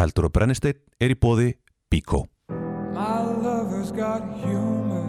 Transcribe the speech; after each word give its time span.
Eldur 0.00 0.30
og 0.30 0.32
brennisteinn 0.32 0.78
er 0.96 1.12
í 1.12 1.16
bóði 1.20 1.50
Bíkó. 1.92 2.22
My 2.94 3.20
lover's 3.20 3.90
got 3.92 4.22
humor. 4.40 5.04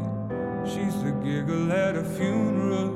She's 0.66 0.98
the 1.02 1.14
giggle 1.24 1.72
at 1.72 1.96
a 1.96 2.04
funeral. 2.04 2.92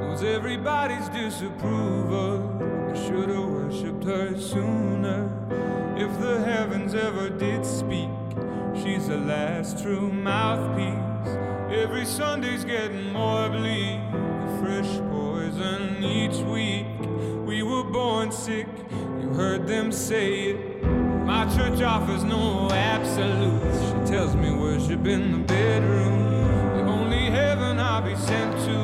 Knows 0.00 0.24
everybody's 0.24 1.08
disapproval. 1.10 2.42
I 2.90 2.94
should 2.98 3.30
have 3.30 3.48
worshipped 3.48 4.02
her 4.04 4.36
sooner. 4.36 5.30
If 5.96 6.10
the 6.20 6.42
heavens 6.44 6.94
ever 6.94 7.28
did 7.28 7.64
speak, 7.64 8.10
she's 8.74 9.06
the 9.06 9.18
last 9.18 9.80
true 9.82 10.10
mouthpiece. 10.10 11.30
Every 11.70 12.06
Sunday's 12.06 12.64
getting 12.64 13.12
more 13.12 13.48
bleak. 13.48 14.00
Fresh 14.58 14.98
poison 15.10 16.02
each 16.02 16.38
week. 16.50 16.86
We 17.46 17.62
were 17.62 17.84
born 17.84 18.32
sick. 18.32 18.66
You 19.20 19.28
heard 19.28 19.68
them 19.68 19.92
say 19.92 20.50
it. 20.50 20.75
My 21.46 21.54
church 21.54 21.80
offers 21.82 22.24
no 22.24 22.68
absolutes. 22.72 23.78
She 23.86 24.12
tells 24.12 24.34
me 24.34 24.50
worship 24.50 25.06
in 25.06 25.22
the 25.30 25.38
bedroom. 25.46 26.18
The 26.74 26.82
only 26.90 27.30
heaven 27.30 27.78
I'll 27.78 28.02
be 28.02 28.16
sent 28.16 28.52
to 28.66 28.78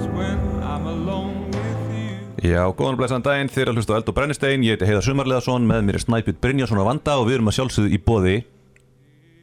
is 0.00 0.06
when 0.16 0.38
I'm 0.62 0.86
alone 0.86 1.50
with 1.50 1.92
you. 1.92 2.48
Já, 2.48 2.64
góðan 2.72 2.96
og 2.96 3.02
blæsaðan 3.02 3.26
daginn, 3.26 3.52
þið 3.52 3.64
er 3.64 3.72
að 3.72 3.76
hlusta 3.76 3.92
á 3.92 3.96
Eld 4.00 4.08
og 4.08 4.16
brennisteinn, 4.16 4.64
ég 4.64 4.78
heiti 4.78 4.88
Heiðar 4.88 5.04
Sumarleðarsson, 5.04 5.68
með 5.68 5.84
mér 5.84 6.00
er 6.00 6.06
Snæpjút 6.06 6.40
Brynjarsson 6.40 6.80
á 6.80 6.88
Vanda 6.88 7.20
og 7.20 7.28
við 7.28 7.36
erum 7.36 7.52
að 7.52 7.58
sjálfsögðu 7.58 7.92
í 7.92 8.02
bóði 8.08 8.36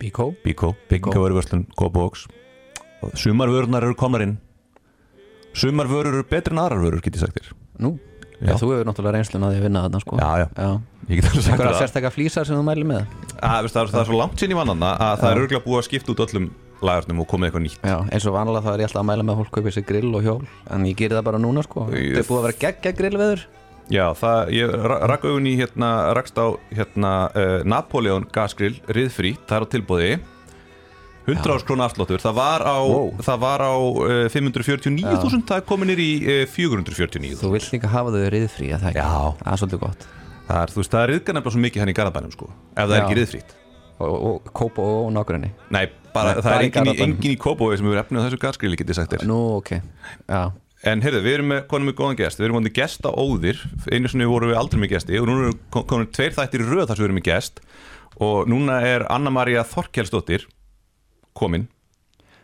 Bíkó. 0.02 0.32
Bíkó, 0.42 0.74
byggingaverðurverslun, 0.90 1.70
Kópavóks 1.78 2.26
og 3.06 3.14
sumarvörunar 3.14 3.86
eru 3.86 3.94
komnar 4.00 4.26
inn. 4.26 4.40
Sumarvörur 5.54 6.18
eru 6.18 6.26
betri 6.26 6.58
en 6.58 6.66
aðrar 6.66 6.82
vörur, 6.82 7.06
get 7.06 7.14
ég 7.14 7.28
sagt 7.28 7.38
þér. 7.38 7.54
Nú, 7.86 8.00
Já. 8.40 8.54
þú 8.62 8.70
hefur 8.72 8.88
náttúrulega 8.88 9.16
reynslun 9.18 9.44
að 9.44 9.52
því 9.54 9.60
að 9.60 9.66
vinna 9.68 9.82
þarna 9.86 10.00
sko. 10.04 10.18
Já, 10.20 10.30
já, 10.40 10.48
já. 10.56 10.70
ég 11.10 11.16
get 11.20 11.30
alveg 11.30 11.44
sagt 11.50 11.60
það. 11.64 11.78
sérstakka 11.82 12.12
flýsar 12.16 12.46
sem 12.48 12.56
þú 12.56 12.64
mæli 12.70 12.86
með? 12.88 13.04
Að, 13.44 13.62
veist, 13.66 13.76
það, 13.76 13.82
er, 13.84 13.92
það 13.94 14.02
er 14.04 14.10
svo 14.12 14.20
langt 14.22 14.40
sín 14.44 14.54
í 14.54 14.58
vannana 14.60 14.92
að 14.96 15.16
það 15.24 15.30
er 15.34 15.42
örgulega 15.44 15.66
búið 15.66 15.80
að 15.82 15.88
skipta 15.90 16.14
út 16.16 16.24
öllum 16.28 16.50
lagarnum 16.80 17.20
og 17.20 17.28
komið 17.28 17.50
eitthvað 17.50 17.64
nýtt. 17.66 17.80
Já, 17.84 17.98
eins 18.16 18.26
og 18.30 18.36
vanlega 18.38 18.64
þá 18.64 18.70
er 18.72 18.80
ég 18.80 18.88
alltaf 18.88 19.02
að 19.04 19.08
mæla 19.10 19.24
með 19.28 19.34
að 19.34 19.40
fólk 19.44 19.52
kaupið 19.58 19.74
sér 19.76 19.86
grill 19.90 20.12
og 20.16 20.24
hjól 20.24 20.44
En 20.72 20.86
ég 20.88 20.96
gerir 20.96 21.18
það 21.20 21.26
bara 21.28 21.42
núna 21.44 21.64
sko. 21.68 21.88
Ég- 21.92 22.14
Það 22.16 22.22
er 22.24 22.30
búið 22.30 22.40
að 22.40 22.46
vera 22.48 22.60
geggja 22.64 22.94
grillveður. 23.02 23.44
Já, 23.90 24.06
það, 24.14 24.52
ég 24.54 24.74
ra- 24.86 25.00
rakk 25.10 25.24
augun 25.26 25.48
í 25.50 25.56
hérna, 25.60 25.90
rakst 26.16 26.38
á 26.40 26.48
hérna 26.78 27.12
uh, 27.36 27.64
Napoleon 27.66 28.28
gasgrill, 28.32 28.78
riðfrí, 28.88 29.34
það 29.50 29.58
er 29.58 29.66
á 29.66 29.72
tilbúði 29.74 30.12
100 31.28 31.52
árs 31.54 31.66
krónu 31.68 31.84
afsláttur, 31.86 32.22
það 32.24 32.36
var 32.40 32.64
á, 32.66 32.76
Wow. 32.80 33.10
það 33.26 33.42
var 33.44 33.62
á 33.62 33.74
uh, 33.76 34.30
549.000, 34.34 35.44
það 35.50 35.58
er 35.60 35.66
komin 35.70 35.92
nýr 35.92 36.00
í 36.02 36.10
uh, 36.24 36.46
449.000 36.50 37.42
Þú 37.44 37.52
vilt 37.54 37.70
líka 37.76 37.92
hafa 37.92 38.14
þau 38.16 38.24
riðfrí 38.34 38.72
að 38.74 38.86
það 38.86 38.90
ekki? 38.94 39.04
Já. 39.04 39.36
Það 39.44 39.52
er 39.54 39.62
svolítið 39.64 39.82
gott. 39.84 40.08
Það 40.50 40.62
er, 40.64 40.72
þú 40.74 40.80
veist, 40.82 40.94
það 40.96 41.04
er 41.04 41.12
riðgan 41.14 41.38
nefnilega 41.38 41.54
svo 41.56 41.64
mikið 41.66 41.84
hann 41.84 41.92
í 41.92 41.98
Garðabænum 42.00 42.32
sko, 42.34 42.48
ef 42.74 42.80
það 42.90 42.96
er 42.96 43.02
Já. 43.02 43.04
ekki 43.06 43.18
riðfrít 43.20 43.56
Og, 44.00 44.16
og 44.30 44.50
kópa 44.56 44.86
og 45.04 45.10
nágræni 45.12 45.50
Nei, 45.76 45.84
bara, 46.16 46.32
Nei, 46.38 46.42
það 46.46 46.54
er 46.56 46.64
engin 46.70 46.88
í, 46.90 46.94
engin 47.04 47.34
í 47.36 47.38
Kópói 47.44 47.76
sem 47.78 47.86
hefur 47.86 48.00
efnið 48.00 48.22
á 48.22 48.26
þessu 48.26 48.40
gasgrilli, 48.42 48.78
getið 48.80 48.96
sagt 48.98 49.12
þér. 49.14 49.26
Nú, 49.30 49.38
ok. 49.60 49.74
Já, 50.32 50.42
En 50.88 51.02
heyrðu, 51.04 51.20
við 51.26 51.34
erum 51.36 51.50
með, 51.52 51.60
konum 51.68 51.90
með 51.92 51.96
góðan 52.00 52.18
gest. 52.22 52.40
Við 52.40 52.46
erum 52.48 52.58
vonið 52.62 52.74
gesta 52.78 53.12
óðir 53.12 53.60
Einu 53.92 54.08
sinni 54.08 54.30
vorum 54.32 54.54
við 54.54 54.60
aldrei 54.62 54.80
með 54.80 54.94
gesti 54.94 55.20
Og 55.20 55.28
núna 55.28 55.50
erum 55.50 55.84
komin 55.92 56.08
tveir 56.16 56.32
þættir 56.38 56.64
röð 56.70 56.86
þar 56.88 56.96
sem 56.96 57.04
við 57.04 57.08
erum 57.10 57.20
með 57.20 57.28
gest. 57.28 57.60
Og 58.24 58.48
núna 58.48 58.78
er 58.88 59.04
Anna-Maria 59.12 59.66
Þorkelsdóttir 59.68 60.48
Komin 61.40 61.68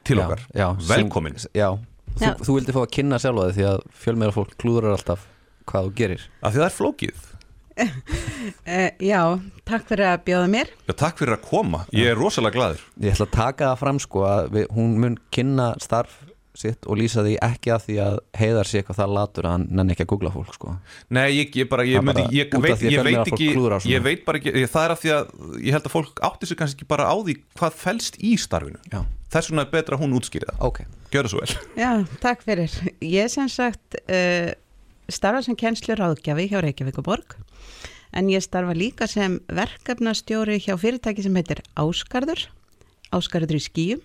Til 0.05 0.19
já, 0.19 0.25
okkar. 0.25 0.41
já, 0.55 0.67
Velkomin. 0.89 1.37
sem, 1.41 1.51
Já, 1.57 1.69
þú, 2.15 2.25
Já. 2.25 2.33
þú 2.45 2.57
vildi 2.59 2.75
fá 2.75 2.81
að 2.85 2.91
kynna 2.97 3.17
sjálfa 3.21 3.47
þig 3.49 3.55
Því 3.59 3.65
að 3.71 3.79
fjölmeira 4.03 4.35
fólk 4.35 4.57
klúðrar 4.61 4.95
alltaf 4.97 5.23
hvað 5.65 5.87
þú 5.87 5.95
gerir. 5.97 6.25
Af 6.45 6.53
því 6.53 6.61
það 6.61 6.67
er 6.69 6.75
flókið. 6.75 7.23
Uh, 7.75 8.91
já, 9.11 9.21
takk 9.67 9.87
fyrir 9.89 10.07
að 10.13 10.21
bjóða 10.29 10.49
mér. 10.53 10.69
Já, 10.87 10.93
takk 11.01 11.17
fyrir 11.19 11.35
að 11.35 11.47
koma. 11.49 11.81
Ég 11.95 12.11
er 12.13 12.19
rosalega 12.19 12.55
glaður. 12.55 12.83
Ég 13.01 13.15
ætla 13.15 13.25
að 13.27 13.33
taka 13.35 13.71
það 13.71 13.81
fram 13.81 13.99
sko 14.03 14.23
að 14.29 14.51
við, 14.55 14.67
hún 14.77 14.93
mun 15.01 15.17
kynna 15.35 15.71
starf 15.83 16.19
sitt 16.59 16.85
og 16.87 16.97
lýsa 16.99 17.23
því 17.25 17.35
ekki 17.45 17.71
að 17.75 17.83
því 17.87 17.95
að 18.05 18.17
heiðar 18.39 18.69
sé 18.69 18.79
eitthvað 18.81 18.99
það 19.01 19.13
latur 19.17 19.47
að 19.49 19.55
hann 19.55 19.65
nenni 19.79 19.95
ekki 19.95 20.05
að 20.05 20.09
googla 20.13 20.31
fólk 20.33 20.53
sko. 20.55 20.75
Nei, 21.15 21.25
ég, 21.35 21.55
ég 21.59 21.69
bara, 21.71 21.85
ég, 21.87 22.03
myndi, 22.05 22.25
ég, 22.35 22.49
veit, 22.55 22.75
að 22.77 22.85
ég 22.91 23.03
veit 23.05 23.21
ekki. 23.23 23.49
Ég 23.91 24.03
veit 24.05 24.25
bara 24.27 24.41
ekki, 24.41 24.53
ég- 24.55 24.71
það 24.71 24.85
er 24.87 24.95
af 24.95 25.03
því 25.03 25.13
að 25.15 25.33
Ég 25.65 25.71
held 25.75 25.85
að 25.89 25.95
fólk 25.95 26.19
átti 26.25 26.49
sig 26.49 26.57
kannski 26.59 26.79
ekki 26.81 26.87
bara 26.89 27.07
á 27.11 27.15
því 27.15 27.37
Hvað 27.59 27.79
felst 27.85 28.19
í 28.23 28.35
starfinu. 28.39 28.79
Já, 28.91 29.01
Þess 29.35 29.49
vegna 29.51 29.65
er 29.65 29.71
betra 29.73 29.97
að 29.97 30.03
hún 30.05 30.13
útskýri 30.15 30.47
það. 30.47 30.61
Ok. 30.63 30.79
Gjör 31.11 31.27
það 31.27 31.33
svo 31.33 31.41
vel. 31.41 31.55
Já, 31.75 31.91
takk 32.23 32.43
fyrir. 32.45 32.75
Ég 33.03 33.31
sem 33.33 33.49
sagt 33.51 33.97
uh, 34.05 34.51
starfa 35.11 35.41
sem 35.43 35.57
kennslu 35.59 35.97
ráðgjafi 35.97 36.47
hjá 36.51 36.61
Reykjavíkuborg 36.63 37.35
en 38.15 38.29
ég 38.31 38.43
starfa 38.45 38.71
líka 38.77 39.07
sem 39.11 39.39
verkefnastjóri 39.51 40.59
hjá 40.63 40.75
fyrirtæki 40.79 41.25
sem 41.25 41.35
heitir 41.35 41.59
Áskarður, 41.75 42.45
Áskarður 43.11 43.57
í 43.59 43.63
skýjum 43.65 44.03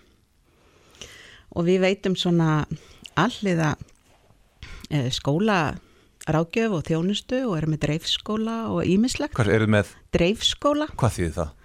og 1.56 1.66
við 1.69 1.81
veitum 1.87 2.16
svona 2.19 2.65
alliða 3.19 3.75
uh, 3.77 5.09
skóla 5.15 5.61
ráðgjöf 6.31 6.75
og 6.77 6.84
þjónustu 6.87 7.41
og 7.49 7.56
erum 7.59 7.72
með 7.75 7.81
dreifskóla 7.87 8.59
og 8.75 8.84
ímislegt. 8.87 9.33
Hvað 9.34 9.55
eru 9.56 9.66
með, 9.72 9.94
Dreifskóla 10.15 10.87
hvað 11.00 11.16
þýðir 11.16 11.33
það? 11.39 11.56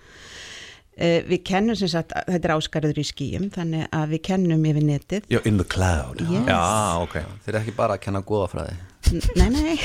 Uh, 0.96 1.20
við 1.28 1.42
kennum 1.50 1.76
sem 1.76 1.90
sagt, 1.92 2.14
þetta 2.24 2.48
er 2.48 2.54
áskarður 2.56 3.02
í 3.02 3.04
skýjum 3.04 3.50
þannig 3.52 3.90
að 3.92 4.14
við 4.16 4.22
kennum 4.30 4.62
yfir 4.70 4.86
netið 4.88 5.26
Já, 5.34 5.42
in 5.44 5.58
the 5.60 5.66
cloud 5.68 6.22
Yes. 6.24 6.46
Já, 6.48 6.62
ok 7.04 7.18
Þeir 7.44 7.52
eru 7.52 7.60
ekki 7.66 7.74
bara 7.76 7.98
að 7.98 8.04
kenna 8.06 8.22
góðafræði 8.24 8.78
N- 9.12 9.26
Nei, 9.36 9.50
nei 9.52 9.76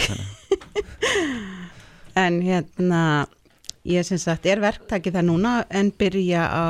En 2.23 2.39
hérna 2.47 3.01
ég 3.87 4.07
sem 4.07 4.21
sagt 4.23 4.47
er 4.51 4.63
verktaki 4.63 5.11
það 5.15 5.27
núna 5.33 5.53
en 5.75 5.91
byrja 5.99 6.47
á 6.47 6.65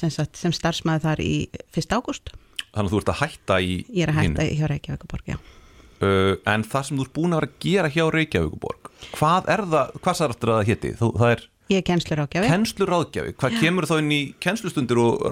sem, 0.00 0.12
sagt, 0.14 0.36
sem 0.40 0.54
starfsmæður 0.54 1.04
þar 1.08 1.22
í 1.24 1.32
1. 1.74 1.92
ágúst 1.96 2.32
Þannig 2.76 2.88
að 2.90 2.92
þú 2.92 3.00
ert 3.02 3.12
að 3.12 3.20
hætta 3.22 3.58
í 3.64 3.76
Ég 3.88 4.02
er 4.04 4.12
að 4.12 4.18
hinu. 4.20 4.36
hætta 4.36 4.56
hjá 4.60 4.66
Reykjavíkuborg, 4.72 5.28
já 5.30 5.36
uh, 5.36 6.32
En 6.52 6.64
það 6.68 6.88
sem 6.88 6.98
þú 7.00 7.06
ert 7.06 7.14
búin 7.16 7.36
að 7.36 7.40
vera 7.40 7.50
að 7.52 7.60
gera 7.66 7.92
hjá 7.96 8.04
Reykjavíkuborg 8.16 8.90
Hvað 9.16 9.52
er 9.54 9.64
það, 9.72 9.94
hvað 10.02 10.18
sagði 10.20 10.36
aftur 10.36 10.52
að 10.52 10.58
það 10.60 10.70
héti? 10.72 10.92
Þú, 11.00 11.10
það 11.20 11.34
er 11.36 11.46
Ég 11.66 11.80
er 11.80 11.86
kennslur 11.88 12.20
ágjafi 12.22 12.50
kennslur 12.52 12.92
ráðgjafi 12.94 13.32
Hvað 13.40 13.56
kemur 13.62 13.88
þá 13.90 13.96
inn 13.98 14.12
í 14.14 14.20
kennslustundir 14.44 15.00
og 15.02 15.24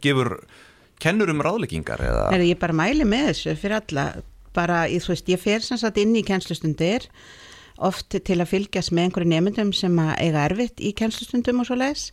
gefur 0.00 0.30
kennur 1.04 1.28
um 1.34 1.42
ráðleggingar 1.44 2.00
eða? 2.00 2.22
Nei, 2.32 2.46
ég 2.54 2.60
bara 2.62 2.76
mæli 2.76 3.04
með 3.04 3.26
þessu 3.32 3.56
fyrir 3.60 3.76
alla 3.82 4.06
bara, 4.56 4.86
ég, 4.88 5.02
þú 5.04 5.12
veist, 5.12 5.26
ég 5.28 5.42
fer 5.42 5.60
sem 5.60 5.76
sagt 5.76 5.98
inn 6.00 6.14
í 6.16 6.22
kennslustundir 6.24 7.04
oft 7.84 8.16
til 8.24 8.38
að 8.40 8.48
fylgjast 8.54 8.94
með 8.96 9.10
einhverju 9.10 9.28
nefndum 9.34 9.72
sem 9.76 9.98
eiga 10.16 10.46
erfitt 10.48 10.80
í 10.80 10.94
kennslustundum 10.96 11.60
og 11.60 11.68
svo 11.68 11.76
leis 11.76 12.06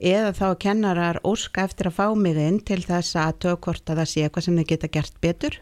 eða 0.00 0.32
þá 0.36 0.46
kennarar 0.60 1.20
óska 1.24 1.64
eftir 1.64 1.88
að 1.90 1.96
fá 1.98 2.06
mig 2.18 2.36
inn 2.40 2.60
til 2.60 2.82
þess 2.84 3.16
að 3.20 3.38
tökvort 3.46 3.88
að 3.90 4.02
það 4.02 4.10
sé 4.12 4.24
eitthvað 4.26 4.46
sem 4.46 4.60
þau 4.60 4.66
geta 4.72 4.92
gert 4.92 5.18
betur. 5.24 5.58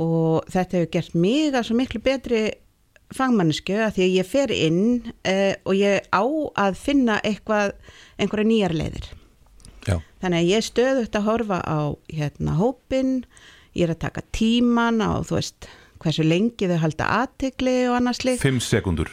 Og 0.00 0.46
þetta 0.48 0.78
hefur 0.78 0.92
gert 0.96 1.14
mig 1.14 1.54
að 1.54 1.66
svo 1.68 1.76
miklu 1.76 2.00
betri 2.04 2.42
fagmannisku 3.10 3.74
að 3.82 3.96
því 3.96 4.04
að 4.06 4.14
ég 4.16 4.28
fer 4.30 4.52
inn 4.54 4.82
uh, 5.26 5.54
og 5.66 5.74
ég 5.76 6.06
á 6.14 6.22
að 6.62 6.78
finna 6.78 7.18
eitthvað, 7.26 7.74
einhverja 8.22 8.48
nýjar 8.52 8.76
leiðir. 8.78 9.08
Já, 9.88 9.96
Þannig 10.22 10.38
að 10.44 10.48
ég 10.50 10.60
er 10.60 10.66
stöðugt 10.68 11.16
að 11.18 11.26
horfa 11.26 11.58
á 11.64 11.80
hérna 12.12 12.54
hópin, 12.60 13.12
ég 13.74 13.86
er 13.88 13.94
að 13.94 14.02
taka 14.06 14.22
tíman 14.36 15.00
á, 15.02 15.24
þú 15.24 15.38
veist, 15.38 15.68
hversu 16.00 16.24
lengi 16.24 16.68
þau 16.70 16.78
halda 16.84 17.06
aðtegli 17.22 17.76
og 17.90 17.96
annars 17.98 18.20
slik. 18.22 18.40
fimm 18.40 18.60
sekundur 18.64 19.10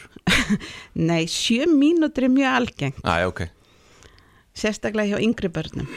Nei, 1.08 1.26
sjö 1.28 1.66
mínútur 1.68 2.28
er 2.28 2.32
mjög 2.32 2.54
algengt, 2.60 3.00
Æ, 3.04 3.26
ok 3.28 3.42
sérstaklega 4.58 5.14
hjá 5.14 5.24
yngri 5.24 5.50
börnum. 5.52 5.88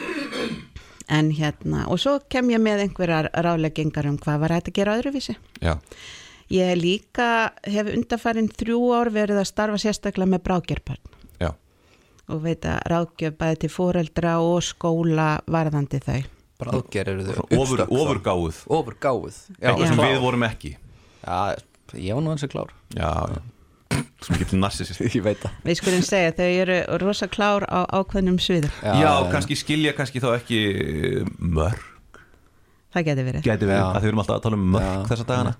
En 1.12 1.30
hérna, 1.34 1.84
og 1.90 1.98
svo 2.00 2.16
kem 2.30 2.50
ég 2.54 2.62
með 2.62 2.86
einhverjar 2.86 3.28
ráleggingar 3.44 4.06
um 4.08 4.18
hvað 4.22 4.44
var 4.44 4.54
hægt 4.56 4.70
að 4.70 4.76
gera 4.78 4.98
öðruvísi. 5.00 5.34
Já, 5.60 5.76
Ég 6.52 6.76
líka 6.76 7.52
hef 7.64 7.88
undarfærin 7.94 8.50
þrjú 8.52 8.80
ár 8.92 9.08
verið 9.14 9.38
að 9.40 9.48
starfa 9.48 9.78
sérstaklega 9.80 10.34
með 10.34 10.42
brákjarbörn 10.48 11.14
já. 11.40 11.48
Og 12.28 12.42
veit 12.44 12.66
að 12.68 12.82
ráðgjöf 12.92 13.38
bæði 13.40 13.58
til 13.62 13.70
fóreldra 13.72 14.34
og 14.44 14.58
skóla 14.66 15.28
varðandi 15.48 16.02
þau. 16.04 16.18
Bráðger 16.60 17.08
eru 17.14 17.24
þau 17.24 17.62
Ofur, 17.62 17.84
Ofurgáuð 17.88 19.38
Já, 19.56 19.70
Eitthvað 19.70 19.86
sem 19.88 20.02
við 20.04 20.20
vorum 20.26 20.44
ekki. 20.46 20.74
Já, 21.24 21.38
ég 21.96 22.18
var 22.18 22.26
nú 22.26 22.34
hansi 22.34 22.52
klár. 22.52 22.76
Já, 22.92 23.08
já 23.32 23.40
Sem 24.22 24.38
getur 24.40 24.60
narsisist 24.62 25.02
Ég 25.16 25.22
veit 25.24 25.40
það. 25.42 25.54
Við 25.66 25.78
skulum 25.80 26.04
segja, 26.06 26.34
þau 26.36 26.48
eru 26.64 26.80
rosa 27.02 27.28
klár 27.30 27.66
á 27.66 27.84
ákveðnum 27.90 28.38
sviðum. 28.42 28.74
Já, 28.82 29.10
kannski 29.32 29.58
skilja 29.58 29.94
kannski 29.96 30.22
þá 30.22 30.28
ekki 30.36 30.60
eh, 30.72 31.32
mörg. 31.38 31.88
Það 32.92 33.06
geti 33.06 33.24
verið. 33.24 33.44
Gæti 33.46 33.68
verið, 33.68 33.78
Já. 33.80 33.86
að 33.88 34.02
þau 34.02 34.08
erum 34.10 34.20
alltaf 34.20 34.34
að 34.36 34.42
tala 34.44 34.58
um 34.58 34.64
mörg 34.74 34.84
Já, 34.84 35.04
þessa 35.08 35.28
dagana. 35.30 35.52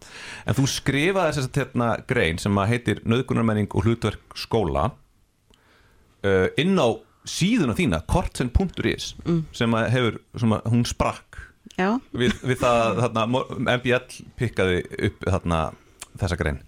En 0.45 0.57
þú 0.59 0.65
skrifaði 0.69 1.37
þess 1.37 1.49
að 1.49 1.61
hérna 1.63 1.87
grein 2.11 2.41
sem 2.43 2.59
að 2.61 2.73
heitir 2.75 3.01
Nauðgunarmenning 3.09 3.71
og 3.73 3.87
hlutverk 3.87 4.37
skóla 4.37 4.91
uh, 4.93 6.49
inn 6.61 6.77
á 6.77 6.89
síðuna 7.33 7.77
þína, 7.79 8.03
kortsen.is 8.11 9.15
mm. 9.23 9.41
sem 9.57 9.79
að 9.79 9.89
hefur, 9.95 10.19
sem 10.43 10.55
að 10.59 10.69
hún 10.75 10.85
sprakk. 10.89 11.41
Já, 11.79 11.89
við, 12.13 12.35
við 12.45 12.61
það 12.61 13.01
þarna, 13.01 13.43
MBL 13.79 14.21
pikkaði 14.37 14.83
upp 15.09 15.25
þarna, 15.25 15.63
þessa 16.21 16.37
grein 16.43 16.61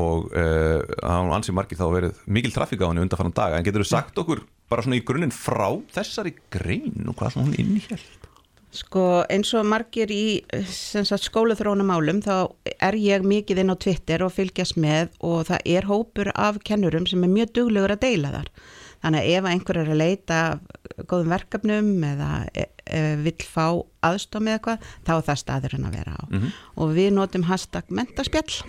og 0.00 0.28
uh, 0.34 0.82
hann 1.02 1.32
ansið 1.36 1.58
margir 1.58 1.78
þá 1.78 1.86
verið 1.92 2.20
mikil 2.26 2.52
trafík 2.54 2.82
á 2.82 2.90
henni 2.90 3.04
undanfannan 3.04 3.36
daga 3.36 3.58
en 3.58 3.66
getur 3.66 3.84
þú 3.84 3.90
sagt 3.92 4.20
okkur 4.20 4.44
bara 4.70 4.84
svona 4.84 4.98
í 4.98 5.04
grunninn 5.06 5.34
frá 5.34 5.70
þessari 5.94 6.34
grein 6.52 7.06
og 7.06 7.18
hvað 7.18 7.36
svona 7.36 7.50
hún 7.50 7.58
innihjælt 7.62 8.30
Sko 8.74 9.22
eins 9.30 9.52
og 9.54 9.68
margir 9.70 10.10
í 10.10 10.42
sem 10.66 11.04
sagt, 11.06 11.28
skólaþrónumálum 11.28 12.18
þá 12.24 12.34
er 12.82 12.96
ég 12.98 13.22
mikið 13.22 13.60
inn 13.62 13.70
á 13.70 13.78
Twitter 13.78 14.24
og 14.26 14.34
fylgjast 14.34 14.74
með 14.82 15.12
og 15.22 15.44
það 15.50 15.68
er 15.76 15.86
hópur 15.86 16.32
af 16.34 16.58
kennurum 16.66 17.06
sem 17.06 17.22
er 17.22 17.30
mjög 17.30 17.52
duglegur 17.54 17.94
að 17.94 18.02
deila 18.02 18.32
þar. 18.34 18.50
Þannig 19.04 19.20
að 19.20 19.30
ef 19.36 19.48
einhver 19.52 19.78
er 19.78 19.92
að 19.92 20.00
leita 20.00 20.40
góðum 21.06 21.34
verkefnum 21.36 21.90
eða 22.08 22.30
e, 22.50 22.66
e, 22.88 23.02
vill 23.22 23.46
fá 23.46 23.66
aðstof 24.08 24.42
með 24.42 24.58
eitthvað 24.58 24.88
þá 25.06 25.12
er 25.14 25.26
það 25.28 25.42
staðurinn 25.44 25.86
að 25.86 25.98
vera 26.00 26.16
á. 26.18 26.22
Og 26.74 26.96
við 26.98 27.12
notum 27.14 27.46
hashtag 27.46 27.94
mentaspjall 27.94 28.64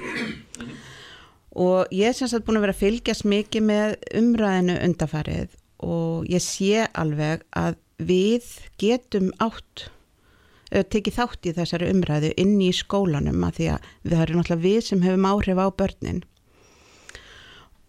og 1.55 1.91
ég 1.95 2.11
er 2.11 2.17
sem 2.17 2.29
sagt 2.29 2.45
búin 2.47 2.59
að 2.59 2.67
vera 2.67 2.75
að 2.75 2.83
fylgjast 2.83 3.27
mikið 3.31 3.67
með 3.69 3.97
umræðinu 4.19 4.77
undafarið 4.83 5.57
og 5.85 6.29
ég 6.31 6.43
sé 6.43 6.85
alveg 6.93 7.45
að 7.55 7.77
við 7.95 8.47
getum 8.81 9.29
átt 9.43 9.89
tekið 10.91 11.15
þátt 11.15 11.47
í 11.47 11.53
þessari 11.55 11.91
umræðu 11.93 12.31
inn 12.41 12.57
í 12.63 12.71
skólanum 12.75 13.43
að 13.47 13.59
því 13.59 13.67
að 13.75 13.87
við 14.03 14.17
erum 14.23 14.41
náttúrulega 14.41 14.65
við 14.65 14.81
sem 14.89 15.05
hefum 15.05 15.29
áhrif 15.29 15.61
á 15.61 15.67
börnin. 15.79 16.21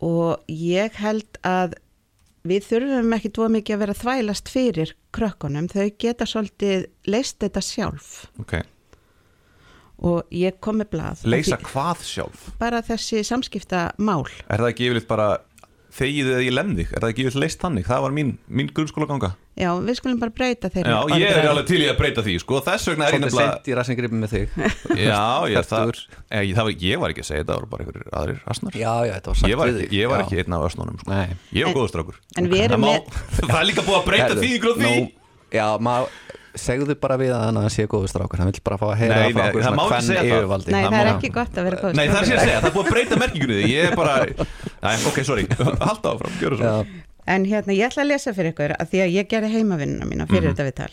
Og 0.04 0.52
ég 0.52 1.00
held 1.00 1.40
að 1.46 1.74
við 2.46 2.68
þurfum 2.68 3.16
ekki 3.16 3.32
dvoð 3.34 3.52
mikið 3.56 3.74
að 3.74 3.82
vera 3.82 3.98
þvælast 4.02 4.52
fyrir 4.52 4.94
krökkunum, 5.16 5.70
þau 5.72 5.88
geta 5.98 6.28
svolítið 6.28 6.86
leist 7.08 7.40
þetta 7.42 7.64
sjálf. 7.64 8.10
Okay. 8.44 8.62
Og 10.04 10.26
ég 10.36 10.58
kom 10.60 10.76
með 10.82 10.90
blað 10.96 11.24
Leysa 11.24 11.56
hvað 11.64 12.02
sjálf? 12.04 12.50
bara 12.60 12.82
þessi 12.84 13.22
samskipta 13.24 13.90
mál 13.98 14.26
Er 14.48 14.60
það 14.60 14.72
ekki 14.74 14.90
yfirleitt 14.90 15.08
bara 15.08 15.28
þegið 15.96 16.26
eða 16.34 16.42
ég 16.44 16.52
lemði 16.52 16.82
þig? 16.84 16.90
Er 16.92 17.00
það 17.00 17.12
ekki 17.14 17.22
yfirleitt 17.24 17.42
leist 17.46 17.62
þannig? 17.62 17.86
Það 17.88 18.02
var 18.04 18.12
mín, 18.18 18.32
mín 18.52 18.68
grunnskóla 18.76 19.06
ganga 19.08 19.30
já, 19.56 19.70
við 19.80 19.96
skulum 19.96 20.18
bara 20.20 20.34
breyta 20.36 20.68
þeirri 20.68 20.92
Já, 20.92 21.16
ég 21.22 21.30
er 21.38 21.46
alveg 21.48 21.68
til 21.70 21.78
í 21.80 21.86
að 21.88 21.94
breyta 21.96 22.24
því 22.26 22.34
sko. 22.42 22.58
Þess 22.66 22.90
vegna 22.90 23.06
er 23.06 23.14
ég 23.16 23.22
Svolítið 23.22 23.30
nefnilega 23.30 23.54
sent 23.56 23.70
í 23.72 23.76
rassingripin 23.78 24.20
með 24.20 24.34
þig 24.34 24.58
Já, 25.08 25.22
ég, 25.48 25.70
það, 25.70 25.92
ég, 26.36 26.52
það 26.58 26.68
var, 26.68 26.74
ég 26.84 27.00
var 27.00 27.14
ekki 27.14 27.24
að 27.24 27.28
segja 27.30 27.40
þetta, 27.46 27.54
það 27.54 27.62
var 27.62 27.70
bara 27.72 27.86
einhverjir 27.86 28.12
aðrir 28.20 28.42
asnar 28.52 28.76
Já, 28.76 28.92
já, 29.08 29.12
þetta 29.16 29.32
var 29.32 29.40
sagt 29.40 29.48
Ég 29.54 29.60
var 29.62 29.72
við 29.72 29.80
þig. 29.80 29.94
ég 29.96 30.12
var 30.12 30.20
Já. 30.20 30.26
ekki 30.26 30.42
einn 30.44 30.56
af 30.58 30.66
ösnunum 30.68 31.00
sko. 31.00 31.14
Nei. 31.14 31.38
Ég 31.56 31.64
var 31.64 31.72
En- 31.72 31.78
góður 31.80 31.92
strákur 31.94 32.20
en 32.36 32.50
við 32.52 32.66
erum 32.66 32.84
það, 32.84 32.84
má, 32.84 32.92
með- 32.92 33.48
það 33.48 33.60
er 33.62 33.68
líka 33.72 33.86
búið 33.88 33.96
að 34.02 34.06
breyta 34.10 34.26
Herðu, 34.28 34.44
því 34.44 34.52
ykkur 34.60 34.76
á 34.76 34.76
því 34.84 34.92
Já, 35.56 35.66
maður 35.78 36.14
segðu 36.60 36.94
bara 37.00 37.16
við 37.20 37.32
að 37.36 37.42
hann 37.46 37.58
að 37.60 37.66
hann 37.66 37.74
sé 37.76 37.86
góður 37.90 38.10
strákur 38.12 38.42
hann 38.42 38.50
vil 38.52 38.62
bara 38.66 38.78
fá 38.80 38.86
að 38.90 38.98
heyra 39.02 39.16
Nei, 39.20 39.32
frá 39.32 39.44
okkur 39.46 39.64
svona 39.66 39.86
hvern 39.90 40.10
yfirvaldi 40.26 40.74
Nei, 40.74 40.82
Það 40.86 40.98
er 41.00 41.10
ekki 41.12 41.30
gott 41.36 41.58
að 41.60 41.68
vera 41.68 41.80
góð 41.82 41.96
Nei, 41.98 42.06
það 42.06 42.16
strákur. 42.16 42.28
sér 42.30 42.36
að 42.36 42.46
segja, 42.46 42.60
það 42.60 42.68
er 42.70 42.74
búið 42.76 42.86
að 42.86 42.94
breyta 42.96 43.18
merkingunni 43.22 43.58
því 43.60 43.70
Ég 43.72 43.90
er 43.90 43.96
bara, 43.98 44.14
Æ, 44.26 44.90
ok, 45.10 45.20
sorry. 45.26 45.46
Halda 45.88 46.12
áfram, 46.14 46.36
gjöru 46.40 46.60
svo. 46.60 46.72
Já, 46.72 47.02
En 47.26 47.44
hérna, 47.50 47.74
ég 47.74 47.88
ætla 47.90 48.04
að 48.04 48.10
lesa 48.12 48.32
fyrir 48.36 48.52
ykkur 48.54 48.76
að 48.78 48.90
því 48.92 49.00
að 49.02 49.14
ég 49.16 49.28
gerði 49.32 49.48
heimavinnuna 49.56 50.06
mína 50.06 50.26
fyrir 50.30 50.52
þetta 50.52 50.66
viðtal. 50.68 50.92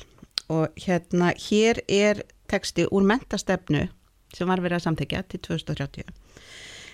Og 0.50 0.80
hérna, 0.82 1.28
hér 1.38 1.82
er 1.94 2.24
texti 2.50 2.88
úr 2.90 3.06
mentastefnu 3.06 3.84
sem 4.34 4.50
var 4.50 4.64
verið 4.66 4.80
að 4.80 4.86
samþykja 4.88 5.22
til 5.30 5.40
2030. 5.46 6.10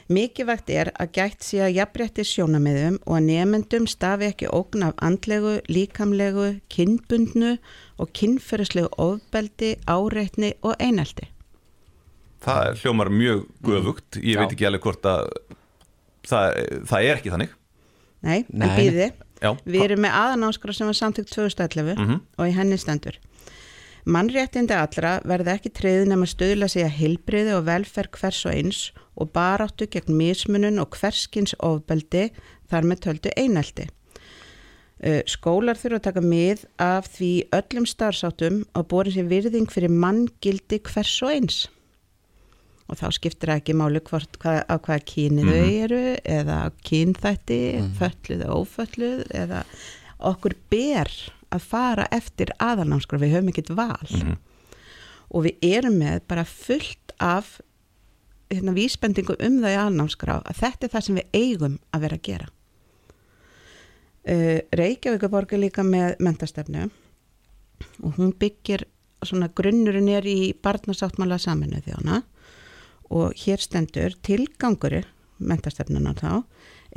Mikilvægt 0.10 0.70
er 0.74 0.90
að 0.98 1.12
gætt 1.14 1.44
sé 1.46 1.60
að 1.62 1.76
jafnrétti 1.78 2.24
sjónamiðum 2.26 2.96
og 3.06 3.18
að 3.20 3.26
nefendum 3.28 3.86
stafi 3.90 4.26
ekki 4.32 4.48
ógn 4.50 4.88
af 4.88 4.96
andlegu, 5.06 5.60
líkamlegu, 5.70 6.48
kinnbundnu 6.74 7.52
og 8.02 8.10
kinnferðislegu 8.18 8.90
ofbeldi, 8.98 9.76
áreitni 9.86 10.56
og 10.66 10.74
einelti. 10.82 11.28
Það 12.42 12.62
er 12.72 12.80
hljómar 12.82 13.10
mjög 13.14 13.46
göfugt 13.68 14.18
Ég 14.24 14.34
Já. 14.34 14.40
veit 14.42 14.54
ekki 14.56 14.66
alveg 14.70 14.82
hvort 14.88 15.06
að 15.06 15.30
Það, 16.30 16.58
það 16.90 17.06
er 17.10 17.16
ekki 17.20 17.32
þannig 17.34 17.54
Nei, 18.22 18.46
Nei. 18.52 18.68
en 18.68 18.76
býði. 18.78 19.06
Já, 19.40 19.52
Við 19.66 19.84
erum 19.86 20.02
með 20.04 20.16
aðanáskra 20.20 20.74
sem 20.76 20.88
var 20.90 20.98
samþykkt 21.00 21.32
2011 21.32 21.96
Mhm. 21.98 22.18
og 22.38 22.46
í 22.50 22.52
henni 22.58 22.78
stendur. 22.78 23.16
Mannréttindi 24.10 24.74
allra 24.74 25.20
verða 25.28 25.54
ekki 25.60 25.70
treyð 25.76 26.08
nema 26.10 26.26
stöðla 26.30 26.70
sig 26.72 26.86
að 26.86 26.96
heilbriði 26.98 27.54
og 27.54 27.68
velferð 27.68 28.18
hvers 28.18 28.42
og 28.48 28.56
eins 28.56 28.82
og 29.20 29.30
baráttu 29.36 29.86
gegn 29.92 30.16
mismunun 30.18 30.82
og 30.82 30.98
hverskins 30.98 31.54
ofbeldi 31.62 32.30
þar 32.72 32.88
með 32.90 33.04
töldu 33.06 33.34
einelti. 33.38 33.86
Uh, 35.00 35.22
Skólar 35.30 35.78
þurfa 35.80 36.00
að 36.00 36.08
taka 36.10 36.24
mið 36.26 36.66
af 36.82 37.12
því 37.14 37.32
öllum 37.56 37.86
starfsáttum 37.88 38.64
og 38.76 38.88
borin 38.92 39.16
sér 39.16 39.30
virðing 39.30 39.70
fyrir 39.72 39.94
manngildi 39.94 40.82
hvers 40.90 41.14
og 41.24 41.36
eins. 41.36 41.60
Og 42.90 42.98
þá 42.98 43.08
skiptir 43.14 43.52
það 43.52 43.62
ekki 43.62 43.78
máli 43.78 44.02
hvort 44.10 44.40
hvað, 44.42 44.64
á 44.66 44.76
hvaða 44.76 45.06
kyni 45.06 45.46
þau 45.46 45.66
eru 45.86 46.04
eða 46.26 46.62
kynþætti, 46.90 47.60
fölluð 48.00 48.40
eða 48.40 48.56
ófölluð 48.58 49.22
eða 49.38 49.66
okkur 50.32 50.58
ber 50.74 51.14
að 51.56 51.66
fara 51.72 52.06
eftir 52.16 52.52
aðalnámskráð, 52.62 53.26
við 53.26 53.34
höfum 53.36 53.52
ekkert 53.54 53.74
val. 53.78 54.36
Og 55.30 55.46
við 55.46 55.66
erum 55.66 56.00
með 56.02 56.22
bara 56.30 56.46
fullt 56.46 57.14
af 57.20 57.60
hérna, 58.50 58.74
vísbendingum 58.74 59.38
um 59.40 59.60
það 59.64 59.76
í 59.76 59.80
aðalnámskráð 59.82 60.48
að 60.50 60.62
þetta 60.64 60.88
er 60.88 60.94
það 60.94 61.06
sem 61.08 61.20
við 61.20 61.38
eigum 61.42 61.76
að 61.94 62.06
vera 62.06 62.20
að 62.20 62.26
gera. 62.30 62.50
Uh, 64.30 64.58
Reykjavíkuborg 64.76 65.54
er 65.56 65.64
líka 65.64 65.86
með 65.86 66.18
mentastefnu 66.22 66.90
og 68.04 68.18
hún 68.18 68.34
byggir 68.36 68.84
svona 69.26 69.50
grunnurinn 69.56 70.10
er 70.12 70.28
í 70.28 70.52
barnasáttmála 70.64 71.40
saminu 71.42 71.80
þjóna 71.86 72.22
og 73.16 73.34
hér 73.40 73.64
stendur 73.64 74.16
tilgangur 74.26 75.02
mentastefnuna 75.40 76.14
þá 76.20 76.32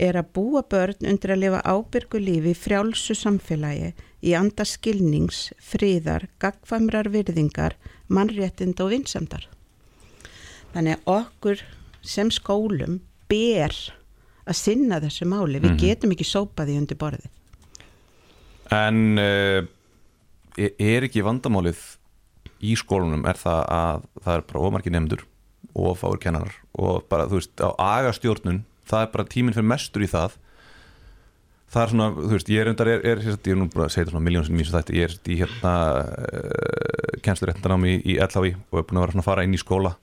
er 0.03 0.19
að 0.19 0.33
búa 0.37 0.63
börn 0.67 1.09
undir 1.09 1.35
að 1.35 1.43
lifa 1.45 1.63
ábyrgu 1.69 2.21
lífi 2.23 2.55
frjálsu 2.59 3.17
samfélagi 3.17 3.93
í 4.23 4.35
anda 4.39 4.65
skilnings, 4.69 5.51
friðar, 5.59 6.29
gagfamrar 6.43 7.11
virðingar, 7.13 7.77
mannréttind 8.13 8.81
og 8.83 8.93
vinsemdar. 8.95 9.49
Þannig 10.73 11.01
að 11.01 11.13
okkur 11.17 11.65
sem 12.07 12.31
skólum 12.33 13.01
ber 13.31 13.75
að 14.47 14.59
sinna 14.59 15.01
þessu 15.03 15.29
máli. 15.29 15.61
Við 15.63 15.79
getum 15.81 16.15
ekki 16.15 16.27
sópað 16.27 16.71
því 16.71 16.79
undir 16.83 17.01
borðið. 17.01 17.29
En 18.73 19.21
uh, 19.21 19.61
er 20.57 21.07
ekki 21.07 21.25
vandamálið 21.25 21.83
í 22.63 22.77
skólunum 22.79 23.27
er 23.29 23.39
það 23.41 23.63
að 23.75 24.09
það 24.23 24.37
er 24.37 24.45
bara 24.49 24.65
ómarki 24.67 24.93
nefndur 24.95 25.25
og 25.73 25.97
fáir 25.99 26.21
kennarar 26.23 26.55
og 26.79 27.07
bara 27.11 27.27
þú 27.31 27.41
veist 27.41 27.63
á 27.63 27.71
agastjórnun 27.75 28.63
það 28.89 29.05
er 29.05 29.13
bara 29.15 29.31
tíminn 29.33 29.57
fyrir 29.57 29.71
mestur 29.73 30.05
í 30.05 30.11
það 30.11 30.37
það 31.73 31.83
er 31.83 31.93
svona, 31.93 32.09
þú 32.17 32.33
veist, 32.35 32.53
ég 32.53 32.63
er 32.63 32.71
undar 32.73 32.91
er, 32.93 33.05
er, 33.13 33.23
ég 33.25 33.53
er 33.55 33.59
nú 33.59 33.69
bara 33.73 33.87
að 33.89 33.95
segja 33.95 34.05
þetta 34.05 34.15
svona 34.15 34.27
miljón 34.27 34.47
sem 34.49 34.59
mýs 34.59 34.73
þetta, 34.73 34.97
ég 34.97 35.09
er 35.09 35.33
í 35.33 35.39
hérna 35.41 35.75
uh, 36.03 37.21
kennsluréttandámi 37.25 37.95
í, 37.95 38.01
í 38.15 38.19
LHI 38.21 38.55
og 38.71 38.81
er 38.81 38.89
búin 38.89 39.01
að 39.01 39.07
vera 39.07 39.15
svona 39.17 39.25
að 39.25 39.31
fara 39.31 39.47
inn 39.47 39.57
í 39.57 39.63
skóla 39.63 39.95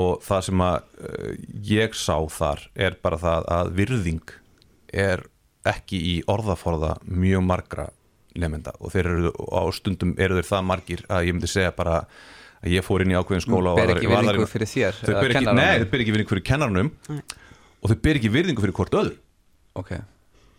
og 0.00 0.24
það 0.24 0.46
sem 0.48 0.64
að 0.64 0.78
uh, 1.08 1.34
ég 1.70 1.98
sá 1.98 2.16
þar 2.38 2.64
er 2.86 2.96
bara 3.04 3.20
það 3.20 3.50
að 3.58 3.74
virðing 3.80 4.38
er 4.94 5.26
ekki 5.68 6.00
í 6.12 6.14
orðaforða 6.30 6.96
mjög 7.08 7.44
margra 7.46 7.88
nefnda 8.34 8.74
og 8.80 8.92
þeir 8.94 9.10
eru 9.12 9.34
á 9.54 9.62
stundum 9.74 10.14
eru 10.18 10.40
þeir 10.40 10.48
það 10.48 10.66
margir 10.70 11.04
að 11.06 11.28
ég 11.28 11.36
myndi 11.36 11.50
segja 11.50 11.74
bara 11.76 12.00
að 12.64 12.72
ég 12.74 12.84
fór 12.84 13.04
inn 13.04 13.12
í 13.12 13.18
ákveðin 13.18 13.44
skóla 13.44 13.74
og 13.74 13.80
ber 13.80 13.94
ekki 13.94 14.10
virðingu 14.10 14.48
fyrir 14.50 14.70
þér 14.70 14.98
þau 14.98 15.12
ber 15.12 15.28
ekki, 15.28 15.36
kennaranum. 15.36 15.60
nei, 15.60 15.84
þau 15.84 15.90
ber 15.92 16.02
ekki 16.04 16.14
virðingu 16.14 16.32
fyrir 16.32 16.46
kennarnum 16.48 16.90
Nei. 17.10 17.20
og 17.80 17.92
þau 17.92 17.98
ber 18.06 18.20
ekki 18.20 18.32
virðingu 18.34 18.64
fyrir 18.64 18.76
hvort 18.80 18.98
öðru 19.02 19.16
Ok, 19.74 19.90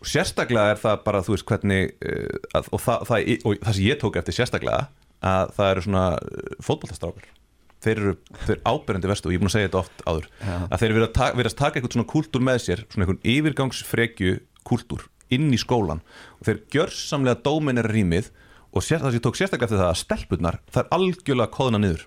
og 0.02 0.10
sérstaklega 0.10 0.74
er 0.74 0.82
það 0.82 1.02
bara 1.06 1.24
þú 1.26 1.36
veist 1.36 1.48
hvernig 1.50 1.96
uh, 2.02 2.38
að, 2.58 2.70
og, 2.72 2.84
það, 2.84 3.08
það, 3.10 3.32
og 3.46 3.58
það 3.64 3.78
sem 3.78 3.88
ég 3.88 4.00
tók 4.02 4.20
eftir 4.22 4.38
sérstaklega 4.40 4.86
að 5.26 5.56
það 5.58 5.72
eru 5.72 5.86
svona 5.88 6.06
uh, 6.20 6.54
fótballtastrákar 6.66 7.32
þeir 7.86 8.02
eru, 8.02 8.16
þeir 8.48 8.62
áberandi 8.66 9.12
vestu 9.12 9.30
og 9.30 9.36
ég 9.36 9.40
er 9.40 9.44
búin 9.44 9.52
að 9.52 9.56
segja 9.58 9.70
þetta 9.70 9.82
oft 9.84 10.06
áður 10.08 10.30
Já. 10.40 10.56
að 10.64 10.80
þeir 10.82 10.96
eru 10.96 11.06
að 11.06 11.14
ta 11.18 11.28
verðast 11.38 11.60
taka 11.60 11.80
eitthvað 11.80 11.98
svona 11.98 12.12
kúltúr 12.14 12.46
með 12.46 12.64
sér 12.64 12.82
svona 12.88 13.06
einhvern 13.06 13.22
yfirgangsfrekju 13.36 14.40
kúltúr 14.66 15.06
inn 15.36 15.54
í 15.54 15.60
skólan 15.62 16.02
og 16.40 16.50
þeir 16.50 16.64
gjörsamlega 16.74 17.42
dóminir 17.46 17.90
rýmið 17.92 18.32
og 18.76 18.84
sér, 18.84 19.02
það 19.04 19.14
sem 19.14 19.20
ég 19.20 19.26
tók 19.28 19.40
sérstaklega 19.40 19.70
eftir 19.70 19.82
það 19.84 19.92
að 19.92 20.02
stelpurnar 20.02 20.60
það 20.72 20.82
er 20.82 20.94
algjörlega 20.98 21.56
kóðuna 21.56 21.82
niður 21.84 22.06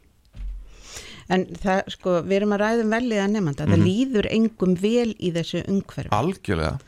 En 1.28 1.44
það, 1.60 1.80
sko, 1.92 2.12
við 2.24 2.38
erum 2.38 2.54
að 2.56 2.62
ræðum 2.62 2.92
velið 2.94 3.18
að 3.20 3.32
nefnda. 3.34 3.66
Það 3.68 3.82
líður 3.84 4.28
engum 4.32 4.70
vel 4.80 5.10
í 5.12 5.32
þessu 5.34 5.60
umhverfi. 5.68 6.12
algjörlega 6.16 6.78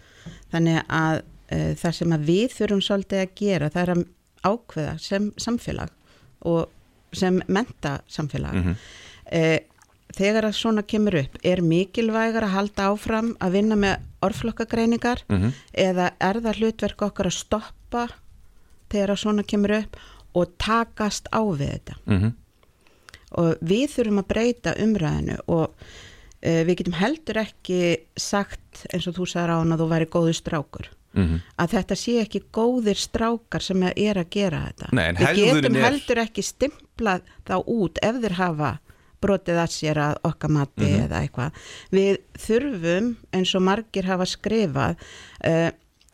Þannig 0.52 0.82
að 0.88 1.20
uh, 1.22 1.72
það 1.80 1.96
sem 2.00 2.14
að 2.16 2.26
við 2.30 2.54
þurfum 2.58 2.82
svolítið 2.86 3.22
að 3.24 3.34
gera, 3.40 3.70
það 3.70 3.82
er 3.82 3.92
að 3.94 4.04
ákveða 4.50 4.94
sem 4.98 5.26
samfélag 5.36 5.90
og 6.48 6.68
sem 7.12 7.42
menta 7.48 7.98
samfélag. 8.08 8.54
Mhm. 8.54 8.76
uh, 9.32 9.58
þegar 10.10 10.48
að 10.48 10.56
svona 10.58 10.82
kemur 10.82 11.14
upp, 11.20 11.36
er 11.46 11.60
mikilvægar 11.62 12.42
að 12.42 12.54
halda 12.56 12.86
áfram 12.90 13.28
að 13.38 13.52
vinna 13.54 13.76
með 13.78 14.00
orðflokkagreiningar 14.26 15.22
Mhm. 15.28 15.52
eða 15.74 16.10
er 16.20 16.40
það 16.40 16.58
hlutverk 16.58 17.02
okkar 17.06 17.26
að 17.30 17.36
stoppa 17.38 18.08
þegar 18.90 19.10
að 19.14 19.20
svona 19.22 19.44
kemur 19.46 19.70
upp 19.78 19.96
og 20.34 20.50
takast 20.58 21.28
á 21.30 21.40
við 21.46 21.70
þetta? 21.78 21.94
mm 22.06 22.32
og 23.38 23.60
við 23.62 23.90
þurfum 23.94 24.22
að 24.22 24.28
breyta 24.32 24.74
umræðinu 24.82 25.36
og 25.46 25.70
við 26.42 26.74
getum 26.80 26.94
heldur 26.96 27.36
ekki 27.42 27.80
sagt 28.16 28.86
eins 28.94 29.06
og 29.10 29.14
þú 29.18 29.26
sagði 29.28 29.56
án 29.60 29.74
að 29.74 29.82
þú 29.84 29.88
væri 29.94 30.06
góður 30.14 30.38
strákur 30.40 30.88
Mhm. 31.12 31.40
að 31.58 31.70
þetta 31.74 31.96
sé 31.98 32.12
ekki 32.22 32.40
góðir 32.54 32.94
strákar 32.96 33.60
sem 33.60 33.82
er 33.82 34.14
að 34.14 34.28
gera 34.30 34.60
þetta 34.70 34.92
Nei, 34.94 35.12
við 35.12 35.34
getum 35.58 35.74
heldur 35.74 36.20
ekki 36.22 36.42
stimplað 36.46 37.22
þá 37.44 37.56
út 37.66 37.98
ef 38.00 38.14
þeir 38.22 38.36
hafa 38.38 38.78
brotið 39.20 39.58
að 39.58 39.72
sér 39.74 39.98
að 39.98 40.16
okkar 40.24 40.50
mati 40.54 40.86
Mhm. 40.86 41.08
eða 41.10 41.18
eitthvað 41.26 41.52
við 41.92 42.18
þurfum 42.38 43.16
eins 43.34 43.54
og 43.54 43.62
margir 43.62 44.04
hafa 44.04 44.24
skrifað 44.24 44.96
uh, 45.44 45.70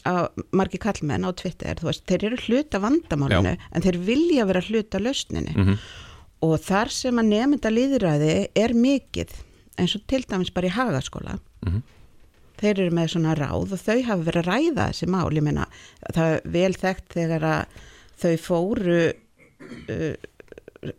á, 0.07 0.29
margir 0.51 0.81
kallmenn 0.81 1.29
á 1.29 1.31
Twitter 1.37 1.75
veist, 1.83 2.07
þeir 2.07 2.25
eru 2.33 2.37
hluta 2.49 2.81
vandamálinu 2.81 3.53
Já. 3.53 3.59
en 3.73 3.83
þeir 3.83 3.99
vilja 4.01 4.47
vera 4.47 4.61
hluta 4.63 4.99
lausninni 4.99 5.55
Mhm. 5.55 5.79
og 6.43 6.59
þar 6.61 6.89
sem 6.91 7.15
að 7.17 7.27
nefnda 7.37 7.71
líðræði 7.71 8.49
er 8.57 8.73
mikið 8.73 9.29
eins 9.79 9.95
og 9.99 10.07
til 10.09 10.23
dæmis 10.29 10.51
bara 10.55 10.67
í 10.71 10.75
hagaskóla 10.77 11.39
Mhm. 11.67 11.83
þeir 12.61 12.79
eru 12.81 12.91
með 12.97 13.11
svona 13.13 13.35
ráð 13.37 13.73
og 13.73 13.81
þau 13.83 14.03
hafa 14.07 14.23
verið 14.31 14.43
að 14.43 14.49
ræða 14.53 14.87
þessi 14.91 15.07
mál, 15.13 15.31
ég 15.37 15.43
meina 15.43 15.67
það 16.15 16.31
er 16.37 16.41
vel 16.45 16.73
þekkt 16.73 17.09
þegar 17.19 17.43
að 17.43 17.67
þau 18.23 18.37
fóru 18.41 19.13
uh, 19.91 20.15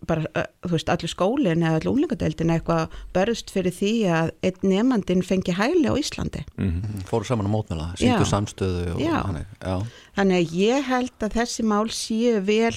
bara, 0.06 0.26
uh, 0.36 0.44
þú 0.68 0.72
veist, 0.76 0.90
allir 0.92 1.10
skólinn 1.12 1.64
eða 1.64 1.78
allir 1.80 1.92
unglingadeildin 1.94 2.52
eitthvað 2.52 2.90
börðst 3.16 3.52
fyrir 3.54 3.72
því 3.74 3.92
að 4.12 4.32
einn 4.44 4.70
nefnandinn 4.74 5.24
fengi 5.26 5.54
hæli 5.56 5.88
á 5.88 5.94
Íslandi 5.98 6.44
Mhm. 6.58 7.04
fóru 7.10 7.26
saman 7.26 7.48
að 7.48 7.56
mótmæla, 7.56 7.96
síndu 7.98 8.26
samstöðu 8.26 8.96
og 8.96 9.00
Já. 9.02 9.24
þannig, 9.24 9.46
já. 9.62 9.88
þannig 10.18 10.38
að 10.42 10.52
ég 10.52 10.84
held 10.84 11.20
að 11.22 11.34
þessi 11.40 11.64
mál 11.64 11.88
séu 11.90 12.42
vel 12.44 12.76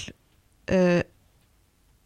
uh, 0.70 1.02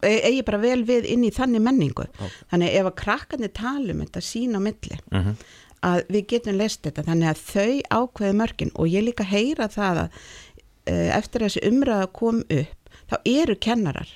eigi 0.04 0.42
bara 0.46 0.58
vel 0.62 0.84
við 0.88 1.06
inn 1.14 1.25
í 1.25 1.30
þannig 1.34 1.62
menningu 1.64 2.06
Já. 2.20 2.26
þannig 2.52 2.75
ef 2.80 2.88
að 2.90 2.96
krakkarnir 3.02 3.52
tala 3.56 3.92
um 3.94 4.02
þetta 4.04 4.20
sín 4.25 4.56
á 4.56 4.61
milli 4.64 4.99
Mhm. 5.12 5.37
að 5.84 6.06
við 6.08 6.26
getum 6.32 6.56
leist 6.58 6.82
þetta 6.82 7.04
þannig 7.04 7.28
að 7.28 7.42
þau 7.52 7.80
ákveði 8.00 8.37
mörkin 8.40 8.70
og 8.75 8.87
ég 8.88 9.04
líka 9.04 9.25
heyra 9.28 9.68
það 9.68 9.99
að 10.04 10.11
uh, 10.90 11.08
eftir 11.18 11.40
að 11.42 11.49
þessi 11.50 11.66
umræða 11.70 12.06
kom 12.12 12.40
upp 12.49 12.94
þá 13.11 13.16
eru 13.25 13.56
kennarar 13.56 14.08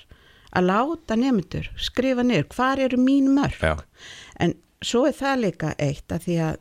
að 0.55 0.65
láta 0.65 1.15
nefndur 1.15 1.69
skrifa 1.77 2.23
niður 2.25 2.47
hvar 2.55 2.79
eru 2.81 2.97
mín 2.97 3.29
mörk 3.35 3.61
Já. 3.61 3.75
en 4.39 4.53
svo 4.81 5.05
er 5.05 5.13
það 5.13 5.43
líka 5.45 5.75
eitt 5.77 6.09
að 6.15 6.25
því 6.25 6.37
að 6.47 6.57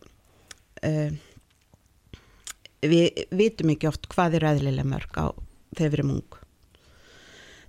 uh, 0.85 1.13
við 2.85 3.25
vitum 3.35 3.73
ekki 3.75 3.89
oft 3.91 4.07
hvað 4.13 4.37
er 4.39 4.47
eðlilega 4.53 4.87
mörg 4.93 5.17
á 5.19 5.27
þegar 5.75 5.89
við 5.91 5.99
erum 5.99 6.13
ung 6.19 6.37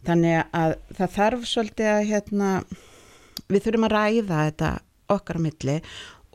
þannig 0.08 0.46
að 0.56 0.75
það 0.98 1.13
þarf 1.18 1.44
svolítið 1.50 1.89
að 1.96 2.06
hérna, 2.12 2.50
við 3.50 3.63
þurfum 3.65 3.88
að 3.89 3.96
ræða 3.98 4.39
þetta 4.50 4.72
okkar 5.10 5.39
á 5.39 5.46
milli 5.46 5.77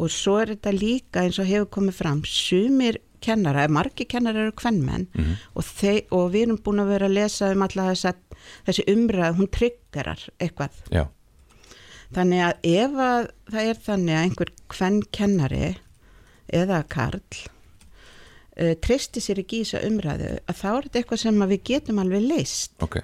og 0.02 0.11
svo 0.11 0.37
er 0.42 0.52
þetta 0.54 0.73
líka 0.75 1.23
eins 1.23 1.38
og 1.38 1.47
hefur 1.47 1.68
komið 1.76 1.94
fram 2.00 2.23
sumir 2.26 2.99
kennara, 3.25 3.68
margi 3.73 4.04
kennara 4.11 4.42
eru 4.44 4.52
kvennmenn 4.52 5.06
Mhm. 5.14 5.37
og, 5.56 5.64
þeir, 5.64 6.02
og 6.12 6.33
við 6.35 6.42
erum 6.49 6.59
búin 6.61 6.83
að 6.83 6.90
vera 6.92 7.06
að 7.09 7.14
lesa 7.16 7.50
um 7.54 7.62
alla 7.62 7.87
þess 7.94 8.04
að 8.11 8.16
þessi 8.66 8.85
umræð, 8.92 9.37
hún 9.38 9.49
tryggarar 9.50 10.28
eitthvað 10.40 10.71
Já. 10.92 11.06
Þannig 12.14 12.42
að 12.44 12.68
ef 12.68 12.92
að 13.00 13.30
það 13.50 13.71
er 13.71 13.78
þannig 13.87 14.14
að 14.14 14.25
einhver 14.26 14.50
kvenn 14.68 15.00
kennari 15.11 15.76
eða 16.52 16.83
karl 16.88 17.23
uh, 18.61 18.75
treysti 18.85 19.23
sér 19.25 19.40
ekki 19.42 19.62
í 19.62 19.64
þessa 19.64 19.87
umræðu 19.88 20.28
að 20.44 20.61
þá 20.61 20.68
er 20.75 20.83
þetta 20.88 21.00
eitthvað 21.00 21.23
sem 21.25 21.40
við 21.54 21.62
getum 21.71 21.99
alveg 22.04 22.26
leist 22.28 22.76
Ok. 22.85 23.00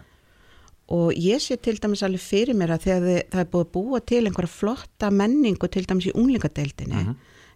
Og 0.91 1.11
ég 1.15 1.43
sé 1.43 1.57
til 1.63 1.77
dæmis 1.79 2.03
alveg 2.07 2.23
fyrir 2.23 2.57
mér 2.59 2.75
að 2.75 2.87
þegar 2.87 3.05
þið, 3.07 3.19
það 3.33 3.43
er 3.43 3.51
búið 3.53 3.67
að 3.67 3.75
búa 3.77 4.01
til 4.11 4.23
einhverja 4.25 4.55
flotta 4.55 5.11
menningu 5.15 5.69
til 5.71 5.85
dæmis 5.87 6.09
í 6.11 6.15
unglingadeildinni 6.17 7.05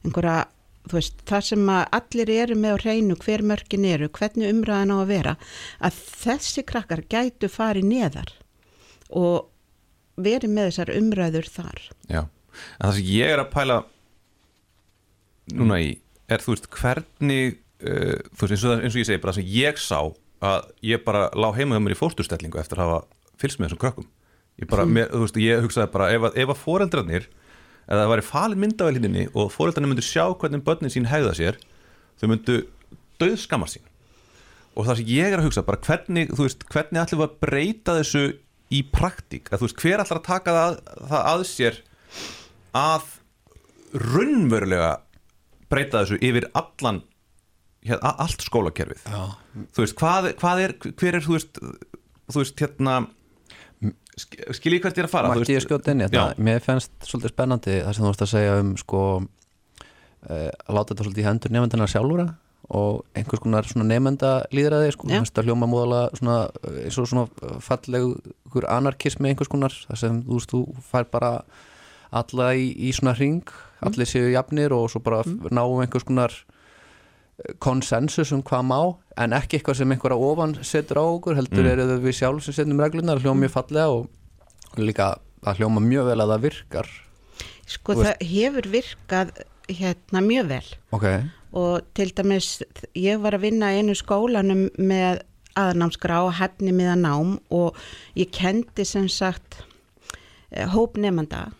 einhverja, 0.04 0.36
þú 0.90 0.98
veist, 0.98 1.24
þar 1.28 1.48
sem 1.48 1.72
að 1.72 1.82
allir 1.98 2.32
eru 2.34 2.58
með 2.60 2.76
á 2.76 2.82
hreinu 2.84 3.16
hver 3.24 3.44
mörkin 3.46 3.88
eru, 3.88 4.10
hvernig 4.12 4.52
umræðan 4.52 4.94
á 4.94 4.96
að 5.00 5.10
vera 5.10 5.34
að 5.80 5.98
þessi 6.24 6.64
krakkar 6.68 7.04
gætu 7.10 7.50
farið 7.50 7.90
neðar 7.90 8.32
og 9.10 9.50
verið 10.20 10.54
með 10.54 10.70
þessar 10.70 10.94
umræður 10.94 11.50
þar. 11.50 11.82
Já, 12.06 12.22
en 12.22 12.86
það 12.86 12.96
sem 12.98 13.10
ég 13.10 13.34
er 13.34 13.42
að 13.42 13.52
pæla 13.54 13.80
núna 15.54 15.80
í 15.82 15.90
er 16.30 16.44
þú 16.44 16.54
veist 16.54 16.68
hvernig 16.72 17.58
uh, 17.84 18.20
þú 18.36 18.46
veist 18.46 18.54
eins 18.54 18.68
og, 18.68 18.84
eins 18.84 18.94
og 18.94 19.02
ég 19.02 19.08
segi 19.10 19.22
bara 19.22 19.34
það 19.34 19.42
sem 19.42 19.50
ég 19.56 19.82
sá 19.82 19.98
að 20.44 20.70
ég 20.84 21.04
bara 21.04 21.26
lá 21.36 21.48
heima 21.56 21.76
hjá 21.76 21.84
mér 21.84 21.96
í 21.96 21.98
fórsturstellingu 21.98 22.60
eftir 22.60 22.80
að 22.80 22.90
hafa 22.90 23.23
fylgst 23.44 23.60
með 23.60 23.68
þessum 23.70 23.82
krökkum. 23.84 24.08
Ég 24.62 24.68
bara, 24.70 24.84
mér, 24.86 25.08
þú 25.12 25.22
veist, 25.24 25.38
ég 25.42 25.64
hugsaði 25.64 25.90
bara 25.94 26.10
ef 26.14 26.28
að, 26.28 26.36
ef 26.44 26.52
að 26.54 26.60
foreldrarnir 26.62 27.24
eða 27.84 28.00
það 28.04 28.10
væri 28.14 28.24
falin 28.28 28.60
myndavælinni 28.64 29.24
og 29.34 29.50
foreldrarnir 29.52 29.90
myndu 29.92 30.04
sjá 30.06 30.24
hvernig 30.40 30.62
börnin 30.64 30.92
sín 30.94 31.08
hegða 31.10 31.32
sér 31.36 31.58
þau 32.20 32.28
myndu 32.30 32.60
döð 33.20 33.34
skamma 33.42 33.66
sín. 33.70 33.82
Og 34.74 34.86
það 34.88 35.00
sem 35.00 35.10
ég 35.14 35.34
er 35.34 35.38
að 35.42 35.48
hugsa 35.48 35.62
bara 35.66 35.78
hvernig, 35.86 36.30
veist, 36.38 36.62
hvernig 36.70 37.02
ætlum 37.02 37.20
við 37.20 37.26
að 37.28 37.34
breyta 37.44 37.96
þessu 37.98 38.22
í 38.74 38.80
praktík, 38.94 39.50
að 39.54 39.66
veist, 39.66 39.76
hver 39.82 40.02
ætlar 40.02 40.18
að 40.22 40.26
taka 40.30 40.54
það, 40.56 40.78
það 41.10 41.28
að 41.34 41.44
sér 41.50 41.76
að 42.74 43.10
raunverulega 44.14 44.92
breyta 45.70 46.02
þessu 46.04 46.18
yfir 46.24 46.46
allan 46.58 47.02
hér, 47.86 47.98
a- 48.00 48.16
allt 48.24 48.42
skólakerfið? 48.46 49.04
Já. 49.10 49.36
þú 49.74 49.84
veist, 49.84 49.96
hvað, 50.00 50.30
hvað 50.40 50.62
er 50.64 50.74
hver 50.82 51.18
er, 51.18 51.26
þú 51.26 51.36
veist, 51.36 51.60
þú 52.32 52.40
veist, 52.42 52.56
hérna 52.64 52.96
sk- 54.20 54.54
skil 54.56 54.76
ég 54.76 54.84
hvert 54.84 54.96
ég 54.98 55.04
er 55.04 55.08
að 55.08 55.14
fara 55.14 55.32
þú 55.32 55.42
Mætti 55.42 55.56
ég 55.56 55.64
skjóta 55.64 55.92
inn 55.94 56.02
í 56.02 56.06
þetta? 56.06 56.24
Mér 56.38 56.62
fannst 56.64 56.94
svolítið 57.06 57.34
spennandi 57.34 57.76
það 57.80 57.92
sem 57.96 58.04
þú 58.04 58.10
varst 58.10 58.24
að 58.26 58.32
segja 58.32 58.56
um 58.62 58.72
sko 58.80 59.02
uh, 59.20 60.48
að 60.50 60.72
láta 60.78 60.94
þetta 60.94 61.06
svolítið 61.06 61.24
í 61.24 61.28
hendur 61.28 61.54
nefndina 61.54 61.90
sjálfura 61.90 62.28
og 62.72 63.02
einhvers 63.16 63.42
konar 63.44 63.66
svona 63.68 63.84
nefnda 63.90 64.30
líðræði 64.54 64.94
sko, 64.94 65.08
hljóma 65.44 65.68
móðala 65.68 66.06
svona, 66.16 66.36
eh, 66.64 66.86
eins 66.86 66.96
og 66.96 67.08
svona 67.10 67.58
fallegur 67.60 68.66
anarkismi 68.72 69.28
einhvers 69.28 69.52
konar, 69.52 69.74
það 69.84 70.00
sem 70.00 70.22
þú 70.24 70.38
veist 70.38 70.54
þú 70.54 70.62
fær 70.80 71.04
bara 71.12 71.32
alla 72.14 72.54
í, 72.56 72.70
í 72.72 72.92
svona 72.96 73.12
hring, 73.18 73.52
allir 73.84 74.08
séu 74.08 74.30
jafnir 74.32 74.72
og 74.72 74.88
svo 74.90 75.02
bara 75.04 75.20
mm. 75.26 75.52
náum 75.52 75.82
einhvers 75.84 76.06
konar 76.08 76.32
eh, 76.32 76.53
konsensus 77.58 78.32
um 78.32 78.42
hvað 78.46 78.66
má 78.68 78.78
en 79.20 79.34
ekki 79.36 79.58
eitthvað 79.58 79.80
sem 79.80 79.94
einhverja 79.94 80.18
ofan 80.30 80.54
setur 80.62 81.00
á 81.02 81.04
okkur 81.04 81.38
heldur 81.38 81.64
Mm. 81.64 81.70
eru 81.72 81.86
þau 81.90 82.04
við 82.04 82.18
sjálf 82.18 82.44
sem 82.44 82.54
setjum 82.54 82.80
reglunar 82.80 83.18
hljóma 83.22 83.44
mjög 83.44 83.54
fallega 83.56 83.88
og 83.90 84.08
líka 84.78 85.18
að 85.44 85.58
hljóma 85.58 85.80
mjög 85.82 86.06
vel 86.10 86.20
að 86.20 86.30
það 86.34 86.44
virkar. 86.48 86.88
Sko 87.66 87.94
Þú 87.94 88.04
það 88.04 88.24
hefur 88.30 88.68
virkað 88.70 89.32
hérna 89.68 90.20
mjög 90.24 90.48
vel. 90.48 90.68
Ok, 90.92 91.06
og 91.52 91.82
til 91.94 92.10
dæmis 92.12 92.62
ég 92.94 93.20
var 93.20 93.32
að 93.36 93.40
vinna 93.48 93.72
einu 93.74 93.94
skólanum 93.94 94.70
með 94.78 95.22
aðnámskrá 95.56 96.24
og 96.26 96.34
hefni 96.38 96.72
miða 96.74 96.96
nám 96.98 97.38
og 97.50 97.76
ég 98.16 98.30
kendi 98.34 98.84
sem 98.84 99.08
sagt 99.08 99.62
eh, 100.50 100.66
hóp 100.66 100.96
nefnda 100.98 101.52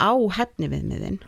á 0.00 0.12
hefni 0.36 0.68
viðmiðin 0.72 1.20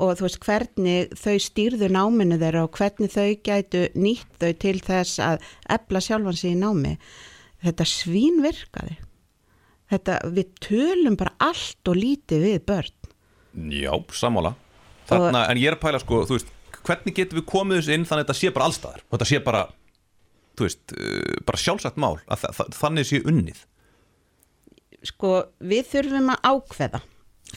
og 0.00 0.16
þú 0.16 0.26
veist 0.26 0.40
hvernig 0.46 1.12
þau 1.18 1.36
stýrðu 1.44 1.90
náminu 1.92 2.38
þeirra 2.40 2.64
og 2.66 2.78
hvernig 2.78 3.12
þau 3.12 3.28
gætu 3.44 3.82
nýtt 4.00 4.40
þau 4.40 4.52
til 4.64 4.78
þess 4.86 5.20
að 5.24 5.44
efla 5.76 6.02
sjálfan 6.04 6.38
sig 6.40 6.54
í 6.54 6.60
námi. 6.60 6.94
Þetta 7.60 7.86
svín 7.88 8.40
virkaði. 8.44 8.96
Þetta 9.90 10.20
við 10.32 10.54
tölum 10.62 11.18
bara 11.20 11.34
allt 11.42 11.90
og 11.90 11.98
lítið 11.98 12.46
við 12.46 12.64
börn. 12.70 12.96
Já, 13.74 13.92
sammála. 14.14 14.54
Þarna, 15.10 15.44
En 15.50 15.58
ég 15.58 15.72
er 15.72 15.76
að 15.76 15.82
pæla 15.82 16.00
sko, 16.00 16.22
þú 16.28 16.36
veist 16.38 16.56
Hvernig 16.86 17.16
getum 17.16 17.40
við 17.40 17.44
komið 17.50 17.80
þessu 17.80 17.92
inn 17.92 18.04
þannig 18.08 18.22
að 18.22 18.28
þetta 18.30 18.38
sé 18.38 18.50
bara 18.54 18.66
allstaðar 18.70 19.02
og 19.02 19.10
þetta 19.12 19.26
sé 19.28 19.40
bara, 19.44 19.58
þú 20.56 20.64
veist 20.64 20.94
uh, 20.94 21.34
bara 21.44 21.60
sjálfsagt 21.60 21.98
mál, 22.00 22.14
að 22.24 22.40
þa 22.40 22.52
þa 22.56 22.66
þannig 22.78 23.08
sé 23.10 23.20
unnið. 23.28 23.58
Sko 25.10 25.32
við 25.72 25.90
þurfum 25.90 26.32
að 26.32 26.48
ákveða. 26.48 27.02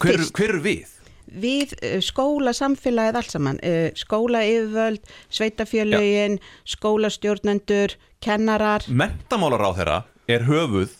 Hver, 0.03 0.25
hver 0.35 0.55
er 0.57 0.59
við? 0.65 0.91
Við 1.33 1.75
uh, 1.79 1.99
skóla 2.03 2.53
samfélagið 2.57 3.19
allt 3.19 3.35
saman, 3.35 3.61
uh, 3.65 3.87
skóla 3.97 4.43
yfirvöld, 4.47 5.13
sveitafjölögin, 5.33 6.39
skólastjórnendur, 6.75 7.97
kennarar, 8.23 8.85
Mentamálar 8.87 9.65
á 9.65 9.71
þeirra 9.79 9.97
er 10.31 10.45
höfuð 10.47 10.93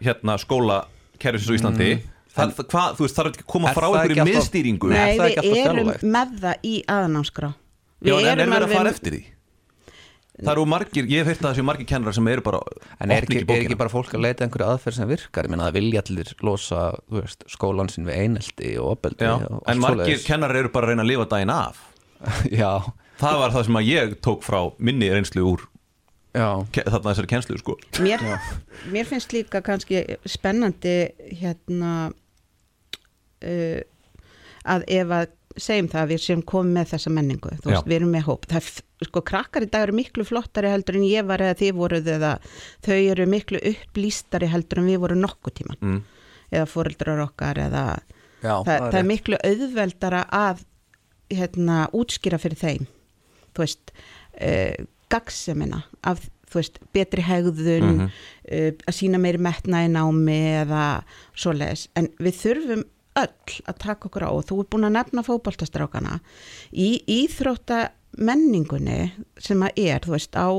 hérna 0.00 0.38
skóla 0.40 0.84
kerfisins 1.20 1.52
á 1.52 1.56
Íslandi 1.60 1.90
það, 2.34 2.54
það, 2.56 2.66
hvað, 2.72 2.94
þú 2.96 3.06
veist, 3.06 3.18
þarf 3.18 3.32
ekki 3.32 3.44
að 3.44 3.50
koma 3.54 3.74
frá 3.76 3.86
einhverju 3.88 4.26
miðstýringu 4.28 4.90
Nei. 4.90 4.96
nei 4.96 5.02
er 5.10 5.20
það 5.20 5.34
ekki 5.34 5.52
við 5.52 5.60
erum 5.64 5.90
með 6.16 6.32
það 6.44 6.66
í 6.70 6.74
aðnámskrá. 6.96 7.52
Já, 8.00 8.14
en 8.16 8.30
er 8.30 8.48
verið 8.48 8.66
að 8.66 8.74
fara 8.78 8.94
eftir 8.94 9.16
því? 9.16 9.22
Það 10.40 10.52
eru 10.54 10.64
margir, 10.70 11.08
ég 11.10 11.20
hef 11.20 11.30
heyrt 11.30 11.42
að 11.42 11.48
það 11.48 11.58
séu 11.58 11.66
margir 11.68 11.88
kennarar 11.90 12.16
sem 12.16 12.30
eru 12.32 12.44
bara 12.46 12.60
en 13.00 13.12
er 13.14 13.26
ekki, 13.26 13.42
er 13.44 13.64
ekki 13.64 13.78
bara 13.80 13.92
fólk 13.92 14.14
að 14.16 14.24
leita 14.24 14.46
einhverju 14.46 14.68
aðferð 14.70 14.98
sem 15.00 15.10
virkar, 15.10 15.48
ég 15.48 15.54
meina 15.54 15.66
það 15.68 15.76
vilja 15.80 16.04
allir 16.04 16.32
losa 16.46 16.86
þú 17.10 17.18
veist, 17.20 17.44
skólan 17.52 17.92
sinn 17.92 18.08
við 18.08 18.22
einelti 18.24 18.72
og 18.80 18.94
opeldi 18.94 19.28
Já, 19.28 19.34
og 19.36 19.60
en 19.68 19.82
margir 19.82 20.06
svoleiðis. 20.06 20.26
kennarar 20.28 20.62
eru 20.62 20.72
bara 20.72 20.88
að 20.88 20.94
reyna 20.94 21.06
að 21.06 21.12
lifa 21.12 21.28
daginn 21.34 21.54
af. 21.54 21.84
Já, 22.62 22.72
Það 23.20 23.36
var 23.42 23.52
það 23.52 23.66
sem 23.66 23.78
að 23.80 23.90
ég 23.90 24.16
tók 24.24 24.44
frá 24.46 24.60
minni 24.80 25.10
reynslu 25.12 25.44
úr 25.52 25.66
þarna 26.30 27.10
þessari 27.10 27.30
kennslu 27.32 27.58
sko. 27.58 27.74
Mér, 28.04 28.22
mér 28.92 29.08
finnst 29.08 29.32
líka 29.34 29.60
kannski 29.66 30.04
spennandi 30.30 30.94
hérna 31.40 31.94
uh, 33.42 33.80
að 34.70 34.86
ef 34.94 35.14
að 35.16 35.34
segjum 35.58 35.88
það 35.90 36.02
að 36.04 36.12
við 36.12 36.20
sem 36.22 36.42
komum 36.46 36.72
með 36.76 36.92
þessa 36.92 37.10
menningu 37.10 37.50
veist, 37.64 37.86
við 37.88 37.96
erum 37.96 38.12
með 38.14 38.22
hóp 38.28 38.46
það 38.50 38.60
er, 38.60 38.84
sko, 39.08 39.22
krakkar 39.26 39.66
í 39.66 39.70
dag 39.72 39.82
eru 39.88 39.96
miklu 39.98 40.24
flottari 40.28 40.70
heldur 40.70 40.98
en 41.00 41.06
ég 41.08 41.26
var 41.26 41.42
eða 41.42 41.58
þið 41.58 41.72
voruð 41.80 42.10
eða 42.14 42.32
þau 42.86 42.96
eru 43.00 43.26
miklu 43.26 43.60
upplýstari 43.72 44.46
heldur 44.52 44.78
en 44.82 44.86
við 44.92 45.00
vorum 45.02 45.22
nokkuð 45.24 45.56
tíman 45.58 45.80
mm. 45.82 46.00
eða 46.52 46.66
fóreldrar 46.70 47.24
okkar 47.26 47.58
eða 47.66 47.84
Já, 48.40 48.54
það, 48.64 48.64
það 48.64 48.86
er 48.86 48.94
rétt. 48.94 49.10
miklu 49.10 49.40
auðveldara 49.50 50.22
að 50.32 50.62
hérna, 51.30 51.80
útskýra 51.92 52.38
fyrir 52.40 52.60
þeim 52.62 52.86
þú 53.54 53.64
veist 53.64 53.92
uh, 54.40 54.86
gagsemina 55.10 55.82
af 56.06 56.22
veist, 56.54 56.80
betri 56.94 57.22
hegðun 57.22 57.90
Mhm. 57.90 58.08
uh, 58.50 58.70
að 58.86 58.96
sína 58.96 59.18
meiri 59.22 59.38
metna 59.38 59.84
í 59.86 59.90
námi 59.92 60.38
eða 60.64 60.86
svoleiðis, 61.34 61.88
en 61.94 62.08
við 62.18 62.40
þurfum 62.40 62.82
öll 63.24 63.56
að 63.70 63.80
taka 63.84 64.10
okkur 64.10 64.26
á. 64.26 64.30
Og 64.30 64.44
þú 64.48 64.60
er 64.62 64.68
búin 64.72 64.88
að 64.88 64.96
nefna 64.98 65.24
fótboltastrákana 65.26 66.20
í 66.72 66.90
íþrótta 67.20 67.88
menningunni 68.18 69.12
sem 69.38 69.62
að 69.62 69.82
er, 69.86 70.04
þú 70.04 70.16
veist, 70.16 70.36
á 70.36 70.50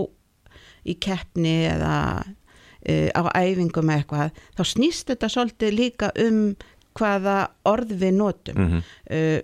í 0.87 0.97
keppni 0.97 1.55
eða 1.69 1.95
uh, 2.25 3.09
á 3.13 3.21
æfingum 3.37 3.91
eða 3.91 4.01
eitthvað 4.01 4.43
þá 4.57 4.63
snýst 4.71 5.11
þetta 5.11 5.29
svolítið 5.29 5.75
líka 5.77 6.11
um 6.23 6.43
hvaða 6.97 7.37
orð 7.69 7.95
við 8.01 8.19
notum. 8.19 8.61
Mm 8.61 8.83
uh, 9.11 9.39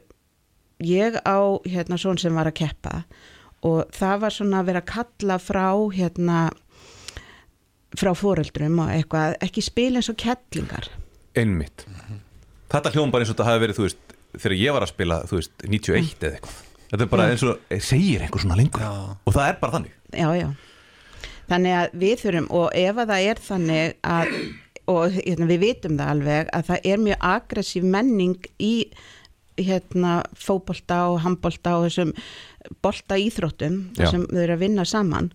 ég 0.78 1.18
á 1.26 1.38
hérna 1.66 1.98
svon 1.98 2.20
sem 2.22 2.36
var 2.38 2.50
að 2.50 2.60
keppa 2.60 3.02
og 3.66 3.90
það 3.96 4.20
var 4.22 4.36
svona 4.36 4.60
að 4.62 4.68
vera 4.70 4.82
að 4.84 4.92
kalla 4.92 5.38
frá 5.42 5.68
hérna 5.96 6.42
frá 7.98 8.12
foreldrum 8.14 8.84
og 8.84 8.92
eitthvað 8.94 9.38
ekki 9.42 9.64
spila 9.66 9.98
eins 9.98 10.12
og 10.12 10.20
kettlingar. 10.22 10.92
Einmitt 11.38 11.88
Þetta 12.68 12.94
hljóðum 12.94 13.12
bara 13.14 13.24
eins 13.24 13.32
og 13.32 13.38
þetta 13.38 13.50
hafi 13.50 13.64
verið, 13.64 13.78
þú 13.80 13.86
veist 13.88 14.16
þegar 14.38 14.58
ég 14.60 14.76
var 14.76 14.86
að 14.86 14.92
spila, 14.94 15.20
þú 15.28 15.40
veist, 15.40 15.54
91 15.64 16.26
eða 16.28 16.32
eitthvað 16.38 16.64
Þetta 16.88 17.04
er 17.04 17.10
bara 17.12 17.24
Já. 17.28 17.32
eins 17.34 17.44
og, 17.44 17.60
eh, 17.70 17.80
segir 17.84 18.22
einhver 18.24 18.44
svona 18.44 18.56
lengur 18.60 18.84
Já. 18.84 18.92
og 19.26 19.34
það 19.36 19.50
er 19.50 19.58
bara 19.62 19.74
þannig 19.76 19.94
já, 20.16 20.30
já. 20.40 20.50
Þannig 21.48 21.74
að 21.80 21.98
við 22.04 22.22
þurfum 22.22 22.48
og 22.60 22.68
ef 22.76 22.98
að 23.02 23.12
það 23.12 23.28
er 23.28 23.42
þannig 23.48 23.94
að 24.04 24.34
og 24.88 25.18
hérna, 25.18 25.48
við 25.50 25.64
vitum 25.66 25.98
það 26.00 26.12
alveg 26.14 26.52
að 26.56 26.68
það 26.70 26.86
er 26.92 27.02
mjög 27.04 27.26
aggressív 27.30 27.88
menning 27.92 28.50
í 28.64 28.74
hérna 29.58 30.14
fótbolta 30.38 31.00
og 31.12 31.20
handbolta 31.26 31.74
og 31.80 31.88
þessum 31.88 32.14
bolta 32.84 33.18
íþróttum 33.20 33.80
sem 33.98 34.24
þau 34.30 34.42
eru 34.44 34.56
að 34.56 34.64
vinna 34.64 34.86
saman 34.88 35.32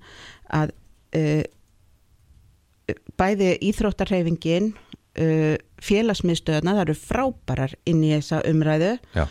að 0.52 0.72
uh, 1.18 1.42
bæði 3.20 3.50
íþróttarheyfingin 3.68 4.72
uh, 5.18 5.56
félagsmiðstöðuna 5.82 6.74
það 6.76 6.82
eru 6.86 6.94
frábærar 6.98 7.74
inn 7.86 8.02
í 8.04 8.12
þessa 8.16 8.42
umræðu 8.48 8.92
Já, 9.16 9.26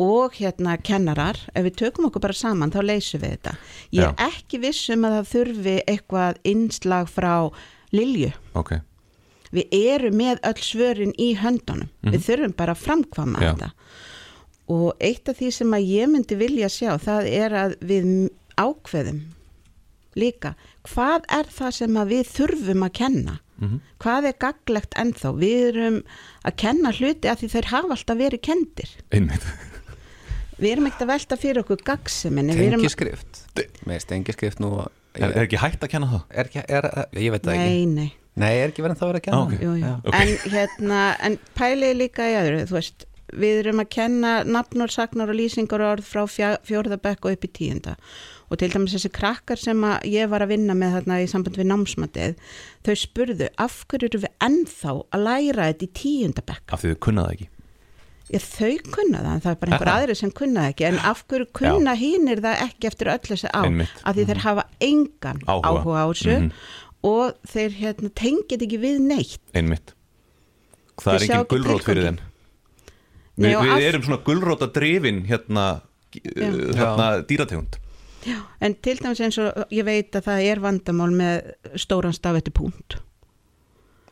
og 0.00 0.32
hérna 0.40 0.78
kennarar, 0.80 1.36
ef 1.54 1.64
við 1.66 1.74
tökum 1.76 2.06
okkur 2.08 2.22
bara 2.24 2.32
saman 2.32 2.70
þá 2.72 2.78
leysum 2.88 3.20
við 3.20 3.34
þetta. 3.36 3.52
Ég 3.92 4.06
er 4.08 4.30
ekki 4.30 4.60
viss 4.62 4.86
um 4.94 5.04
að 5.04 5.16
það 5.18 5.26
þurfi 5.34 5.74
eitthvað 5.92 6.38
innslag 6.48 7.10
frá 7.12 7.34
Lilju. 7.92 8.30
ok 8.54 8.78
Við 9.52 9.66
erum 9.74 10.14
með 10.14 10.38
öll 10.46 10.60
svörin 10.62 11.12
í 11.18 11.32
höndunum. 11.36 11.88
Við 12.06 12.20
þurfum 12.22 12.52
bara 12.56 12.72
að 12.72 12.84
framkvama 12.84 13.38
Mhm. 13.38 13.42
Já. 13.42 13.52
þetta. 13.52 13.70
Og 14.70 14.92
eitt 15.00 15.28
af 15.28 15.36
því 15.40 15.48
sem 15.52 15.70
að 15.74 15.86
ég 15.90 16.08
myndi 16.08 16.36
vilja 16.38 16.68
sjá, 16.70 16.92
það 17.02 17.26
er 17.34 17.50
að 17.50 17.76
við 17.82 18.30
ákveðum 18.56 19.20
líka. 20.16 20.54
Hvað 20.86 21.24
er 21.28 21.44
það 21.50 21.72
sem 21.74 21.94
að 21.98 22.08
við 22.14 22.30
þurfum 22.36 22.84
að 22.86 22.92
kenna? 22.92 23.38
Mhm. 23.60 23.80
Hvað 24.00 24.26
er 24.30 24.36
gaglegt 24.40 24.94
ennþá? 24.96 25.30
Við 25.36 25.64
erum 25.70 25.98
að 26.44 26.56
kenna 26.56 26.92
hluti 26.96 27.28
að 27.28 27.42
því 27.42 27.48
þeir 27.54 27.64
hafa 27.74 27.90
alltaf 27.96 28.16
verið 28.18 28.40
kendir. 28.42 28.94
Einmitt 29.12 29.44
Við 30.60 30.72
erum 30.74 30.86
ekkert 30.90 31.02
að 31.06 31.10
velta 31.14 31.36
fyrir 31.40 31.62
okkur 31.62 31.82
gagseminni. 31.84 32.52
við 32.56 32.66
erum- 32.72 32.80
Tengiskrift 32.82 33.38
Með 33.88 34.04
tengiskrift 34.06 34.60
nú 34.60 34.86
Er, 35.16 35.30
er 35.32 35.46
ekki 35.46 35.56
hægt 35.58 35.80
að 35.82 35.88
kenna 35.90 36.06
það? 36.06 36.22
er 36.30 36.44
ekki, 36.44 36.64
er, 36.68 36.88
ég 37.18 37.30
veit 37.32 37.42
það 37.42 37.54
ekki 37.54 37.70
Nei, 37.70 37.84
nei. 37.86 38.12
Nei, 38.36 38.50
er 38.60 38.68
ekki 38.70 38.82
verið 38.84 38.90
en 38.90 38.96
það 39.00 39.08
verið 39.10 39.20
að 39.20 39.24
kenna 39.26 39.38
Ah, 39.38 39.46
ok. 39.46 39.52
það? 39.52 39.62
Jú, 39.62 39.72
jú. 39.74 39.84
Já. 39.84 39.94
Ok. 40.06 40.14
En 40.14 40.52
hérna, 40.52 41.16
en 41.20 41.38
pælið 41.58 41.96
líka 41.98 42.22
í 42.30 42.36
öðru, 42.38 42.60
þú 42.68 42.76
veist, 42.76 43.04
við 43.32 43.58
erum 43.64 43.80
að 43.82 43.88
kenna 43.90 44.44
nafnur, 44.44 44.88
sagnar 44.94 45.28
og 45.28 45.36
lýsingar 45.36 45.80
og 45.82 45.98
orð 45.98 46.04
frá 46.06 46.22
fjá- 46.30 46.60
fjórða 46.62 47.00
bekk 47.02 47.24
og 47.26 47.32
upp 47.32 47.44
í 47.44 47.50
tíunda. 47.58 47.96
Og 48.50 48.58
til 48.58 48.68
dæmis 48.72 48.94
þessi 48.96 49.10
krakkar 49.14 49.60
sem 49.62 49.84
ég 50.10 50.26
var 50.32 50.42
að 50.42 50.48
vinna 50.56 50.74
með 50.74 50.96
þarna 50.98 51.20
í 51.22 51.28
samband 51.30 51.54
við 51.60 51.68
námsmatið, 51.70 52.32
þau 52.82 52.94
spurðu, 52.98 53.46
af 53.62 53.76
hverju 53.86 54.08
eru 54.10 54.20
við 54.24 54.32
ennþá 54.42 54.94
að 55.14 55.24
læra 55.28 55.68
þetta 55.70 55.86
í 55.86 55.90
tíunda 56.00 56.42
bekk? 56.48 56.72
Af 56.74 56.82
því 56.82 56.90
þau 56.94 57.00
kunna 57.06 57.24
það 57.28 57.34
ekki 57.36 57.48
Já, 58.30 58.38
þau 58.46 58.74
kunna 58.94 59.20
það, 59.24 59.38
það 59.42 59.50
er 59.50 59.56
bara 59.60 59.72
einhver 59.74 59.88
Er 59.88 59.92
aðri 59.96 60.14
sem 60.20 60.30
kunna 60.38 60.60
það 60.64 60.72
ekki, 60.74 60.84
en 60.90 60.98
af 61.10 61.22
hverju 61.30 61.46
kunna 61.60 61.94
hínir 61.98 62.42
það 62.44 62.60
ekki 62.66 62.86
eftir 62.90 63.08
öll 63.10 63.24
þessi 63.26 63.48
á, 63.50 63.62
Einmitt. 63.66 63.94
af 64.06 64.14
því 64.18 64.26
þeir 64.28 64.42
hafa 64.44 64.64
engan 64.86 65.40
Áhuga. 65.46 65.70
áhuga, 65.70 65.98
á 65.98 66.06
þessu 66.10 66.36
Mhm. 66.36 66.50
og 67.10 67.34
þeir 67.54 67.70
hérna, 67.80 68.10
tengið 68.14 68.62
ekki 68.66 68.78
við 68.84 69.00
neitt. 69.02 69.40
Einmitt 69.54 69.94
Það 71.00 71.04
Þau 71.06 71.14
er 71.14 71.22
engin 71.24 71.40
ekki 71.40 71.54
gulrót 71.56 71.82
fyrir 71.86 72.02
tilganginn. 72.04 72.20
Nei, 73.40 73.50
Við, 73.54 73.70
við 73.80 73.86
erum 73.88 74.02
svona 74.04 74.22
gulróta 74.26 74.66
drifin 74.74 75.22
hérna, 75.26 75.66
hérna 76.12 77.06
dýrategund 77.26 77.78
En 78.60 78.74
til 78.84 78.96
dæmis 79.00 79.20
eins 79.24 79.38
og 79.40 79.62
ég 79.72 79.86
veit 79.86 80.16
að 80.18 80.26
það 80.28 80.48
er 80.50 80.60
vandamál 80.64 81.10
með 81.16 81.54
stóran 81.80 82.12
staf 82.16 82.36
eftir 82.40 82.52
punkt. 82.56 82.98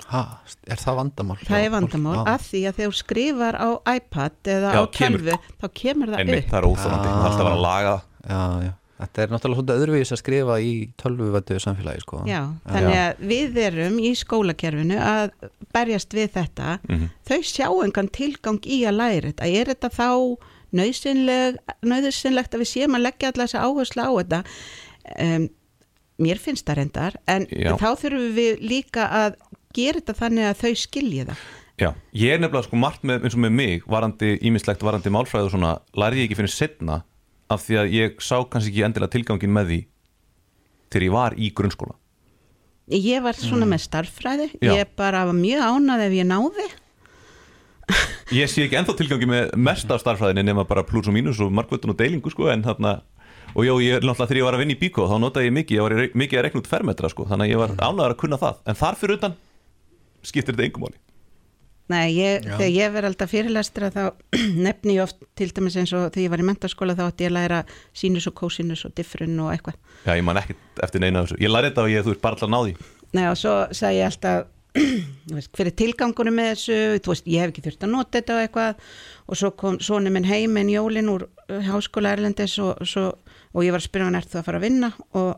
Ha, 0.08 0.22
er 0.64 0.80
það 0.80 0.96
vandamál? 1.02 1.36
Það 1.44 1.58
Já, 1.58 1.64
er 1.66 1.72
vandamál 1.74 2.16
já. 2.16 2.22
af 2.32 2.44
því 2.48 2.60
að 2.70 2.76
þegar 2.78 2.92
þú 2.94 2.98
skrifar 3.02 3.58
á 3.60 3.68
iPad 3.92 4.50
eða 4.54 4.70
Já, 4.72 4.80
á 4.80 4.84
tölvu, 4.96 5.34
þá 5.60 5.66
kemur 5.82 6.12
það 6.14 6.22
Einmitt, 6.22 6.44
upp. 6.46 6.50
það 6.52 6.58
er 6.62 6.68
óþólandi, 6.70 7.08
það 7.08 7.18
er 7.18 7.26
alltaf 7.28 7.40
að 7.42 7.48
vera 7.48 7.58
að 7.58 7.64
laga 7.66 7.96
Já, 8.28 8.42
já 8.64 8.72
Þetta 8.98 9.22
er 9.22 9.30
náttúrulega 9.30 9.58
svolítið 9.60 9.76
öðruvís 9.78 10.10
að 10.10 10.18
skrifa 10.18 10.54
í 10.58 10.70
tölvuvættu 10.98 11.58
samfélagi 11.62 12.00
sko. 12.02 12.22
Já, 12.26 12.40
þannig 12.66 12.96
að 12.98 13.20
við 13.30 13.58
erum 13.62 13.98
í 14.02 14.10
skólakerfinu 14.18 14.96
að 14.98 15.30
berjast 15.76 16.16
við 16.18 16.32
þetta. 16.34 16.72
Mhm. 16.88 17.04
Þau 17.30 17.38
sjá 17.46 17.68
engan 17.84 18.08
tilgang 18.10 18.58
í 18.66 18.80
að 18.90 18.98
læra 18.98 19.30
þetta. 19.30 19.50
Er 19.60 19.70
þetta 19.70 19.90
þá 19.94 20.08
nöðsynlegt 20.74 22.54
að 22.54 22.62
við 22.62 22.70
séum 22.70 22.96
að 22.98 23.04
leggja 23.06 23.32
allar 23.32 23.48
þessa 23.48 23.64
áherslu 23.66 24.04
á 24.04 24.10
þetta? 24.18 24.40
Um, 25.24 25.46
mér 26.18 26.40
finnst 26.42 26.66
það 26.66 26.80
reyndar, 26.80 27.18
en 27.30 27.46
Já. 27.52 27.72
þá 27.78 27.88
þurfum 28.02 28.32
við 28.36 28.64
líka 28.64 29.06
að 29.20 29.38
gera 29.76 30.00
þetta 30.00 30.16
þannig 30.18 30.48
að 30.48 30.64
þau 30.64 30.72
skilji 30.82 31.28
það. 31.28 31.44
Já, 31.78 31.92
ég 32.18 32.34
er 32.34 32.40
nefnilega 32.42 32.66
sko 32.66 32.80
margt 32.80 33.04
með, 33.06 33.28
eins 33.28 33.36
og 33.38 33.44
með 33.44 33.54
mig 33.54 33.86
varandi 33.86 34.32
ímislegt, 34.48 34.82
varandi 34.82 35.12
málfræði 35.14 35.46
og 35.46 35.54
svona 35.54 35.76
lærði 35.94 36.24
ég 36.24 36.28
ekki 36.28 36.40
fyrir 36.40 36.50
setna 36.56 36.98
af 37.48 37.62
því 37.64 37.78
að 37.78 37.94
ég 37.94 38.18
sá 38.18 38.34
kannski 38.42 38.72
ekki 38.72 38.84
endilega 38.88 39.14
tilgangin 39.14 39.54
með 39.54 39.70
því 39.70 39.78
þegar 40.90 41.06
ég 41.06 41.14
var 41.14 41.36
í 41.38 41.52
grunnskóla 41.54 41.94
Ég 42.88 43.20
var 43.20 43.36
svona 43.36 43.66
með 43.68 43.82
starffræði, 43.84 44.46
Já. 44.64 44.72
ég 44.80 44.92
bara 44.96 45.26
var 45.28 45.36
mjög 45.36 45.60
ánað 45.60 46.06
ef 46.06 46.14
ég 46.16 46.24
náði. 46.24 46.68
Ég 48.36 48.50
sé 48.52 48.66
ekki 48.66 48.76
ennþá 48.76 48.94
tilgangi 48.98 49.28
með 49.28 49.54
mest 49.56 49.88
af 49.92 50.02
starffræðinni 50.02 50.44
nema 50.44 50.66
bara 50.68 50.84
plus 50.86 51.08
og 51.08 51.16
mínus 51.16 51.40
og 51.40 51.52
markvöldun 51.56 51.94
og 51.94 51.98
deilingu 51.98 52.32
sko 52.32 52.50
en 52.52 52.64
þarna 52.66 52.98
og 53.54 53.64
já, 53.64 53.72
ég 53.80 53.96
er 53.96 54.04
náttúrulega 54.04 54.28
þegar 54.28 54.40
ég 54.40 54.46
var 54.48 54.56
að 54.56 54.62
vinna 54.62 54.74
í 54.76 54.80
Bíkó 54.82 55.08
þá 55.08 55.16
notaði 55.22 55.48
ég 55.48 55.54
mikið, 55.56 55.78
ég 55.78 55.86
var 55.86 55.94
í 55.94 56.08
mikið 56.22 56.40
að 56.40 56.44
rekna 56.46 56.60
út 56.60 56.68
fermetra 56.68 57.10
sko 57.12 57.28
þannig 57.30 57.48
að 57.48 57.52
ég 57.54 57.62
var 57.62 57.76
ánægðar 57.78 58.14
að 58.14 58.18
kunna 58.20 58.40
það. 58.42 58.58
En 58.68 58.78
þar 58.78 58.98
fyrir 59.00 59.18
utan 59.18 59.36
skiptir 60.28 60.56
þetta 60.56 60.66
engum 60.68 60.84
máli. 60.84 61.00
Nei, 61.88 62.12
ég, 62.12 62.44
þegar 62.44 62.68
ég 62.74 62.92
verð 62.92 63.08
alltaf 63.08 63.30
fyrirlestra 63.32 63.88
þá 63.94 64.02
nefni 64.66 64.98
ég 64.98 65.06
oft 65.06 65.22
til 65.40 65.48
dæmis 65.56 65.78
eins 65.80 65.94
og 65.96 66.10
þegar 66.10 66.26
ég 66.26 66.34
var 66.34 66.42
í 66.44 66.48
mentaskóla 66.50 66.96
þá 66.98 67.06
átti 67.06 67.24
ég 67.24 67.32
að 67.32 67.38
læra 67.38 67.62
sínus 67.96 68.28
og 68.28 68.36
kósinus 68.36 68.84
og 68.84 68.92
diffrun 68.98 69.40
og 69.40 69.54
eitthvað. 69.54 69.80
Já, 70.04 70.12
ég 70.12 70.26
man 70.28 70.36
ekkert 70.42 70.84
eftir 70.84 71.00
neina 71.00 71.22
af 71.24 71.30
þessu. 71.30 71.40
Ég 71.40 71.54
læri 71.54 71.70
þetta 71.70 71.86
og 71.86 71.94
ég, 71.94 72.04
þú 72.04 72.12
veist, 72.12 72.24
bara 72.26 72.36
alltaf 72.36 72.52
náði 72.52 72.76
Nei 73.16 73.24
og 73.30 73.38
svo 73.40 73.54
sagði 73.72 74.02
ég 74.02 74.10
alltaf 74.10 74.50
hver 75.56 75.70
er 75.70 75.74
tilgangunum 75.78 76.38
með 76.38 76.50
þessu? 76.52 76.78
Þú 77.04 77.12
veist, 77.12 77.28
ég 77.28 77.44
hef 77.44 77.52
ekki 77.52 77.64
þurft 77.66 77.86
að 77.86 77.92
nota 77.94 78.18
þetta 78.18 78.36
og 78.36 78.44
eitthvað. 78.44 78.86
Og 79.28 79.40
svo 79.40 79.52
kom 79.60 79.80
soni 79.84 80.12
minn 80.14 80.28
heim 80.28 80.56
en 80.60 80.72
jólin 80.72 81.12
úr 81.12 81.26
uh, 81.28 81.58
háskóla 81.68 82.14
Erlendis 82.16 82.56
og, 82.64 82.80
svo, 82.88 83.10
og 83.52 83.66
ég 83.66 83.74
var 83.74 83.82
að 83.82 83.88
spyrja 83.90 84.08
hann 84.08 84.18
ert 84.20 84.32
þú 84.32 84.40
að 84.42 84.48
fara 84.48 84.62
að 84.62 84.66
vinna? 84.68 84.92
Og 85.18 85.30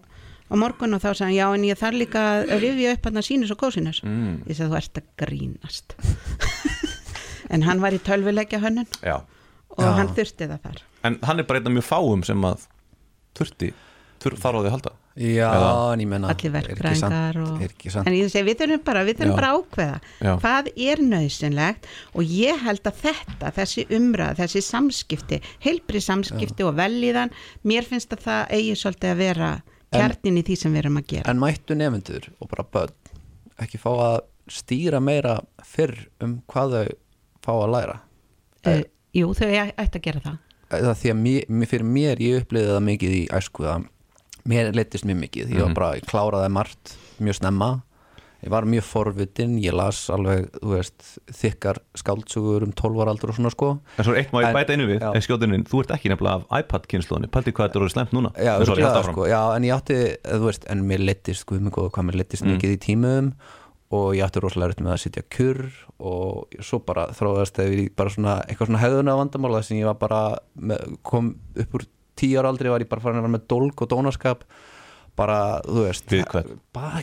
á 0.51 0.55
morgun 0.59 0.97
og 0.97 1.03
þá 1.03 1.11
sagði 1.13 1.27
hann 1.27 1.37
já 1.39 1.47
en 1.55 1.67
ég 1.69 1.79
þarf 1.79 2.01
líka 2.01 2.23
að 2.41 2.55
rifja 2.65 2.95
upp 2.97 3.05
hann 3.07 3.21
að 3.21 3.29
sínus 3.29 3.53
og 3.55 3.61
kósinus 3.61 4.01
mm. 4.03 4.33
ég 4.51 4.57
sagði 4.59 4.73
þú 4.73 4.81
ert 4.81 5.03
að 5.03 5.13
grínast. 5.25 5.95
En 7.51 7.65
hann 7.67 7.83
var 7.83 7.95
í 7.95 7.99
tölvuleikja 7.99 8.61
hönnun 8.63 8.87
og 8.87 9.83
Já. 9.83 9.91
hann 9.97 10.11
þurfti 10.15 10.47
það 10.47 10.67
þar. 10.67 10.83
En 11.07 11.17
hann 11.27 11.43
er 11.43 11.47
bara 11.49 11.61
einn 11.61 11.71
af 11.71 11.75
mjög 11.75 11.87
fáum 11.89 12.23
sem 12.27 12.45
að 12.47 12.67
þurfti, 13.39 13.71
þur, 13.73 13.90
þarf 14.21 14.45
á 14.45 14.61
því 14.61 14.69
að 14.69 14.75
halda? 14.75 14.93
Já, 15.21 15.49
en 15.93 16.01
ég 16.05 16.09
menna 16.09 16.29
allir 16.31 16.53
verkfræðingar 16.55 17.39
og... 17.43 17.57
Er 17.65 17.73
ekki 17.73 17.91
sant 17.93 18.07
en 18.09 18.15
ég 18.15 18.29
segi 18.31 18.47
við 18.47 18.61
þurfum 18.61 18.83
bara, 18.87 19.03
við 19.09 19.19
þurfum 19.19 19.33
Já. 19.33 19.39
bara 19.41 19.51
ákveða 19.59 19.97
Já. 20.23 20.31
hvað 20.45 20.71
er 20.87 21.03
nöðsynlegt 21.03 21.89
og 22.15 22.31
ég 22.37 22.63
held 22.65 22.87
að 22.91 23.01
þetta, 23.03 23.51
þessi 23.59 23.85
umræð 23.99 24.41
þessi 24.45 24.63
samskipti, 24.65 25.41
heilbri 25.67 26.03
samskipti 26.05 26.67
og 26.69 26.77
veljiðan, 26.79 27.35
mér 27.67 27.89
finnst 27.91 28.15
að 28.17 28.25
það 28.29 28.55
eigi 28.59 28.79
svolítið 28.81 29.13
að 29.15 29.23
vera 29.25 29.51
kjarnin 29.91 30.39
í 30.39 30.45
því 30.47 30.59
sem 30.63 30.75
við 30.77 30.85
erum 30.85 31.01
að 31.01 31.09
gera. 31.11 31.27
En 31.33 31.43
mættu 31.43 31.77
nefnendur 31.77 32.31
og 32.39 32.53
bara 32.55 32.69
börn 32.79 32.95
ekki 33.61 33.81
fá 33.83 33.91
að 33.91 34.19
stýra 34.51 35.01
meira 35.03 35.41
fyrr 35.67 35.97
um 36.25 36.39
hvað 36.51 36.77
þau 36.77 36.93
fá 37.45 37.53
að 37.57 37.73
læra? 37.75 37.97
Eh, 38.71 38.85
jú, 39.17 39.33
þau 39.35 39.49
æ- 39.51 39.75
ættu 39.75 39.99
að 39.99 40.07
gera 40.07 40.23
það. 40.25 40.39
Það 40.71 40.93
því 41.01 41.11
að 41.11 41.23
mér, 41.27 41.67
fyrir 41.67 41.87
mér 41.99 42.21
ég 42.23 42.45
upplýði 42.45 42.71
það 42.71 42.85
mikið 42.87 43.15
í 43.19 43.23
æsku 43.35 43.67
að 43.67 43.89
mér 44.51 44.73
leittist 44.77 45.07
mjög 45.09 45.23
mikið, 45.27 45.55
ég 45.55 45.63
var 45.69 45.77
bara 45.79 45.93
ég 46.01 46.09
kláraði 46.11 46.51
margt 46.53 46.97
mjög 47.23 47.39
snemma. 47.41 47.71
Ég 48.41 48.49
var 48.49 48.65
mjög 48.65 48.87
forvitin, 48.89 49.59
ég 49.61 49.75
las 49.77 49.99
alveg 50.09 50.47
þú 50.63 50.71
veist, 50.73 51.03
þykkar 51.37 51.77
skáltsugur 52.01 52.65
um 52.65 52.71
12 52.73 53.03
ára 53.05 53.13
aldur 53.13 53.29
og 53.35 53.37
svona 53.37 53.51
sko. 53.53 53.69
En 54.01 54.07
svo 54.07 54.15
eitt 54.17 54.31
má 54.33 54.41
ég 54.41 54.49
En- 54.49 54.57
bæta 54.57 54.73
einu 54.73 54.87
við, 54.89 55.03
já. 55.03 55.11
en 55.15 55.21
skjótunin, 55.27 55.67
þú 55.69 55.83
ert 55.83 55.93
ekki 55.93 56.09
nefnilega 56.09 56.41
af 56.49 56.63
iPad-kynnslóðinni, 56.63 57.29
pælti 57.35 57.53
hvað 57.53 57.69
þetta 57.69 57.77
er 57.77 57.85
orðið 57.85 57.93
slemt 57.99 58.15
núna. 58.17 58.31
Já, 58.41 58.55
En 58.57 58.65
sorry, 58.65 58.81
örugglega, 58.81 58.95
haltu 58.95 59.03
áfram. 59.03 59.13
sko, 59.19 59.27
já, 59.29 59.43
en 59.57 59.63
ég 59.69 59.75
átti, 59.77 59.99
eh, 60.17 60.33
þú 60.41 60.47
veist, 60.49 60.65
en 60.73 60.85
mér 60.89 61.05
leittist 61.05 61.41
sko, 61.45 61.55
mjög 61.61 61.77
góð, 61.77 61.91
hvað 61.93 62.05
mér 62.09 62.17
leittist 62.23 62.45
mikið 62.49 62.73
í 62.73 62.81
tímum. 62.89 63.33
Og 63.93 64.15
ég 64.15 64.23
átti 64.25 64.41
rosalega 64.41 64.69
rétt 64.73 64.81
með 64.87 64.93
að 64.95 65.01
sitja 65.05 65.23
kurr 65.29 65.67
og 65.99 66.49
svo 66.63 66.79
bara 66.87 67.09
þróðast 67.13 67.53
þegar 67.61 67.77
ég 67.77 67.95
bara 67.97 68.09
svona, 68.09 68.41
eitthvað 68.49 68.69
svona 68.71 68.79
hegðuna 68.81 69.17
vandamála 69.21 69.63
sem 69.65 69.77
ég 69.77 69.85
var 69.85 69.99
bara, 70.01 70.39
með, 70.57 70.97
kom 71.03 71.35
upp 71.59 71.75
úr 71.75 71.85
tíu 72.21 72.39
ára 72.41 72.53
aldrei 72.53 72.71
var 72.73 72.85
ég 72.85 72.91
bara 72.91 73.03
farin 73.05 73.21
að 73.21 73.27
vera 73.27 73.35
með 73.39 73.47
dólk 73.53 73.85
og 73.85 73.91
dónaskap. 73.95 74.45
Bara, 75.19 75.39
þú 75.67 75.83
veist 75.85 76.07
bara 76.73 77.01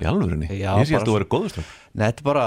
Í 0.00 0.06
alvörinni, 0.08 0.46
Já, 0.54 0.70
ég 0.78 0.86
sé 0.88 0.96
að 0.96 1.08
þú 1.08 1.16
verið 1.16 1.30
góður 1.34 1.56
Nei, 1.98 2.04
þetta 2.06 2.22
er 2.22 2.28
bara 2.28 2.44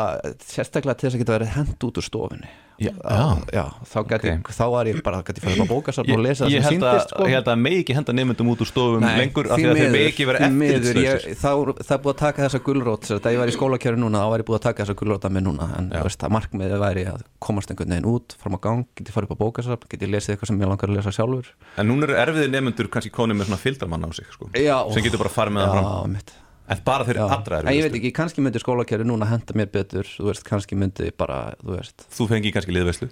sérstaklega 0.48 0.96
til 0.98 1.06
þess 1.10 1.18
að 1.18 1.22
geta 1.26 1.36
verið 1.36 1.52
hend 1.58 1.86
út 1.90 2.00
úr 2.00 2.06
stofunni 2.08 2.54
Já, 2.82 2.92
Að- 3.06 3.42
já 3.54 3.64
þá, 3.86 3.98
gæti, 4.10 4.30
Ok. 4.40 4.50
þá 4.58 4.64
var 4.74 4.88
ég 4.90 5.02
bara 5.06 5.20
gæti 5.22 5.42
farið 5.44 5.60
á 5.62 5.68
bókasafn 5.70 6.14
og 6.16 6.22
lesa 6.26 6.46
það 6.46 6.50
sem 6.52 6.62
að, 6.62 6.72
síndist 6.72 7.12
sko. 7.14 7.26
ég 7.30 7.36
held 7.36 7.50
að 7.52 7.60
megi 7.62 7.80
ekki 7.84 7.96
henda 7.98 8.14
nefndum 8.18 8.50
út 8.54 8.64
úr 8.64 8.70
stofum 8.72 9.06
lengur 9.06 9.46
af 9.52 9.60
því 9.60 9.68
að 9.70 9.78
þeir 9.82 9.92
megi 9.94 10.08
ekki 10.10 10.26
vera 10.32 10.40
eftirlitslausir 10.48 11.06
ég, 11.06 11.38
þá, 11.38 11.52
það 11.86 11.94
er 11.98 12.02
búið 12.02 12.14
að 12.16 12.18
taka 12.24 12.42
þessa 12.48 12.62
gulrót 12.66 13.06
þegar 13.12 13.32
ég 13.36 13.42
var 13.44 13.52
í 13.52 13.56
skólakjöru 13.58 14.02
núna, 14.02 14.18
þá 14.26 14.30
var 14.34 14.40
ég 14.42 14.48
búið 14.50 14.60
að 14.60 14.66
taka 14.66 14.84
þessa 14.84 14.98
gulrót 14.98 15.28
að 15.30 15.32
mig 15.38 15.44
núna, 15.46 15.70
en 15.78 15.90
veist, 15.94 16.26
að 16.26 16.34
markmiðið 16.38 16.82
væri 16.82 17.06
að 17.14 17.22
komast 17.40 17.70
einhvern 17.72 17.94
veginn 17.94 18.10
út, 18.10 18.36
fram 18.42 18.58
á 18.58 18.60
gang 18.66 18.86
geti 18.98 19.12
farið 19.14 19.30
upp 19.30 19.38
á 19.38 19.42
bókasafn, 19.46 19.90
geti 19.94 20.10
lesið 20.10 20.34
eitthvað 20.36 20.48
sem 20.52 20.60
ég 20.62 20.72
langar 20.74 20.90
að 20.90 20.96
lesa 20.98 21.14
sjálfur. 21.14 21.46
En 21.78 21.86
núna 21.88 22.10
eru 22.10 22.18
erfiðir 22.18 22.50
nefndur 22.58 22.90
kannski 22.90 23.12
konið 23.14 23.38
með 23.42 23.52
svona 23.52 23.62
fildarmann 23.62 24.06
á 24.06 24.10
sig 24.12 24.26
sko, 24.34 24.50
Já. 24.58 24.82
sem 24.94 25.04
getur 25.06 25.22
bara 25.22 25.30
farið 25.30 25.54
með 25.54 25.68
það 25.70 25.78
fram 25.78 26.16
En 26.70 26.82
bara 26.86 27.06
þeir 27.08 27.20
Já. 27.20 27.26
allra 27.36 27.60
en 27.64 27.74
ég 27.74 27.86
veit 27.88 27.96
ekki, 27.98 28.12
kannski 28.16 28.44
myndi 28.44 28.62
skólakjöru 28.62 29.06
núna 29.08 29.28
henda 29.30 29.56
mér 29.58 29.72
betur, 29.74 30.08
þú 30.08 30.30
veist, 30.30 30.46
kannski 30.48 30.78
myndi 30.80 31.10
bara, 31.18 31.56
þú 31.64 31.76
veist. 31.76 32.06
Þú 32.14 32.28
fengi 32.30 32.52
kannski 32.54 32.76
liðveislu? 32.76 33.10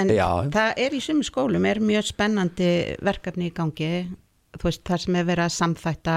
En 0.00 0.12
Já. 0.12 0.28
það 0.52 0.80
er 0.84 0.94
í 0.96 1.00
sumum 1.04 1.26
skólum 1.26 1.66
er 1.68 1.80
mjög 1.80 2.10
spennandi 2.12 2.70
verkefni 3.04 3.50
í 3.50 3.54
gangi. 3.56 3.90
Þú 4.56 4.68
veist, 4.68 4.84
það 4.88 5.02
sem 5.02 5.18
er 5.18 5.26
verið 5.28 5.44
að 5.44 5.56
samþætta 5.56 6.16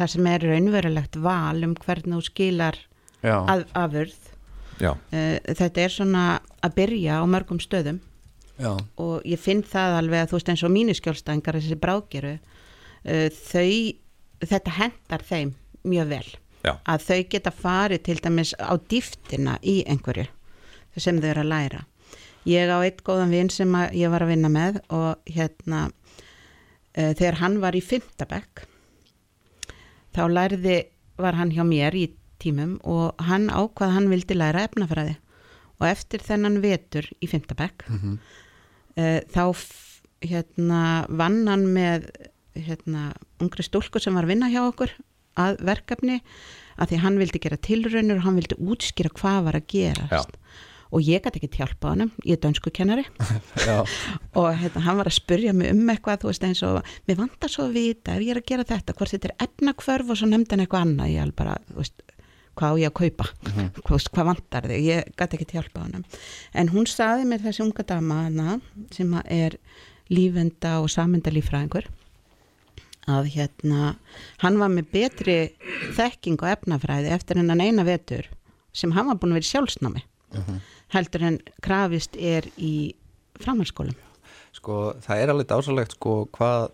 það 0.00 0.12
sem 0.14 0.28
er 0.32 0.46
raunverulegt 0.50 1.20
val 1.24 1.62
um 1.64 1.76
hvernig 1.78 2.18
þú 2.18 2.26
skilar 2.26 2.80
að, 3.22 3.64
afurð. 3.78 4.18
Já, 4.78 4.92
uh, 4.92 5.38
þetta 5.48 5.84
er 5.84 5.94
svona 5.94 6.26
að 6.62 6.76
byrja 6.76 7.22
á 7.22 7.24
mörgum 7.30 7.62
stöðum. 7.62 8.02
Já, 8.58 8.74
og 8.98 9.22
ég 9.28 9.38
finn 9.38 9.62
það 9.62 9.96
alveg 10.00 10.24
að 10.24 10.30
þú 10.30 10.38
veist 10.38 10.52
eins 10.52 10.66
og 10.66 10.74
mínuskjólstængar 10.74 11.58
þessi 11.60 11.78
bráðgeru 11.78 12.34
uh, 12.36 13.28
þau, 13.30 13.72
þetta 14.44 14.76
hendar 14.80 15.24
þeim 15.24 15.54
mjög 15.84 16.08
vel. 16.08 16.26
Já, 16.64 16.72
að 16.90 17.04
þau 17.06 17.20
geta 17.30 17.50
farið 17.54 18.02
til 18.08 18.16
dæmis 18.24 18.54
á 18.58 18.74
dýftina 18.90 19.58
í 19.62 19.84
einhverju 19.86 20.26
sem 20.98 21.20
þau 21.22 21.28
eru 21.30 21.40
að 21.44 21.50
læra. 21.52 21.84
Ég 22.48 22.70
á 22.72 22.78
eitt 22.82 23.04
góðan 23.06 23.30
vinn 23.30 23.50
sem 23.50 23.70
ég 23.94 24.10
var 24.10 24.24
að 24.24 24.32
vinna 24.32 24.48
með 24.50 24.80
og 24.90 25.20
hérna 25.30 25.84
uh, 25.88 27.12
þegar 27.14 27.38
hann 27.42 27.60
var 27.62 27.76
í 27.78 27.82
fymtabekk 27.84 28.64
þá 30.16 30.22
lærði 30.32 30.78
var 31.18 31.36
hann 31.38 31.52
hjá 31.54 31.62
mér 31.66 31.94
í 31.98 32.06
tímum 32.42 32.76
og 32.86 33.18
hann 33.28 33.48
ákvað 33.50 33.88
að 33.88 33.94
hann 33.96 34.10
vildi 34.12 34.36
læra 34.38 34.64
efnafræði. 34.68 35.16
Og 35.78 35.86
eftir 35.86 36.22
þennan 36.26 36.60
vetur 36.62 37.06
í 37.22 37.28
fymtabekk 37.30 37.84
Mhm. 37.88 38.18
uh, 38.98 39.20
þá 39.30 39.42
f- 39.54 40.02
hérna 40.22 41.06
vann 41.08 41.46
hann 41.46 41.66
með 41.74 42.08
hérna 42.58 43.12
ungri 43.40 43.62
stúlku 43.62 44.00
sem 44.02 44.14
var 44.14 44.24
að 44.26 44.32
vinna 44.34 44.48
hjá 44.50 44.64
okkur 44.66 44.90
að 45.38 45.60
verkefni 45.68 46.18
að 46.78 46.92
því 46.92 47.02
hann 47.04 47.20
vildi 47.20 47.42
gera 47.42 47.60
tilraunur 47.68 48.20
og 48.20 48.26
hann 48.26 48.38
vildi 48.38 48.58
útskýra 48.58 49.12
hvað 49.18 49.38
var 49.48 49.58
að 49.58 49.70
gerast. 49.74 50.34
Já. 50.34 50.66
og 50.88 51.04
ég 51.04 51.20
gæti 51.20 51.42
ekki 51.42 51.60
hjálpa 51.60 51.90
honum, 51.92 52.12
ég 52.24 52.38
er 52.38 52.40
dönsku 52.40 52.70
kennari 52.72 53.02
og 54.38 54.46
hérna, 54.56 54.84
hann 54.86 54.96
var 54.96 55.10
að 55.10 55.18
spurja 55.18 55.52
mig 55.52 55.74
um 55.74 55.90
eitthvað 55.92 56.22
þú 56.22 56.30
veist 56.30 56.46
eins 56.48 56.62
og, 56.64 56.78
mér 57.04 57.18
vantar 57.18 57.52
svo 57.52 57.66
að 57.66 57.74
vita 57.76 58.14
ef 58.14 58.24
ég 58.24 58.32
er 58.32 58.40
að 58.40 58.48
gera 58.48 58.64
þetta, 58.70 58.94
hvort 58.96 59.12
þetta 59.12 59.28
er 59.28 59.48
efnakvörf 59.48 60.14
og 60.14 60.20
svo 60.20 60.30
nefndi 60.30 60.56
hann 60.56 60.64
eitthvað 60.64 60.86
annað, 60.86 61.12
ég 61.12 61.26
alveg 61.26 61.36
bara 61.42 61.58
þú 61.66 61.76
veist, 61.82 62.06
hvað 62.58 62.72
á 62.72 62.80
ég 62.80 62.88
að 62.88 62.96
kaupa? 63.02 63.28
Hvað, 63.44 63.92
veist, 63.92 64.10
hvað 64.14 64.30
vantar 64.32 64.70
þig, 64.70 64.88
ég 64.88 65.12
gæti 65.20 65.38
ekki 65.38 65.58
hjálpa 65.58 65.84
honum. 65.84 66.08
En 66.56 66.72
hún 66.72 66.88
saði 66.90 67.28
mér 67.28 67.44
þessi 67.44 67.64
unga 67.66 67.84
dama 67.86 68.22
hana, 68.24 68.58
sem 68.94 69.12
að 69.14 69.30
er 69.36 69.58
lífenda 70.08 70.78
og 70.82 70.88
samenda 70.92 71.32
lífræðingur 71.34 71.88
að 73.08 73.30
hérna 73.34 73.94
hann 74.44 74.58
var 74.60 74.72
með 74.72 74.90
betri 74.94 75.38
þekking 75.96 76.40
og 76.42 76.52
efnafræði 76.54 77.14
eftir 77.16 77.40
hennan 77.40 77.62
eina 77.64 77.86
vetur 77.88 78.28
sem 78.76 78.92
hann 78.96 79.08
var 79.10 79.20
búin 79.20 79.34
að 79.34 79.40
vera 79.40 79.52
sjálfsnámi 79.52 80.04
heldur 80.92 81.24
en 81.24 81.40
krafist 81.64 82.16
er 82.16 82.46
í 82.56 82.92
framhalskólum 83.40 83.96
sko, 84.58 84.78
það 85.04 85.22
er 85.22 85.32
alveg 85.32 85.48
dásalegt 85.50 85.94
sko, 85.96 86.14
hvað 86.34 86.72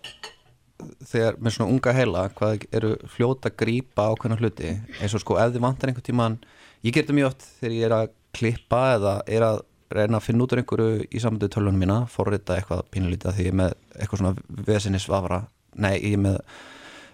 þegar 1.07 1.39
með 1.39 1.55
svona 1.55 1.71
unga 1.71 1.93
heila, 1.95 2.25
hvað 2.35 2.65
eru 2.75 2.91
fljóta 3.11 3.51
að 3.51 3.57
grípa 3.61 4.09
ákveðna 4.11 4.39
hluti. 4.41 4.73
Eins 4.99 5.15
og 5.15 5.23
sko, 5.23 5.37
ef 5.39 5.53
þið 5.53 5.63
vantar 5.63 5.91
einhvern 5.91 6.07
tíman 6.09 6.37
ég 6.85 6.91
ger 6.91 7.05
þetta 7.05 7.17
mjög 7.17 7.31
oft 7.31 7.47
þegar 7.61 7.75
ég 7.77 7.87
er 7.87 7.95
að 7.95 8.11
klippa 8.35 8.81
eða 8.97 9.15
er 9.31 9.47
að 9.47 9.61
reyna 9.95 10.19
að 10.19 10.25
finna 10.25 10.43
út 10.43 10.53
úr 10.53 10.61
einhverju 10.61 11.05
í 11.07 11.21
samöndu 11.21 11.49
tölunum 11.53 11.79
mína, 11.79 11.99
forrita 12.11 12.57
eitthvað 12.57 12.83
pínulítið 12.91 13.31
af 13.31 13.37
því 13.37 13.45
ég 13.45 13.53
er 13.53 13.59
með 13.61 13.75
eitthvað 13.95 14.21
svona 14.21 14.63
vesinnisvafra, 14.67 15.39
nei, 15.81 15.95
ég 15.99 16.19
með 16.21 16.39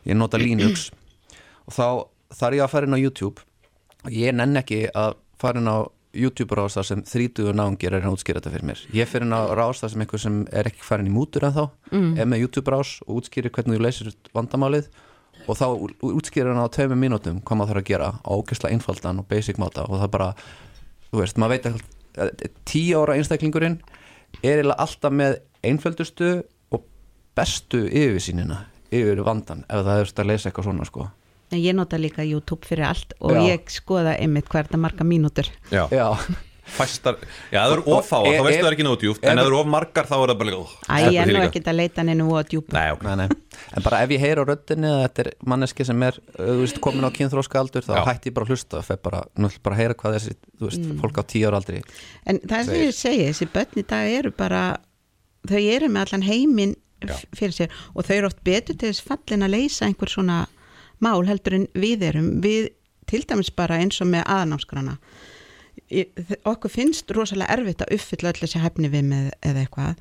ég 0.08 0.18
nota 0.18 0.40
Linux 0.42 0.90
og 1.68 1.76
þá 1.76 1.88
þarf 2.38 2.58
ég 2.58 2.66
að 2.66 2.74
fara 2.74 2.90
inn 2.90 2.98
á 2.98 3.04
YouTube 3.04 3.44
og 4.06 4.16
ég 4.16 4.36
nenn 4.36 4.58
ekki 4.60 4.86
að 4.98 5.18
fara 5.42 5.62
inn 5.62 5.70
á 5.70 5.86
YouTube 6.12 6.56
rásta 6.58 6.84
sem 6.84 7.04
þrítugur 7.08 7.56
náungir 7.56 7.94
er 7.96 8.04
að 8.04 8.18
útskýra 8.18 8.42
þetta 8.42 8.52
fyrir 8.52 8.68
mér. 8.68 8.82
Ég 8.92 9.08
fyrir 9.08 9.26
inn 9.28 9.36
á 9.36 9.48
rásta 9.56 9.88
sem 9.90 10.02
einhver 10.04 10.20
sem 10.20 10.42
er 10.52 10.68
ekki 10.68 10.84
farin 10.84 11.08
í 11.08 11.14
mútur 11.14 11.46
en 11.48 11.56
þá 11.56 11.64
mm. 11.92 12.10
er 12.20 12.28
með 12.28 12.44
YouTube 12.44 12.74
rás 12.74 12.98
og 13.06 13.22
útskýrir 13.22 13.54
hvernig 13.56 13.80
þú 13.80 13.86
leysir 13.86 14.12
vandamálið 14.36 14.90
og 15.48 15.58
þá 15.58 15.66
útskýrir 16.12 16.52
hann 16.52 16.68
á 16.68 16.74
tveimur 16.74 17.00
mínútum 17.00 17.40
hvað 17.46 17.62
maður 17.62 17.72
þarf 17.72 17.84
að 17.84 17.90
gera 17.90 18.10
á 18.20 18.30
ógeðslega 18.36 18.76
einfaldan 18.76 19.22
og 19.24 19.30
basic 19.32 19.62
máta 19.62 19.88
og 19.88 20.02
það 20.04 20.12
bara, 20.18 20.30
þú 21.10 21.22
veist, 21.24 21.40
maður 21.40 21.56
veit 21.56 21.70
að 21.72 22.60
tíu 22.68 23.00
ára 23.00 23.16
einstaklingurinn 23.16 23.80
er 24.44 24.68
alltaf 24.76 25.16
með 25.16 25.40
einföldustu 25.64 26.42
bestu 27.38 27.86
yfirsýnina 27.88 28.66
yfir 28.92 29.24
vandan 29.24 29.66
ef 29.70 29.86
það 29.88 30.02
er 30.04 30.14
að 30.22 30.30
lesa 30.34 30.50
eitthvað 30.52 30.68
svona 30.70 30.86
sko. 30.90 31.10
ég 31.56 31.76
nota 31.76 31.98
líka 32.00 32.24
YouTube 32.28 32.68
fyrir 32.68 32.88
allt 32.92 33.14
og 33.20 33.32
Já. 33.36 33.42
ég 33.56 33.68
skoða 33.72 34.18
einmitt 34.20 34.48
hverða 34.52 34.78
marga 34.80 35.04
mínútur 35.08 35.48
já, 35.72 35.86
Já, 35.92 36.08
fæstar 36.72 37.18
Já, 37.52 37.66
það 37.66 37.74
eru 37.78 37.84
of 37.98 38.06
fáa, 38.08 38.20
Og- 38.22 38.36
þá 38.36 38.44
veistu 38.46 38.52
ef- 38.60 38.64
það 38.64 38.68
er 38.70 38.76
ekki 38.78 38.86
nóg 38.88 39.00
djúft 39.02 39.24
En 39.26 39.32
ef 39.38 39.44
það 39.44 39.48
eru 39.50 39.58
of 39.60 39.68
margar, 39.68 40.06
þá 40.08 40.16
er 40.16 40.30
það 40.32 40.38
bara 40.42 40.50
líka 40.52 40.60
Æ, 40.88 40.96
ég 41.12 41.20
er 41.22 41.32
nú 41.34 41.42
ekkert 41.48 41.68
að 41.72 41.76
leita 41.80 42.02
að 42.02 42.08
ok 42.96 43.04
nei, 43.08 43.16
nei. 43.16 43.28
en 43.76 43.84
bara 43.84 44.00
ef 44.06 44.10
ég 44.16 44.20
heyr 44.24 44.40
á 44.40 44.44
röddinni 44.48 44.92
að 44.92 45.02
þetta 45.08 45.26
er 45.26 45.32
manneski 45.52 45.86
sem 45.88 46.04
er 46.08 46.20
uh, 46.40 46.46
þú 46.52 46.60
veist, 46.62 46.80
komin 46.84 47.04
á 47.08 47.12
kynþróska 47.12 47.60
aldur 47.60 47.84
þá 47.88 47.94
Já. 48.00 48.04
hætti 48.12 48.32
ég 48.32 48.36
bara 48.38 48.46
að 48.48 48.54
hlusta 48.56 48.78
og 48.80 48.86
fer 48.88 49.02
bara, 49.04 49.24
nú 49.36 49.48
ætla 49.50 49.60
ég 49.60 49.64
bara 49.68 49.76
að 49.76 49.82
heyra 49.84 49.98
hvað 50.00 50.16
þessi 50.20 50.36
þú 50.60 50.70
veist, 50.70 50.88
fólk 51.04 51.20
á 51.20 51.24
tíu 51.28 51.48
ára 51.52 51.60
aldri 51.60 51.82
En 52.28 52.40
það 52.40 52.60
er 52.60 52.64
sem 52.64 52.80
ég 52.86 52.96
segi, 52.96 53.28
þessi 53.32 53.50
börn 53.52 53.82
í 53.84 53.86
dag 53.92 54.16
eru 54.22 54.32
bara, 54.32 54.64
þau 55.52 55.60
eru 55.60 55.88
með 55.92 56.02
allan 56.08 56.28
heiminn. 56.30 56.76
Fyrir 57.36 57.56
sér. 57.56 57.70
Og 57.96 58.06
þau 58.08 58.16
eru 58.18 58.28
oft 58.32 58.44
betur 58.44 58.76
til 58.78 58.92
þess 58.92 59.02
fallin 59.08 59.44
að 59.48 59.54
leysa 59.56 59.86
einhver 59.88 60.10
svona 60.12 60.40
mál 61.02 61.26
heldur 61.28 61.56
en 61.58 61.68
við 61.74 62.04
erum. 62.12 62.32
Við 62.44 62.70
til 63.10 63.24
dæmis 63.28 63.50
bara 63.56 63.80
eins 63.82 64.00
og 64.02 64.08
með 64.14 64.24
þ- 66.16 66.40
Okkur 66.48 66.72
finnst 66.72 67.12
rosalega 67.12 67.52
erfitt 67.58 67.82
að 67.84 67.96
uppfylla 67.98 68.32
öll 68.32 68.40
þessi 68.46 68.62
hefni 68.64 68.90
við 68.94 69.04
með 69.10 69.32
eða 69.42 69.66
eitthvað. 69.66 69.96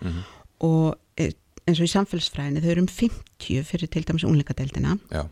Og 0.61 0.95
e, 1.19 1.31
eins 1.67 1.81
og 1.81 1.87
í 1.89 1.93
samfélagsfræðinni 1.95 2.61
þau 2.65 2.71
eru 2.75 2.85
um 2.85 2.91
50 2.93 3.65
fyrir 3.65 3.89
til 3.91 4.05
dæmis 4.05 4.25
unlingadeildina 4.29 4.99
Já, 5.11 5.25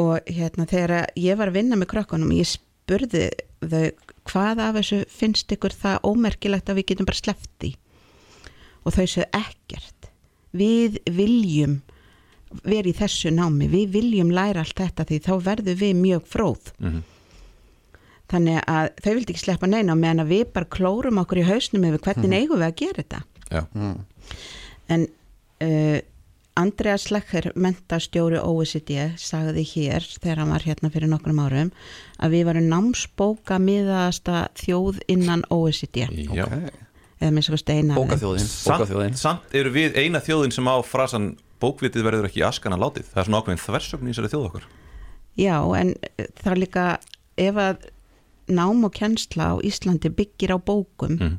og 0.00 0.20
hérna 0.30 0.66
þegar 0.70 1.06
ég 1.18 1.36
var 1.36 1.50
að 1.50 1.58
vinna 1.58 1.76
með 1.76 1.90
krökkunum 1.92 2.30
ég 2.32 2.46
spurði 2.48 3.26
þau 3.60 3.90
hvað 4.30 4.62
af 4.64 4.76
þessu 4.78 5.00
finnst 5.12 5.52
ykkur 5.52 5.74
það 5.76 5.98
ómerkilegt 6.08 6.70
að 6.70 6.78
við 6.80 6.86
getum 6.92 7.08
bara 7.10 7.20
sleppt 7.20 7.66
í 7.68 7.72
og 8.86 8.94
þau 8.96 9.04
sögðu 9.04 9.26
ekkert 9.40 9.99
við 10.56 10.98
viljum 11.06 11.80
vera 12.66 12.88
í 12.90 12.94
þessu 12.98 13.30
námi, 13.30 13.68
við 13.70 13.92
viljum 13.94 14.30
læra 14.34 14.64
allt 14.64 14.74
þetta 14.80 15.04
því 15.06 15.18
þá 15.22 15.32
verðum 15.46 15.76
við 15.78 15.94
mjög 16.00 16.24
fróð 16.26 16.72
Mhm. 16.80 17.02
þannig 18.30 18.60
að 18.70 18.88
þau 19.02 19.10
vildi 19.14 19.32
ekki 19.34 19.42
sleppa 19.44 19.66
neina 19.70 19.94
meðan 19.98 20.26
við 20.28 20.44
bara 20.54 20.66
klórum 20.70 21.18
okkur 21.22 21.40
í 21.42 21.46
hausnum 21.48 21.84
yfir 21.88 21.98
hvernig 22.04 22.36
eigum 22.40 22.58
við 22.60 22.68
að 22.68 22.76
gera 22.82 23.02
þetta 23.02 23.22
já, 23.50 23.62
En 24.90 25.06
uh, 25.62 26.00
Andreas 26.56 27.10
Lecher, 27.14 27.52
mentastjóri 27.54 28.38
OECD, 28.42 29.14
sagði 29.16 29.62
hér 29.70 30.02
þegar 30.20 30.40
hann 30.42 30.50
var 30.50 30.64
hérna 30.66 30.90
fyrir 30.90 31.08
nokkrum 31.08 31.38
árum 31.38 31.70
að 32.18 32.34
við 32.34 32.44
varum 32.50 32.66
námsbóka 32.68 33.58
miðaðasta 33.62 34.48
þjóð 34.58 34.98
innan 35.08 35.44
OECD. 35.50 36.08
já. 36.34 36.44
Ok. 36.44 36.72
Eða 37.20 37.30
minnst 37.36 37.52
að 37.52 37.60
steina 37.62 37.94
Bókaþjóðin, 37.98 38.48
bókaþjóðin. 38.66 39.14
samt, 39.14 39.44
samt 39.44 39.54
eru 39.60 39.70
við 39.74 39.96
eina 40.00 40.20
þjóðin 40.24 40.52
sem 40.56 40.68
á 40.72 40.76
frasan 40.86 41.30
bókvitið 41.60 42.06
verður 42.06 42.28
ekki 42.30 42.44
askana 42.46 42.78
látið 42.80 43.10
það 43.12 43.20
er 43.22 43.28
svona 43.28 43.40
ákveðin 43.42 43.64
þversögn 43.66 44.08
í 44.08 44.12
þessari 44.14 44.32
þjóð 44.34 44.46
okkar 44.50 44.68
Já, 45.40 45.56
en 45.80 45.94
eh, 46.18 46.26
það 46.42 46.52
er 46.54 46.60
líka 46.64 46.84
ef 47.40 47.58
að 47.60 47.88
nám 48.50 48.84
og 48.88 48.92
kennsla 48.96 49.52
á 49.52 49.54
Íslandi 49.62 50.10
byggir 50.10 50.56
á 50.56 50.58
bókum 50.58 51.16
Mhm. 51.20 51.36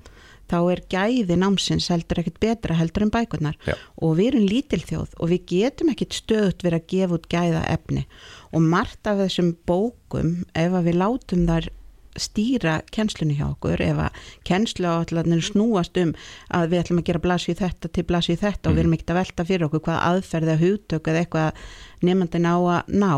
þá 0.51 0.57
er 0.73 0.81
gæði 0.91 1.35
námsins 1.39 1.85
heldur 1.87 2.19
ekkert 2.19 2.39
betra 2.43 2.75
heldur 2.75 3.03
en 3.05 3.11
bækurnar 3.11 3.55
Já. 3.65 3.73
og 4.03 4.17
við 4.19 4.27
erum 4.33 4.47
lítil 4.51 4.81
þjóð 4.83 5.13
og 5.19 5.29
við 5.31 5.45
getum 5.47 5.91
ekkert 5.93 6.17
stöðut 6.17 6.63
verið 6.65 6.79
að 6.81 6.87
gefa 6.91 7.15
út 7.17 7.27
gæða 7.31 7.61
efni 7.71 8.05
og 8.51 8.61
margt 8.61 9.07
af 9.07 9.17
þessum 9.23 9.53
bókum 9.67 10.33
ef 10.53 10.71
að 10.75 10.89
við 10.89 10.97
látum 10.99 11.45
þar 11.47 11.69
stýra 12.19 12.79
kennslunni 12.91 13.37
hjá 13.37 13.47
okkur 13.49 13.81
ef 13.83 14.01
að 14.07 14.19
kennslu 14.47 14.89
áallanir 14.89 15.43
snúast 15.45 15.97
um 16.01 16.13
að 16.53 16.73
við 16.73 16.83
ætlum 16.83 17.01
að 17.01 17.07
gera 17.09 17.23
blasju 17.23 17.55
þetta 17.59 17.91
til 17.91 18.05
blasju 18.09 18.37
þetta 18.41 18.69
og 18.69 18.75
við 18.75 18.83
erum 18.83 18.95
ekkert 18.97 19.13
að 19.13 19.19
velta 19.21 19.47
fyrir 19.47 19.67
okkur 19.67 19.83
hvað 19.87 20.03
aðferði 20.09 20.53
að 20.55 20.63
hugtök 20.65 21.09
eða 21.11 21.23
eitthvað 21.23 21.65
nefndin 22.07 22.49
á 22.49 22.55
að 22.57 22.93
ná 23.01 23.11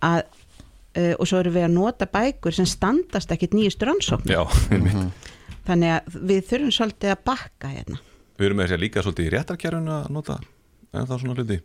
að, 0.00 0.22
uh, 0.96 1.14
og 1.16 1.26
svo 1.28 1.42
erum 1.42 1.56
við 1.58 1.66
að 1.68 1.74
nota 1.76 2.08
bækur 2.10 2.56
sem 2.56 2.68
standast 2.68 3.34
ekkert 3.34 3.56
nýjust 3.56 3.84
rannsókn 3.86 4.32
já, 4.32 4.42
einmitt. 4.72 5.28
Þannig 5.68 5.92
að 5.98 6.16
við 6.30 6.46
þurfum 6.48 6.72
svolítið 6.74 7.12
að 7.12 7.20
bakka 7.28 7.68
hérna. 7.70 8.00
Við 8.40 8.48
erum 8.48 8.58
með 8.58 8.66
þess 8.66 8.78
að 8.78 8.82
líka 8.86 9.04
svolítið 9.04 9.28
í 9.28 9.34
réttarkerfinu 9.36 9.94
að 9.98 10.10
nota 10.16 10.40
en 10.90 11.06
það 11.06 11.22
svona 11.22 11.38
hluti 11.38 11.60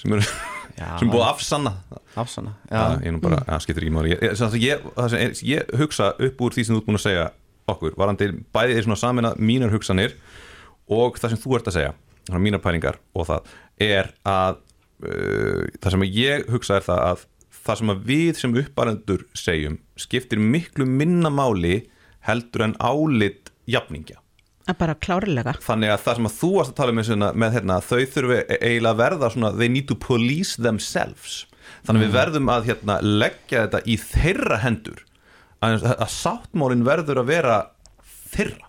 sem 0.00 0.16
eru 0.16 0.49
sem 0.78 1.10
búið 1.10 1.24
að 1.24 1.30
afsanna. 1.30 1.72
Afsanna 2.18 2.54
Já, 2.70 2.82
ég 3.04 3.14
nú 3.14 3.20
bara, 3.22 3.40
það 3.48 3.64
skiptir 3.64 3.86
ekki 3.86 3.94
máli. 3.94 4.14
Ég, 4.14 4.42
ég, 4.60 5.42
ég, 5.50 5.74
hugsa 5.80 6.12
upp 6.16 6.44
úr 6.46 6.56
því 6.56 6.66
sem 6.66 6.76
þú 6.76 6.80
ert 6.80 6.88
búin 6.88 7.00
að 7.00 7.06
segja 7.06 7.26
okkur 7.70 7.98
varandi 7.98 8.30
bæði 8.54 8.78
er 8.78 8.86
svona 8.86 9.00
samina 9.00 9.34
mínar 9.38 9.74
hugsanir 9.74 10.16
og 10.90 11.18
það 11.20 11.34
sem 11.34 11.42
þú 11.42 11.58
ert 11.58 11.70
að 11.70 11.76
segja 11.78 11.92
svona 12.26 12.42
mínar 12.44 12.62
pælingar 12.64 12.98
og 13.14 13.28
það 13.28 13.52
er 13.86 14.10
að 14.28 14.58
uh, 15.06 15.66
það 15.78 15.94
sem 15.94 16.08
ég 16.08 16.48
hugsa 16.52 16.80
er 16.80 16.88
það 16.88 17.04
að 17.10 17.26
það 17.60 17.80
sem 17.80 17.92
að 17.92 18.02
við 18.08 18.32
sem 18.40 18.58
upparendur 18.62 19.26
segjum 19.36 19.78
skiptir 20.00 20.40
miklu 20.40 20.86
minna 20.88 21.32
máli 21.32 21.84
heldur 22.26 22.66
en 22.66 22.76
álit 22.80 23.52
jafningja 23.70 24.20
að 24.68 24.78
bara 24.80 24.96
klárlega. 25.00 25.54
Þannig 25.64 25.92
að 25.94 26.02
það 26.04 26.18
sem 26.18 26.28
að 26.28 26.34
þú 26.38 26.50
varst 26.56 26.72
að 26.72 26.78
tala 26.80 26.96
með, 26.96 27.06
svona, 27.08 27.30
með 27.42 27.54
hérna, 27.56 27.78
þau 27.84 28.00
þurfi 28.14 28.40
eiginlega 28.58 28.90
að 28.92 29.00
verða 29.00 29.30
svona, 29.34 29.52
they 29.56 29.70
need 29.72 29.88
to 29.88 29.96
police 29.98 30.60
themselves. 30.60 31.44
Þannig 31.86 32.00
að 32.00 32.06
við 32.06 32.16
verðum 32.18 32.50
að 32.52 32.66
hérna, 32.70 32.98
leggja 33.04 33.64
þetta 33.66 33.80
í 33.86 33.96
þeirra 34.02 34.58
hendur. 34.64 35.04
Að, 35.60 35.86
að 35.92 36.10
sáttmálin 36.14 36.84
verður 36.86 37.22
að 37.22 37.30
vera 37.30 37.56
þeirra. 38.32 38.68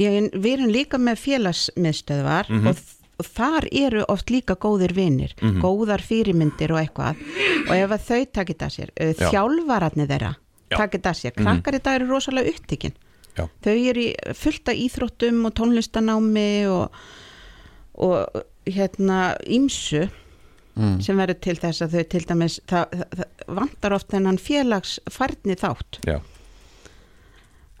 Ég, 0.00 0.30
við 0.34 0.52
erum 0.52 0.72
líka 0.72 1.00
með 1.00 1.20
félagsmiðstöðvar 1.22 2.50
og, 2.56 2.80
og 3.20 3.28
þar 3.36 3.68
eru 3.70 4.02
oft 4.12 4.32
líka 4.32 4.56
góðir 4.60 4.94
vinnir, 4.96 5.34
góðar 5.62 6.02
fyrirmyndir 6.04 6.74
og 6.74 6.82
eitthvað. 6.82 7.22
Og 7.66 7.74
ef 7.76 7.94
þau 8.08 8.20
takit 8.38 8.66
að 8.66 8.74
sér, 8.74 8.92
Já. 8.96 9.30
þjálfararnir 9.30 10.10
þeirra 10.10 10.34
Já. 10.66 10.78
takit 10.80 11.06
að 11.06 11.20
sér, 11.20 11.36
krakkar 11.36 11.78
í 11.78 11.82
dag 11.82 12.00
eru 12.00 12.10
rosalega 12.10 12.54
upptikinn 12.54 12.96
Já. 13.36 13.46
þau 13.66 13.76
eru 13.92 14.06
fullt 14.34 14.68
af 14.72 14.82
íþróttum 14.86 15.42
og 15.48 15.56
tónlistanámi 15.58 16.50
og, 16.72 17.02
og 17.94 18.44
hérna 18.66 19.34
ímsu 19.46 20.06
Mm. 20.76 20.98
sem 21.00 21.16
verður 21.16 21.38
til 21.40 21.56
þess 21.56 21.80
að 21.86 21.94
þau 21.94 22.02
til 22.12 22.24
dæmis 22.28 22.54
það, 22.68 23.04
það, 23.16 23.28
vantar 23.56 23.94
oft 23.96 24.10
þennan 24.12 24.36
félagsfærni 24.36 25.54
þátt 25.56 25.98
Já. 26.04 26.18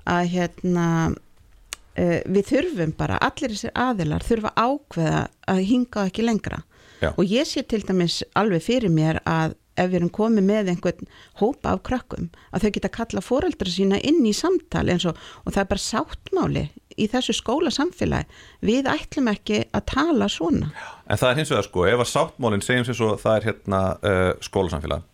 að 0.08 0.30
hérna 0.32 0.86
uh, 1.12 2.20
við 2.24 2.48
þurfum 2.54 2.94
bara, 2.96 3.18
allir 3.20 3.52
þessir 3.52 3.74
aðilar 3.76 4.24
þurfa 4.24 4.54
ákveða 4.56 5.20
að 5.52 5.60
hinga 5.68 6.06
ekki 6.08 6.24
lengra 6.24 6.62
Já. 7.02 7.10
og 7.12 7.20
ég 7.28 7.44
sé 7.50 7.66
til 7.68 7.82
dæmis 7.84 8.22
alveg 8.32 8.64
fyrir 8.64 8.96
mér 8.96 9.20
að 9.28 9.58
ef 9.76 9.90
við 9.90 9.98
erum 10.00 10.12
komið 10.14 10.46
með 10.48 10.70
einhvern 10.72 11.08
hópa 11.40 11.74
af 11.74 11.82
krökkum 11.86 12.28
að 12.50 12.66
þau 12.66 12.70
geta 12.76 12.92
kalla 12.96 13.22
foreldra 13.24 13.72
sína 13.72 14.00
inn 14.00 14.24
í 14.26 14.34
samtal 14.36 14.86
eins 14.92 15.06
og, 15.08 15.18
og 15.44 15.54
það 15.54 15.62
er 15.62 15.70
bara 15.72 15.84
sáttmáli 15.84 16.64
í 16.96 17.08
þessu 17.12 17.34
skóla 17.36 17.72
samfélagi 17.74 18.26
við 18.64 18.88
ætlum 18.90 19.28
ekki 19.32 19.64
að 19.76 19.84
tala 19.92 20.28
svona. 20.32 20.70
En 21.06 21.20
það 21.20 21.30
er 21.30 21.40
hins 21.40 21.52
vegar 21.52 21.68
sko, 21.68 21.84
ef 21.90 22.04
að 22.04 22.12
sáttmálin 22.12 22.64
segjum 22.64 22.88
sér 22.88 22.98
svo 22.98 23.10
það 23.20 23.36
er 23.38 23.48
hérna 23.50 23.82
uh, 24.00 24.30
skólasamfélag 24.44 25.04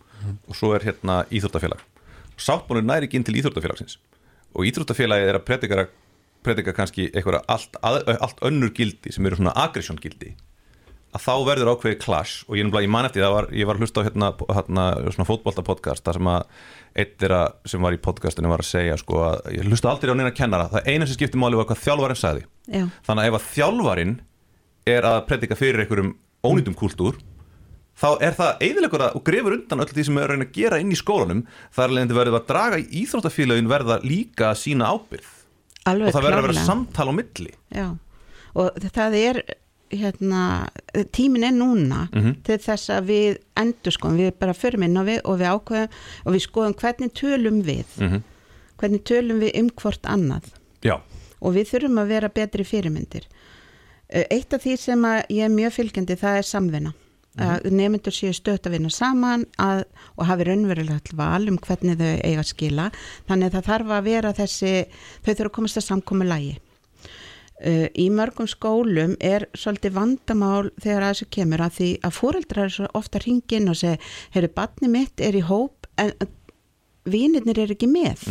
og 0.47 0.55
svo 0.55 0.71
er 0.77 0.85
hérna 0.87 1.23
íþróttafélag. 1.27 1.83
Sáttmálin 2.39 2.87
næri 2.87 3.09
ekki 3.09 3.19
inn 3.19 3.27
til 3.27 3.35
íþróttafélagsins 3.41 3.99
og 4.53 4.69
íþróttafélagið 4.69 5.33
er 5.33 5.39
að 5.39 5.45
predika, 5.49 5.85
predika 6.45 6.75
kannski 6.77 7.09
eitthvað 7.11 7.43
allt, 7.51 7.77
allt 7.83 8.43
önnur 8.45 8.71
gildi 8.75 9.11
sem 9.13 9.25
eru 9.27 9.41
svona 9.41 9.55
aggression 9.65 9.99
gildi 9.99 10.33
að 11.13 11.23
þá 11.23 11.33
verður 11.47 11.71
ákveðið 11.73 11.99
clash 12.01 12.45
og 12.47 12.57
ég, 12.57 12.69
ég 12.83 12.91
man 12.91 13.07
eftir 13.07 13.23
það 13.23 13.35
var, 13.35 13.47
ég 13.53 13.69
var 13.69 13.77
að 13.77 13.85
hlusta 13.85 14.01
á 14.01 14.05
hérna, 14.07 14.29
hérna 14.49 14.85
svona 15.13 15.27
fótbolta 15.29 15.65
podcast 15.65 16.05
þar 16.05 16.19
sem 16.19 16.29
að 16.31 16.63
eitt 17.03 17.13
þeirra 17.21 17.41
sem 17.69 17.85
var 17.85 17.95
í 17.95 17.99
podcastinu 18.01 18.51
var 18.51 18.63
að 18.63 18.69
segja 18.69 18.97
sko 19.01 19.21
að 19.27 19.51
ég 19.57 19.67
hlusta 19.69 19.91
aldrei 19.91 20.13
á 20.13 20.17
neina 20.17 20.33
kennara. 20.35 20.69
Það 20.71 20.89
eina 20.89 21.09
sem 21.09 21.17
skipti 21.17 21.41
máli 21.41 21.59
var 21.59 21.69
hvað 21.69 21.83
þjálfarinn 21.83 22.21
sagði. 22.21 22.47
Já, 22.69 22.83
þannig 23.05 23.23
að 23.23 23.29
ef 23.29 23.37
að 23.39 23.47
þjálfarinn 23.53 24.15
er 24.93 25.07
að 25.09 25.21
predika 25.29 25.59
fyrir 25.59 25.83
einhverjum 25.83 26.15
ónýtum 26.43 26.77
kúltúr 26.77 27.21
þá 27.93 28.09
er 28.25 28.35
það 28.37 28.63
eiginlega 28.65 29.11
og 29.13 29.23
grefur 29.25 29.55
undan 29.55 29.83
öll 29.83 29.91
því 29.93 30.05
sem 30.07 30.17
er 30.17 30.25
að 30.25 30.33
reyna 30.33 30.47
að 30.49 30.57
gera 30.57 30.79
inn 30.81 30.93
í 30.93 30.97
skólanum. 30.97 31.45
Þar 31.73 31.85
er 31.85 31.95
leiðandi 31.97 32.17
verið 32.17 32.37
að 32.39 32.47
draga 32.49 32.81
í 32.81 32.87
íþróttafélagin 33.03 33.69
verða 33.71 33.99
líka 34.03 34.49
að 34.49 34.61
sína 34.63 34.89
ábyrð 34.89 35.29
alveg 35.89 36.09
og 36.09 36.15
það 36.15 36.25
verður 36.25 36.37
að 36.39 36.47
vera 36.47 36.55
klárlega. 36.55 36.69
samtal 36.69 37.07
á 37.09 37.13
milli. 37.17 37.53
Já, 37.73 37.87
og 38.53 38.87
það 38.95 39.17
er 39.19 39.41
hérna, 39.99 40.67
tímin 41.15 41.43
er 41.47 41.51
núna 41.55 42.07
Mhm. 42.13 42.43
til 42.43 42.57
þess 42.57 42.89
að 42.89 43.05
við 43.11 43.37
endur 43.57 43.91
skoðum, 43.95 44.17
við 44.19 44.31
bara 44.39 44.53
förum 44.53 44.83
inn 44.83 44.97
á 44.97 45.03
við 45.03 45.21
og 45.25 45.39
við 45.39 45.51
ákveðum 45.53 45.89
og 46.25 46.33
við 46.33 46.45
skoðum 46.47 46.75
hvernig 46.75 47.13
tölum 47.13 47.63
við. 47.63 47.85
Mhm. 47.99 48.23
hvernig 48.83 49.03
tölum 49.07 49.39
við 49.39 49.51
um 49.59 49.69
hvort 49.69 50.01
annað. 50.03 50.43
Já, 50.83 50.99
og 51.41 51.53
við 51.55 51.69
þurfum 51.71 51.99
að 52.01 52.07
vera 52.07 52.27
betri 52.29 52.63
fyrirmyndir. 52.65 53.23
Eitt 54.09 54.53
af 54.53 54.61
því 54.63 54.77
sem 54.77 55.01
ég 55.29 55.45
er 55.45 55.49
mjög 55.49 55.71
fylgjandi 55.73 56.17
það 56.19 56.37
er 56.37 56.43
samvinna. 56.43 56.93
Að 57.37 57.63
nefnendur 57.71 58.13
séu 58.13 58.29
stöðt 58.35 58.67
að 58.67 58.71
vinna 58.75 58.89
saman 58.93 59.45
að, 59.57 59.85
og 60.19 60.27
hafi 60.27 60.43
raunverulegt 60.45 61.13
val 61.17 61.47
um 61.49 61.57
hvernig 61.57 61.97
þau 61.97 62.19
eiga 62.21 62.43
að 62.43 62.51
skila. 62.51 62.91
Þannig 63.27 63.47
að 63.49 63.55
það 63.55 63.65
þarf 63.71 63.87
að 63.97 64.03
vera 64.03 64.33
þessi 64.33 64.73
þau 65.25 65.33
þurfa 65.33 65.45
að 65.49 65.51
komast 65.55 65.77
að 65.77 65.87
samkomi 65.87 66.27
lægi 66.27 66.59
Uh, 67.63 67.85
í 67.95 68.09
mörgum 68.11 68.47
skólum 68.51 69.13
er 69.23 69.45
svolítið 69.55 69.93
vandamál 69.95 70.71
þegar 70.83 71.05
að 71.05 71.13
þessu 71.13 71.27
kemur 71.31 71.61
að 71.63 71.77
því 71.77 71.89
að 72.03 72.15
fóreldrar 72.17 72.65
er 72.65 72.73
svo 72.75 72.89
ofta 72.99 73.21
hringin 73.23 73.71
og 73.71 73.77
segja, 73.79 73.99
heyrðu, 74.35 74.49
batni 74.57 74.89
mitt 74.91 75.23
er 75.23 75.37
í 75.39 75.43
hóp 75.47 75.87
en 76.01 76.11
vinirnir 77.07 77.61
er 77.63 77.71
ekki 77.71 77.87
með. 77.87 78.25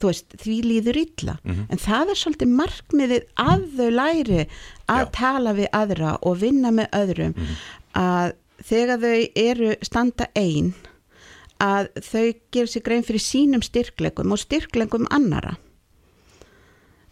Þú 0.00 0.08
veist, 0.10 0.36
því 0.40 0.56
líður 0.64 1.00
illa. 1.02 1.34
En 1.44 1.80
það 1.80 2.14
er 2.14 2.20
svolítið 2.22 2.54
markmiðið 2.62 3.26
að 3.44 3.66
þau 3.76 3.90
læri 3.98 4.40
að 4.90 5.04
Já. 5.04 5.10
tala 5.18 5.54
við 5.60 5.68
aðra 5.72 6.16
og 6.22 6.40
vinna 6.40 6.72
með 6.74 6.88
öðrum 7.02 7.36
að 8.00 8.34
þegar 8.64 9.04
þau 9.04 9.20
eru 9.44 9.70
standa 9.84 10.28
ein 10.34 10.72
að 11.62 11.92
þau 12.00 12.26
gerir 12.52 12.70
sér 12.72 12.84
grein 12.88 13.06
fyrir 13.06 13.22
sínum 13.22 13.62
styrklegum 13.64 14.34
og 14.34 14.40
styrklegum 14.42 15.06
annara 15.14 15.54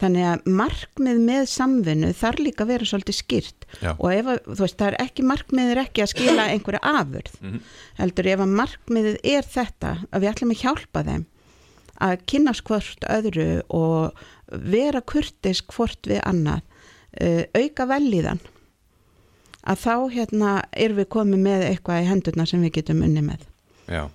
Þannig 0.02 0.24
að 0.26 0.46
markmið 0.58 1.18
með 1.22 1.44
samvinnu 1.52 2.08
þarf 2.18 2.40
líka 2.42 2.64
að 2.64 2.72
vera 2.72 2.88
svolítið 2.90 3.16
skýrt. 3.20 3.66
Já. 3.80 3.92
og 3.96 4.08
ef 4.12 4.28
að, 4.28 4.40
þú 4.48 4.64
veist, 4.64 4.78
það 4.80 4.88
er 4.88 4.96
ekki 5.06 5.26
markmið 5.26 5.70
er 5.72 5.80
ekki 5.84 6.04
að 6.04 6.10
skila 6.12 6.46
einhverja 6.52 6.94
afurð 7.00 7.36
heldur 8.00 8.28
ef 8.32 8.42
að 8.44 8.56
markmiðið 8.60 9.20
er 9.32 9.48
þetta 9.54 9.92
að 10.10 10.24
við 10.24 10.32
ætlum 10.32 10.54
að 10.54 10.62
hjálpa 10.62 11.04
þeim 11.08 11.24
að 12.02 12.24
kynnast 12.32 12.64
hvort 12.66 13.06
öðru 13.14 13.48
og 13.72 14.24
vera 14.72 15.02
kurtis 15.06 15.62
hvort 15.70 16.10
við 16.10 16.20
annað 16.28 16.60
uh, 17.22 17.44
auka 17.56 17.86
velíðan 17.88 18.42
að 19.62 19.84
þá 19.84 19.94
hérna 20.10 20.52
erum 20.74 20.98
við 20.98 21.08
komið 21.14 21.44
með 21.46 21.66
eitthvað 21.68 22.02
í 22.02 22.10
hendurna 22.10 22.46
sem 22.50 22.62
við 22.64 22.80
getum 22.80 23.04
unni 23.06 23.22
með. 23.22 23.44
Já. 23.86 24.08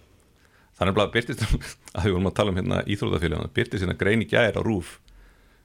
Þannig 0.78 1.00
að 1.02 1.14
byrtist 1.16 1.44
að 1.96 2.04
við 2.04 2.14
vorum 2.18 2.30
að 2.30 2.38
tala 2.38 2.54
um 2.54 2.60
hérna 2.60 2.82
íþróttafélagana 2.86 3.54
byrtist 3.56 3.86
hérna 3.86 3.98
grein 4.00 4.26
í 4.26 4.30
gær 4.30 4.60
á 4.60 4.62
rúf 4.62 4.98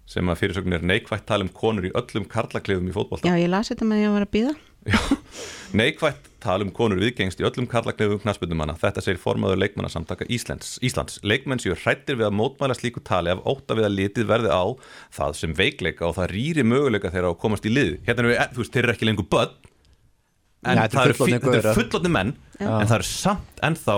sem 0.07 0.29
að 0.29 0.41
fyrirsögn 0.43 0.75
er 0.77 0.83
neikvætt 0.85 1.25
tala 1.29 1.47
um 1.47 1.53
konur 1.55 1.87
í 1.89 1.93
öllum 1.97 2.25
karlaklefum 2.29 2.89
í 2.91 2.95
fótbolta 2.95 3.29
Já, 3.31 3.39
ég 3.39 3.49
las 3.53 3.71
þetta 3.73 3.87
með 3.89 4.01
að 4.01 4.05
ég 4.07 4.15
var 4.17 4.27
að 4.27 4.33
býða 4.37 4.55
Já, 4.83 4.99
neikvætt 5.79 6.29
tala 6.43 6.65
um 6.67 6.73
konur 6.75 6.99
viðgengst 6.99 7.39
í 7.39 7.45
öllum 7.47 7.69
karlaklefum 7.71 8.19
knaspundumanna. 8.25 8.75
Þetta 8.81 9.05
segir 9.05 9.21
formaður 9.23 9.61
leikmannasamtaka 9.63 10.27
Íslands. 10.27 10.73
Íslands. 10.83 11.21
Leikmenn 11.23 11.63
séu 11.63 11.77
hrættir 11.79 12.17
við 12.19 12.27
að 12.27 12.35
mótmæla 12.35 12.75
slíku 12.75 12.99
tali 13.07 13.31
af 13.31 13.45
óta 13.47 13.77
við 13.79 13.87
að 13.87 13.95
litið 14.01 14.27
verði 14.27 14.51
á 14.51 14.65
það 15.15 15.37
sem 15.39 15.55
veikleika 15.55 16.09
og 16.09 16.17
það 16.19 16.33
rýri 16.35 16.65
möguleika 16.67 17.13
þeirra 17.15 17.31
að 17.31 17.39
komast 17.45 17.69
í 17.71 17.73
lið. 17.77 17.93
Hérna 18.09 18.25
er 18.27 18.29
við, 18.33 18.43
þú 18.57 18.65
veist, 18.65 18.75
þeir 18.75 18.89
eru 18.89 18.97
ekki 18.97 19.07
lengur 19.13 19.29
börn, 19.37 19.55
en 20.67 20.83
það 20.91 21.13
eru 21.13 21.77
fullotni 21.79 22.13
menn, 22.19 22.35
en 22.59 22.91
það 22.91 22.97
eru 22.99 23.09
samt 23.13 23.63
ennþá 23.71 23.97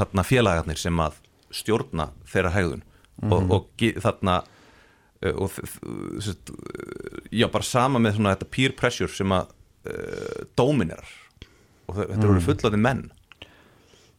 þarna 0.00 0.24
félagarnir 0.32 0.80
sem 0.80 1.04
að 1.04 1.20
stjórna 1.54 2.08
þeirra 2.32 2.54
hegðun 2.56 2.82
og, 3.28 3.52
og 3.54 3.68
ge- 3.80 3.94
þarna 4.02 4.40
Eh, 5.24 5.34
og 5.34 5.50
eh, 5.58 6.32
já, 7.32 7.48
bara 7.48 7.64
sama 7.64 8.00
með 8.02 8.18
svona 8.18 8.36
þetta 8.36 8.50
peer 8.52 8.76
pressure 8.76 9.12
sem 9.12 9.32
að 9.32 9.52
uh, 9.88 10.40
dóminerar 10.56 11.12
og 11.88 12.00
þetta 12.00 12.20
mm. 12.20 12.30
eru 12.30 12.42
fullaði 12.44 12.80
menn 12.80 13.04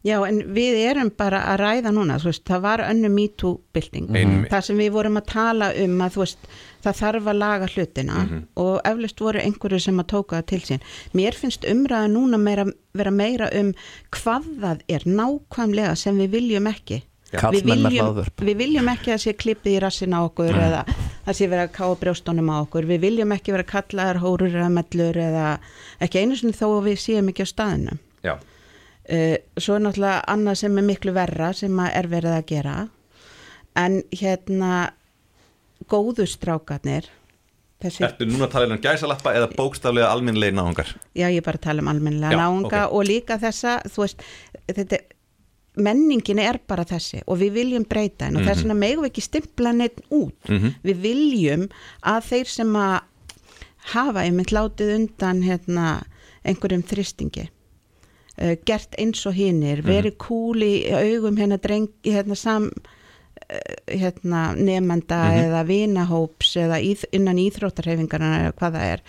Já, 0.05 0.19
en 0.21 0.43
við 0.53 0.75
erum 0.85 1.07
bara 1.17 1.39
að 1.49 1.63
ræða 1.63 1.91
núna, 1.95 2.19
þú 2.21 2.27
veist, 2.29 2.43
það 2.45 2.59
var 2.61 2.81
önnu 2.85 3.09
MeToo-bilding, 3.09 4.11
mm. 4.13 4.43
það 4.51 4.65
sem 4.67 4.77
við 4.77 4.91
vorum 4.93 5.17
að 5.17 5.31
tala 5.31 5.69
um 5.81 5.95
að, 6.05 6.11
þú 6.13 6.21
veist, 6.21 6.45
það 6.85 6.99
þarf 6.99 7.29
að 7.31 7.39
laga 7.39 7.69
hlutina 7.71 8.19
mm 8.19 8.27
-hmm. 8.29 8.43
og 8.61 8.75
eflust 8.91 9.23
voru 9.25 9.41
einhverju 9.41 9.79
sem 9.81 9.99
að 9.99 10.11
tóka 10.13 10.35
það 10.37 10.45
til 10.51 10.61
sín. 10.61 10.85
Mér 11.13 11.33
finnst 11.33 11.65
umræða 11.65 12.11
núna 12.13 12.37
meira, 12.37 12.65
vera 12.93 13.11
meira 13.11 13.49
um 13.49 13.73
hvað 14.11 14.45
það 14.61 14.85
er 14.87 15.01
nákvæmlega 15.05 15.95
sem 15.95 16.17
við 16.21 16.29
viljum 16.37 16.67
ekki 16.67 17.01
við 17.55 17.69
viljum, 17.69 18.21
við 18.41 18.57
viljum 18.59 18.89
ekki 18.93 19.13
að 19.15 19.21
sé 19.25 19.33
klippið 19.37 19.77
í 19.77 19.81
rassin 19.83 20.15
á 20.15 20.19
okkur 20.21 20.51
Nei. 20.55 20.65
eða 20.67 20.81
að 21.25 21.37
sé 21.37 21.47
vera 21.51 21.65
að 21.67 21.73
ká 21.75 21.85
brjóstónum 22.01 22.51
á 22.53 22.55
okkur 22.61 22.87
við 22.89 23.03
viljum 23.07 23.33
ekki 23.35 23.55
vera 23.55 23.67
kallaðar, 23.69 24.21
hórur 24.23 24.53
eða 24.53 24.69
mellur 24.73 25.19
eða 25.21 25.47
ekki 26.03 26.21
einu 26.21 26.37
sinni 26.39 26.57
þó 26.57 26.67
að 26.69 26.91
við 26.91 27.01
séum 27.05 27.31
ekki 27.31 27.47
á 27.47 27.53
staðinu 27.53 27.97
uh, 27.97 28.37
eh, 29.05 29.37
svo 29.57 29.77
er 29.77 29.85
náttúrulega 29.85 30.23
annað 30.35 30.61
sem 30.63 30.79
er 30.79 30.87
miklu 30.91 31.15
verra 31.15 31.51
sem 31.57 31.83
er 31.87 32.09
verið 32.11 32.37
að 32.37 32.47
gera 32.53 32.77
en 33.75 34.01
hérna 34.15 34.73
góðustrákarnir 35.91 37.11
Þessi... 37.83 38.05
Ertu 38.07 38.25
núna 38.29 38.47
að 38.47 38.53
tala 38.53 38.75
um 38.77 38.81
gæsalappa 38.81 39.33
eða 39.35 39.49
bókstaflega 39.51 40.07
alminlega 40.07 40.55
náðungar? 40.55 40.93
Já, 41.17 41.27
ég 41.27 41.43
bara 41.45 41.59
tala 41.61 41.83
um 41.83 41.89
alminlega 41.91 42.37
náðunga 42.39 42.85
okay. 42.85 42.93
og 42.95 43.03
líka 43.09 43.35
þessa, 43.41 43.75
þú 43.91 44.05
veist, 44.05 44.23
þetta, 44.71 45.01
menningin 45.75 46.39
er 46.39 46.59
bara 46.67 46.85
þessi 46.87 47.21
og 47.25 47.39
við 47.41 47.57
viljum 47.59 47.85
breyta 47.89 48.25
henn 48.25 48.35
og 48.35 48.41
mm 48.41 48.47
-hmm. 48.47 48.53
þess 48.53 48.63
mhm. 48.63 48.69
vegna 48.69 48.79
megum 48.79 49.03
við 49.03 49.11
ekki 49.11 49.21
stimpla 49.21 49.71
neitt 49.73 49.99
út 50.09 50.49
mm 50.49 50.57
-hmm. 50.57 50.73
við 50.83 50.97
viljum 51.01 51.67
að 52.01 52.21
þeir 52.29 52.47
sem 52.47 52.75
að 52.75 52.99
hafa 53.93 54.23
einmitt 54.23 54.51
látið 54.51 54.95
undan 54.95 55.41
hérna, 55.45 56.03
einhverjum 56.43 56.83
þristingi 56.83 57.45
uh, 57.45 57.49
eh, 58.37 58.57
gert 58.65 58.95
eins 58.97 59.25
og 59.25 59.33
hinnir, 59.33 59.81
verið 59.81 60.13
mhm. 60.13 60.19
kúli 60.19 60.73
augum 60.91 61.37
hérna, 61.37 61.57
dreng, 61.57 61.89
hérna 62.03 62.35
sam, 62.35 62.71
Eh, 63.49 63.99
hérna, 63.99 64.55
nefnenda 64.55 65.15
mm 65.15 65.31
-hmm. 65.31 65.43
eða 65.45 65.63
vinahóps 65.67 66.55
eða 66.57 66.79
íþ, 66.81 67.03
innan 67.11 67.37
íþróttarhefingarna 67.37 68.29
eða 68.39 68.53
hvað 68.57 68.73
það 68.73 68.85
er 68.93 69.01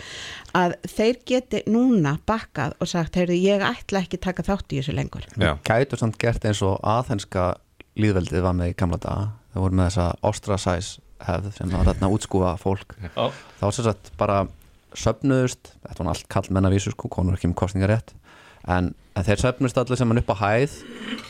að 0.53 0.75
þeir 0.97 1.17
geti 1.27 1.63
núna 1.67 2.19
bakkað 2.27 2.75
og 2.81 2.89
sagt 2.89 3.17
heyrðu 3.17 3.33
ég 3.33 3.65
ætla 3.65 4.03
ekki 4.05 4.21
taka 4.21 4.43
þátt 4.43 4.73
í 4.73 4.81
þessu 4.81 4.93
lengur. 4.93 5.25
Kætur 5.65 5.99
samt 5.99 6.19
gert 6.19 6.45
eins 6.45 6.61
og 6.63 6.77
aðhenska 6.83 7.57
líðveldið 7.97 8.43
var 8.43 8.53
með 8.53 8.69
í 8.69 8.77
gamla 8.77 8.99
daga. 9.01 9.33
Það 9.53 9.63
voru 9.63 9.75
með 9.75 9.89
þessa 9.89 10.15
ostracise 10.23 11.01
hefð 11.19 11.57
sem 11.57 11.71
var 11.71 11.85
þarna 11.89 12.13
útskúfa 12.13 12.57
fólk. 12.61 12.97
Oh. 13.17 13.33
þá 13.59 13.65
var 13.65 13.73
sérstaklega 13.73 14.17
bara 14.19 14.47
söpnuðust 14.97 15.73
þetta 15.81 16.05
var 16.05 16.13
allt 16.13 16.29
kall 16.29 16.51
mennavísus 16.51 16.93
sko, 16.93 17.09
konur 17.09 17.35
ekki 17.37 17.49
um 17.49 17.55
kostningarétt 17.55 18.13
en, 18.67 18.93
en 19.15 19.27
þeir 19.27 19.43
söfnust 19.43 19.79
allir 19.81 19.99
sem 19.99 20.11
hann 20.11 20.21
upp 20.21 20.33
á 20.35 20.37
hæð 20.41 20.77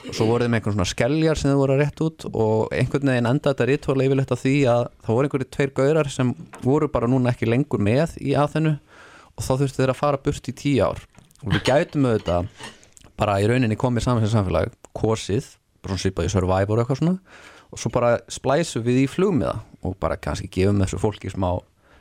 og 0.09 0.14
svo 0.16 0.29
voruð 0.29 0.46
þeim 0.46 0.57
einhvern 0.59 0.77
svona 0.77 0.88
skelljar 0.88 1.40
sem 1.40 1.53
þau 1.53 1.61
voru 1.61 1.77
að 1.77 1.83
rétt 1.83 2.03
út 2.07 2.27
og 2.31 2.72
einhvern 2.75 3.12
veginn 3.12 3.31
enda 3.31 3.53
þetta 3.53 3.68
ríttóla 3.70 4.07
yfirleitt 4.07 4.33
á 4.33 4.38
því 4.40 4.55
að 4.72 4.83
það 5.05 5.18
voru 5.18 5.29
einhverju 5.29 5.51
tveir 5.57 5.75
gaurar 5.77 6.11
sem 6.12 6.33
voru 6.62 6.88
bara 6.92 7.11
núna 7.11 7.33
ekki 7.33 7.51
lengur 7.51 7.83
með 7.83 8.16
í 8.22 8.37
aðhennu 8.38 8.77
og 9.37 9.44
þá 9.44 9.53
þurftu 9.53 9.83
þeir 9.83 9.92
að 9.92 10.01
fara 10.01 10.22
burt 10.22 10.49
í 10.49 10.57
tíu 10.57 10.87
ár. 10.87 11.03
Og 11.44 11.53
við 11.53 11.66
gætum 11.68 12.09
auðvitað 12.09 12.49
bara 13.20 13.37
í 13.42 13.49
rauninni 13.51 13.77
komið 13.81 14.07
saman 14.07 14.25
sem 14.25 14.33
samfélag 14.33 14.72
kosið, 14.96 15.51
bara 15.83 15.94
svona 15.94 16.05
sípað 16.07 16.29
í 16.29 16.33
survivor 16.33 16.83
eitthvað 16.83 17.03
svona 17.03 17.18
og 17.66 17.81
svo 17.83 17.90
bara 17.92 18.16
splæsum 18.31 18.85
við 18.87 19.03
í 19.03 19.09
flugmiða 19.11 19.59
og 19.85 19.96
bara 20.01 20.16
kannski 20.20 20.49
gefum 20.53 20.79
þessu 20.81 21.01
fólki 21.03 21.33
smá, 21.33 21.51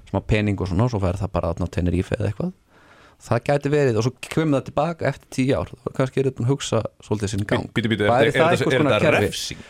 smá 0.08 0.22
pening 0.28 0.60
og 0.62 0.70
svona 0.70 0.86
og 0.86 0.94
svo 0.94 1.02
verður 1.04 1.26
það 1.26 1.34
bara 1.36 1.52
að 1.52 1.72
tenna 1.74 1.94
rífið 1.94 2.28
eitthvað 2.30 2.54
það 3.26 3.42
gæti 3.50 3.72
verið 3.74 3.98
og 4.00 4.06
svo 4.08 4.14
kemur 4.28 4.60
það 4.60 4.68
tilbaka 4.70 5.08
eftir 5.10 5.32
tíu 5.38 5.56
ár 5.58 5.72
og 5.76 5.96
kannski 5.98 6.20
er 6.22 6.30
þetta 6.30 6.38
búin 6.40 6.48
að 6.48 6.54
hugsa 6.54 6.82
svolítið 7.08 7.34
sinn 7.34 7.48
gang. 7.50 7.68
Bíti, 7.76 7.92
bíti, 7.92 8.08
er 8.10 8.32
þetta 8.36 9.12
refsing? 9.20 9.66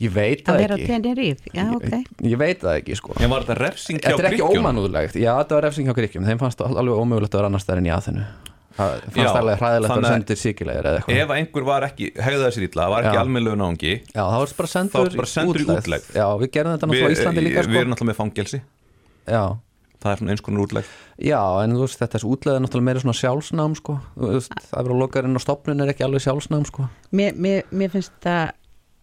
Ég 0.00 0.12
veit 0.16 0.46
það 0.46 0.62
ekki. 0.64 0.86
Ég 2.24 2.38
veit 2.40 2.62
það 2.62 2.78
ekki 2.80 2.94
sko. 2.96 3.16
Þetta 3.20 4.14
er 4.16 4.30
ekki 4.30 4.46
ómanúðulegt 4.46 5.18
Já 5.20 5.34
þetta 5.42 5.58
var 5.58 5.66
refsing 5.68 5.90
hjá 5.90 5.96
gríkjum, 5.98 6.24
þeim 6.24 6.40
fannst 6.40 6.60
það 6.62 6.78
alveg 6.80 7.02
ómögulegt 7.02 7.34
að 7.36 7.42
vera 7.42 7.50
annar 7.52 7.60
stærn 7.64 7.84
í 7.84 7.92
aðhennu 7.92 8.24
Það 8.80 8.92
fannst 9.12 9.36
alveg 9.40 9.60
hræðilegt 9.60 9.92
að 9.92 10.06
senda 10.08 10.30
þér 10.30 10.40
síkilegir 10.40 10.86
eða 10.88 11.00
eitthvað. 11.00 11.18
Ef 11.20 11.32
einhver 11.36 11.64
var 11.66 11.84
ekki, 11.84 12.06
hegða 12.16 12.46
þessi 12.46 12.68
ítla, 12.68 12.86
var 12.94 13.08
ekki 13.08 13.20
almeinlegu 13.20 13.58
náðungi 13.60 13.92
Já 14.14 14.22
það 14.22 14.36
var 14.38 14.54
bara 14.56 14.70
sendur 15.34 15.60
í 15.60 15.66
útlegð. 15.74 16.06
Já 16.16 16.26
við 16.40 16.52
gerum 16.54 16.76
þetta 16.76 16.88
náttúrulega 16.88 17.10
í 17.10 17.18
Íslandi 17.18 17.44
líka 17.44 17.64
sko 17.66 17.74
Við 17.74 17.80
erum 17.82 17.92
sko. 17.92 17.92
náttúrulega 17.92 18.10
með 18.10 18.20
fangelsi. 18.22 18.62
Já 19.26 19.42
það 20.00 20.12
er 20.12 20.20
svona 20.20 20.34
eins 20.34 20.44
konar 20.44 20.64
útleg 20.64 20.88
Já, 21.20 21.40
en 21.62 21.76
þú 21.76 21.84
veist, 21.84 22.00
þetta 22.00 22.18
er 22.18 22.26
útleg 22.30 22.56
er 22.56 22.64
náttúrulega 22.64 22.88
meira 22.88 23.02
svona 23.02 23.18
sjálfsnám 23.18 23.76
sko. 23.78 23.98
veist, 24.16 24.56
að 24.70 24.88
vera 24.88 25.00
lokarinn 25.02 25.36
á 25.36 25.40
stopnun 25.44 25.84
er 25.84 25.92
ekki 25.92 26.06
alveg 26.06 26.24
sjálfsnám 26.24 26.64
sko. 26.68 26.88
mér, 27.16 27.36
mér, 27.36 27.68
mér 27.70 27.92
finnst 27.92 28.16
það 28.24 28.54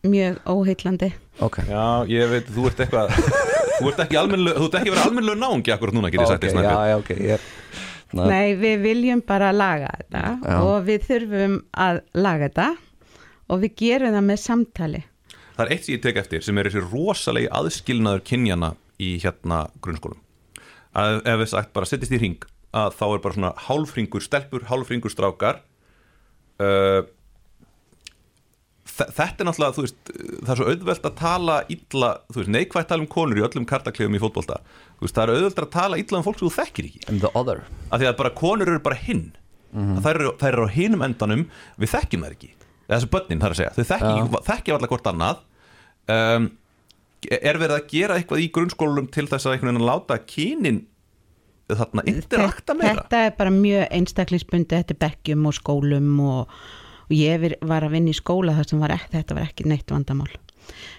mjög 0.08 0.40
óheillandi 0.46 1.12
okay. 1.44 1.66
Já, 1.70 2.06
ég 2.12 2.32
veit, 2.32 2.50
þú 2.54 2.70
ert 2.70 2.82
eitthvað 2.86 3.14
þú 3.78 3.92
ert 3.92 4.02
ekki, 4.06 4.18
ekki 4.18 4.94
verið 4.94 5.04
almenlega 5.04 5.42
náungi 5.42 5.74
akkurat 5.76 5.98
núna, 5.98 6.12
getur 6.14 6.26
ég 6.26 6.34
sagt 6.34 6.48
okay, 6.48 6.66
já, 6.66 6.78
já, 6.92 6.98
okay, 7.02 7.22
ég, 7.34 7.48
Nei, 8.18 8.56
við 8.56 8.84
viljum 8.86 9.22
bara 9.28 9.52
laga 9.52 9.90
þetta 10.00 10.24
já. 10.40 10.58
og 10.64 10.86
við 10.88 11.08
þurfum 11.10 11.58
að 11.76 12.02
laga 12.16 12.48
þetta 12.48 12.68
og 13.52 13.64
við 13.64 13.76
gerum 13.82 14.16
það 14.16 14.28
með 14.30 14.44
samtali 14.44 15.04
Það 15.58 15.64
er 15.66 15.74
eitt 15.74 15.88
sem 15.88 15.96
ég 15.96 16.02
tek 16.06 16.22
eftir 16.22 16.46
sem 16.46 16.58
er 16.62 16.70
þessi 16.70 16.86
rosalegi 16.86 17.50
aðskilnaður 17.60 18.24
kynjana 18.30 18.72
í 19.02 19.16
hérna 19.24 19.66
grunnskólum 19.84 20.22
að 20.98 21.20
ef 21.24 21.42
við 21.44 21.52
sagt 21.54 21.74
bara 21.76 21.90
settist 21.90 22.16
í 22.16 22.22
ring 22.22 22.48
að 22.78 22.96
þá 22.98 23.06
er 23.08 23.22
bara 23.24 23.38
svona 23.38 23.54
hálfringur 23.68 24.24
stelpur, 24.24 24.66
hálfringur 24.68 25.14
strákar 25.14 25.62
uh, 26.62 27.06
þetta 28.98 29.44
er 29.44 29.48
náttúrulega 29.48 29.84
veist, 29.84 30.12
það 30.42 30.52
er 30.52 30.60
svo 30.60 30.68
auðvelt 30.72 31.08
að 31.08 31.16
tala 31.20 31.58
illa, 31.74 32.12
þú 32.32 32.42
veist, 32.42 32.52
neikvægt 32.56 32.90
tala 32.92 33.04
um 33.04 33.10
konur 33.12 33.40
í 33.40 33.44
öllum 33.46 33.66
kartaklegum 33.70 34.16
í 34.18 34.22
fótbolta. 34.22 34.60
Veist, 35.02 35.16
það 35.16 35.24
er 35.24 35.34
auðvelt 35.36 35.62
að 35.64 35.74
tala 35.76 36.00
illa 36.02 36.20
um 36.20 36.26
fólk 36.26 36.40
sem 36.40 36.48
þú 36.48 36.54
þekkir 36.56 36.88
ekki. 36.90 37.02
Af 37.92 38.02
því 38.02 38.10
að 38.10 38.16
bara 38.22 38.34
konur 38.38 38.72
eru 38.72 38.84
bara 38.84 39.00
hinn. 39.02 39.26
Mm 39.72 39.98
-hmm. 39.98 40.32
það 40.40 40.48
eru 40.50 40.66
á 40.66 40.70
hinnum 40.72 41.04
endanum 41.04 41.44
við 41.78 41.92
þekkjum 41.92 42.24
það 42.24 42.32
ekki, 42.38 42.52
þessu 42.88 43.10
börnin 43.12 43.42
þarf 43.42 43.54
að 43.54 43.60
segja, 43.60 43.74
þau 43.76 43.84
þekkjum 43.92 44.72
ja. 44.72 44.76
alltaf 44.78 44.90
hvort 44.90 45.10
annað. 45.12 45.38
Um 46.08 46.52
er 47.28 47.60
verið 47.60 47.76
að 47.78 47.88
gera 47.92 48.18
eitthvað 48.18 48.44
í 48.44 48.52
grunnskólum 48.56 49.10
til 49.14 49.28
þess 49.28 49.48
að 49.48 49.58
einhvern 49.58 49.74
veginn 49.74 49.90
láta 49.90 50.20
kynin 50.24 50.84
þarna 51.68 52.04
interakta 52.08 52.76
meira? 52.78 53.02
Þetta 53.02 53.24
er 53.28 53.34
bara 53.38 53.54
mjög 53.54 53.88
einstaklingsbundi, 54.00 54.76
þetta 54.76 54.96
er 54.96 55.02
bekkjum 55.04 55.48
og 55.50 55.58
skólum 55.58 56.12
og, 56.24 56.60
og 57.08 57.16
ég 57.16 57.58
var 57.68 57.88
að 57.88 57.98
vinna 57.98 58.14
í 58.14 58.18
skóla 58.18 58.56
þar 58.58 58.70
sem 58.72 58.84
var 58.84 58.96
ekki, 58.96 59.16
þetta 59.18 59.40
var 59.40 59.50
ekki 59.50 59.68
neitt 59.68 59.92
vandamál. 59.92 60.30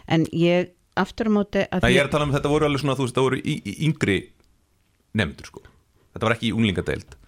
En 0.08 0.26
ég 0.36 0.74
aftur 0.98 1.30
á 1.30 1.32
móti 1.32 1.64
að... 1.64 1.86
Það 1.86 1.94
ég 1.94 2.02
er 2.02 2.10
að 2.10 2.16
tala 2.16 2.28
um 2.28 2.34
þetta 2.34 2.52
voru 2.52 2.68
alveg 2.68 2.84
svona 2.84 2.98
þú 2.98 3.06
veist, 3.06 3.16
það 3.16 3.28
voru 3.28 3.40
í, 3.40 3.56
í 3.62 3.78
yngri 3.88 4.18
nefndur 5.18 5.50
sko. 5.50 5.64
Þetta 6.12 6.28
var 6.28 6.36
ekki 6.36 6.50
í 6.50 6.54
unglingadeild. 6.56 7.18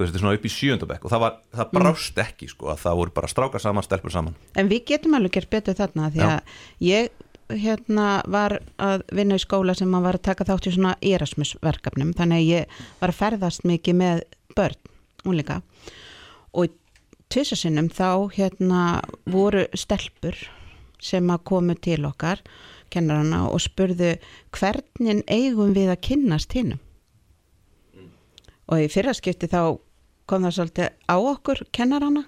Þetta 0.00 0.16
er 0.16 0.22
svona 0.22 0.36
upp 0.38 0.46
í 0.48 0.50
sjöndabæk 0.54 1.02
og 1.04 1.12
það, 1.12 1.22
var, 1.26 1.34
það 1.52 1.66
mm. 1.66 1.76
brást 1.76 2.20
ekki 2.22 2.46
sko 2.48 2.70
að 2.72 2.78
það 2.86 3.00
voru 3.02 3.12
bara 3.18 3.28
strákar 3.28 3.62
saman, 3.62 3.84
stelpur 3.84 4.14
saman. 4.14 4.38
En 4.56 4.70
við 4.70 4.86
getum 4.94 5.16
alveg 5.18 5.34
gert 5.34 5.50
betur 5.52 5.76
þarna 5.76 6.08
því 6.14 6.22
að 6.24 6.32
Já. 6.32 6.54
ég 6.86 7.26
hérna 7.50 8.20
var 8.30 8.58
að 8.80 9.04
vinna 9.16 9.38
í 9.38 9.42
skóla 9.42 9.74
sem 9.76 9.90
maður 9.90 10.08
var 10.08 10.18
að 10.18 10.26
taka 10.28 10.46
þátt 10.48 10.68
í 10.70 10.74
svona 10.74 10.96
Erasmus 11.02 11.54
verkefnum. 11.64 12.12
Þannig 12.16 12.42
að 12.42 12.50
ég 12.50 12.78
var 13.00 13.12
að 13.12 13.20
ferðast 13.20 13.66
mikið 13.68 13.98
með 14.00 14.22
börn, 14.58 14.92
úrleika 15.26 15.60
og 16.50 16.66
í 16.66 16.72
tvisasinnum 17.30 17.90
þá 17.94 18.30
hérna 18.34 18.84
voru 19.30 19.66
stelpur 19.78 20.36
sem 21.00 21.30
að 21.30 21.44
komu 21.46 21.76
til 21.78 22.02
okkar 22.08 22.42
kennarana 22.90 23.44
og 23.48 23.62
spurðu 23.62 24.16
hvernig 24.56 25.22
eigum 25.30 25.74
við 25.76 25.92
að 25.92 26.02
kynnast 26.08 26.56
hinn 26.58 26.74
og 28.70 28.82
í 28.82 28.90
fyrraskipti 28.90 29.50
þá 29.50 29.78
kom 30.30 30.46
það 30.46 30.56
svolítið 30.56 30.90
á 31.10 31.16
okkur 31.18 31.64
kennarana. 31.74 32.22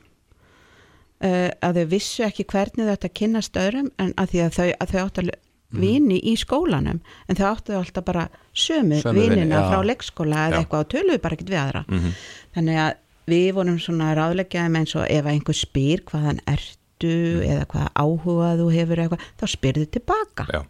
Eh, 1.23 1.53
að 1.63 1.77
þau 1.79 1.91
vissu 1.93 2.25
ekki 2.27 2.43
hvernig 2.51 2.89
þetta 2.89 3.09
kynast 3.15 3.59
öðrum 3.61 3.93
en 4.03 4.09
að 4.19 4.33
því 4.33 4.41
að 4.43 4.57
þau, 4.57 4.65
að 4.75 4.89
þau 4.93 5.03
áttu 5.03 5.23
að 5.23 5.29
mhm. 5.29 5.83
vini 5.85 6.17
í 6.19 6.33
skólanum 6.41 6.99
en 7.31 7.39
þau 7.39 7.45
áttu 7.53 7.77
alltaf 7.79 8.07
bara 8.09 8.25
sömu, 8.51 8.99
sömu 9.05 9.21
vinina 9.21 9.61
ja. 9.61 9.69
frá 9.71 9.87
leggskóla 9.87 10.41
eða 10.49 10.57
ja. 10.57 10.63
eitthvað 10.65 10.83
og 10.83 10.91
töluðu 10.97 11.21
bara 11.23 11.39
ekkert 11.39 11.53
við 11.53 11.61
aðra 11.61 11.85
mm 11.85 12.01
-hmm. 12.01 12.17
þannig 12.57 12.81
að 12.87 12.91
við 13.31 13.47
vorum 13.55 13.79
svona 13.85 14.09
ráðlegjaðum 14.19 14.81
eins 14.81 14.97
og 14.99 15.07
ef 15.07 15.31
einhver 15.31 15.59
spyr 15.61 16.03
hvaðan 16.11 16.43
ertu 16.57 17.15
mm. 17.15 17.47
eða 17.53 17.69
hvaða 17.71 17.95
áhuga 18.03 18.51
þú 18.59 18.67
hefur 18.75 19.05
eitthvað 19.05 19.31
þá 19.39 19.47
spyrðu 19.55 19.87
tilbaka 19.95 20.49
Já. 20.51 20.61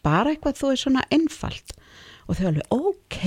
bara 0.00 0.32
eitthvað 0.32 0.56
þú 0.62 0.72
er 0.72 0.82
svona 0.86 1.04
einfalt 1.10 1.76
og 2.24 2.40
þau 2.40 2.48
alveg 2.48 2.66
ok 2.72 3.20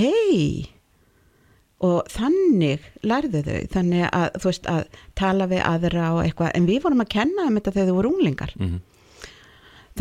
og 1.85 2.07
þannig 2.11 2.87
lærðu 3.07 3.41
þau 3.45 3.59
þannig 3.71 4.05
að 4.11 4.25
þú 4.35 4.49
veist 4.49 4.69
að 4.69 4.79
tala 5.19 5.47
við 5.47 5.61
aðra 5.63 6.07
og 6.17 6.21
eitthvað 6.25 6.55
en 6.57 6.67
við 6.67 6.81
vorum 6.83 7.03
að 7.03 7.11
kenna 7.13 7.45
um 7.47 7.59
þetta 7.59 7.75
þegar 7.75 7.89
þau 7.89 7.99
voru 7.99 8.11
unglingar 8.13 8.55
mm 8.57 8.65
-hmm. 8.65 9.29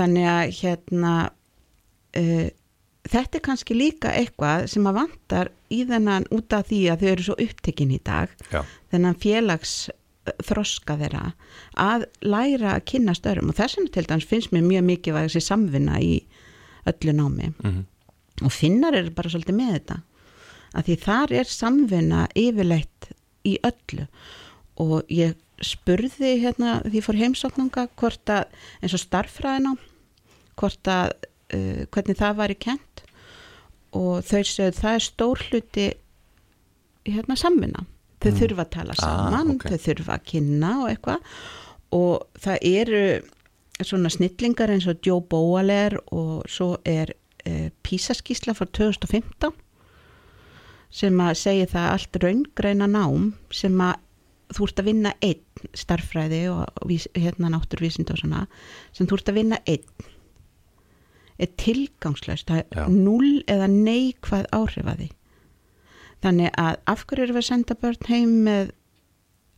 þannig 0.01 0.27
að 0.33 0.55
hérna 0.59 1.13
uh, 2.19 2.49
þetta 3.09 3.39
er 3.39 3.45
kannski 3.47 3.77
líka 3.79 4.13
eitthvað 4.13 4.67
sem 4.73 4.91
að 4.91 4.99
vantar 4.99 5.53
í 5.71 5.85
þennan 5.87 6.27
út 6.35 6.53
af 6.53 6.67
því 6.67 6.81
að 6.91 7.05
þau 7.05 7.09
eru 7.13 7.29
svo 7.29 7.39
upptekinn 7.47 7.95
í 7.95 8.01
dag 8.03 8.35
Já. 8.51 8.65
þennan 8.91 9.15
félags 9.23 9.77
uh, 9.89 10.35
þroska 10.43 10.99
þeirra 10.99 11.33
að 11.79 12.09
læra 12.27 12.75
að 12.75 12.85
kynna 12.91 13.15
störum 13.15 13.53
og 13.53 13.55
þess 13.55 13.79
vegna 13.79 13.95
til 13.95 14.07
dæmis 14.11 14.27
finnst 14.27 14.51
mér 14.53 14.67
mjög 14.67 14.85
mikið 14.91 15.15
að 15.15 15.29
þessi 15.29 15.47
samvinna 15.47 16.03
í 16.03 16.27
öllu 16.91 17.13
námi 17.15 17.55
mm 17.55 17.71
-hmm. 17.71 17.85
og 18.43 18.53
finnar 18.53 18.95
eru 18.95 19.11
bara 19.11 19.31
svolítið 19.31 19.55
með 19.55 19.73
þetta 19.79 20.03
að 20.79 20.89
því 20.89 20.97
þar 21.03 21.35
er 21.41 21.51
samvinna 21.51 22.25
yfirleitt 22.39 23.11
í 23.49 23.57
öllu. 23.67 24.07
Og 24.79 25.11
ég 25.11 25.37
spurði 25.65 26.37
hérna 26.45 26.79
því 26.87 27.03
fór 27.03 27.19
heimsóknanga 27.19 27.89
hvort 27.99 28.31
að 28.31 28.45
eins 28.83 28.95
og 28.95 29.03
starffræðina 29.03 29.75
hvort 30.59 30.91
að 30.91 31.15
uh, 31.55 31.85
hvernig 31.95 32.19
það 32.19 32.41
væri 32.43 32.59
kent 32.63 33.05
og 33.97 34.27
þau 34.27 34.43
sögðu 34.45 34.77
það 34.79 34.99
er 34.99 35.07
stór 35.07 35.45
hluti 35.49 35.87
hérna 37.09 37.39
samvinna. 37.41 37.87
Þau 38.19 38.33
þurfa 38.35 38.65
að 38.65 38.73
tala 38.75 38.95
saman, 38.99 39.55
ok. 39.55 39.69
þau 39.71 39.85
þurfa 39.87 40.17
að 40.17 40.25
kynna 40.29 40.73
og 40.83 40.89
eitthvað. 40.91 41.35
Og 41.95 42.41
það 42.43 42.65
eru 42.69 43.03
svona 43.87 44.11
snillingar 44.11 44.73
eins 44.75 44.89
og 44.91 44.99
Joe 45.07 45.23
Boaler 45.23 45.95
og 46.11 46.43
svo 46.51 46.75
er 46.87 47.15
uh, 47.15 47.69
PISA-skísla 47.87 48.55
frá 48.59 48.67
2015 48.67 49.55
sem 50.91 51.21
að 51.21 51.35
segja 51.43 51.71
það 51.73 51.89
allt 51.95 52.21
raungreina 52.23 52.89
nám 52.91 53.33
sem 53.55 53.81
að 53.85 54.05
þú 54.57 54.69
ert 54.69 54.81
að 54.81 54.89
vinna 54.89 55.13
einn 55.21 55.73
starffræði 55.77 56.43
og 56.53 56.93
hérna 57.19 57.51
náttúrvísind 57.53 58.13
og 58.15 58.21
svona 58.23 58.47
sem 58.97 59.09
þú 59.09 59.19
ert 59.19 59.33
að 59.33 59.41
vinna 59.43 59.59
einn 59.69 60.09
er 61.39 61.51
tilgangslöst 61.61 62.49
það 62.51 62.65
er 62.65 62.91
null 62.91 63.43
eða 63.47 63.69
neikvæð 63.71 64.49
áhrif 64.57 64.89
að 64.91 65.03
því. 65.03 65.09
Þannig 66.25 66.57
að 66.59 66.79
af 66.91 67.05
hverju 67.07 67.27
erum 67.27 67.37
við 67.37 67.45
að 67.45 67.49
senda 67.49 67.77
börn 67.79 68.09
heim 68.09 68.33
með 68.49 68.73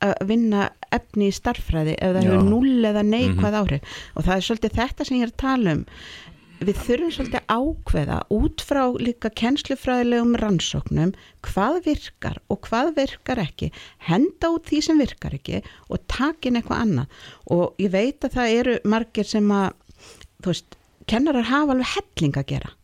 að 0.05 0.27
vinna 0.29 0.67
efni 0.93 1.29
í 1.29 1.37
starffræði 1.37 1.95
ef 1.97 2.17
það 2.17 2.27
hefur 2.27 2.45
null 2.49 2.91
eða 2.91 3.05
neikvæð 3.07 3.57
áhrif? 3.61 3.97
Og 4.17 4.27
það 4.27 4.35
er 4.37 4.47
svolítið 4.47 4.77
þetta 4.81 5.07
sem 5.07 5.19
ég 5.19 5.27
er 5.27 5.33
að 5.33 5.41
tala 5.45 5.75
um 5.79 5.87
við 6.61 6.81
þurfum 6.85 7.13
svolítið 7.15 7.45
ákveða 7.49 8.17
út 8.37 8.63
frá 8.65 8.83
líka 9.01 9.31
kennslufræðilegum 9.41 10.35
rannsóknum 10.41 11.13
hvað 11.47 11.79
virkar 11.87 12.41
og 12.53 12.61
hvað 12.67 12.93
virkar 12.99 13.41
ekki 13.41 13.71
henda 14.09 14.51
út 14.53 14.69
því 14.69 14.81
sem 14.85 15.01
virkar 15.01 15.37
ekki 15.39 15.63
og 15.89 16.03
takin 16.13 16.59
eitthvað 16.61 16.83
annað. 16.85 17.23
Og 17.49 17.81
ég 17.81 17.95
veit 17.95 18.27
að 18.27 18.37
það 18.37 18.57
eru 18.59 18.77
margir 18.93 19.31
sem 19.31 19.49
að 19.55 19.73
þú 20.41 20.53
veist, 20.53 20.77
kennarar 21.11 21.49
hafa 21.49 21.77
alveg 21.77 21.95
helling 21.95 22.37
að 22.37 22.49
gera. 22.53 22.75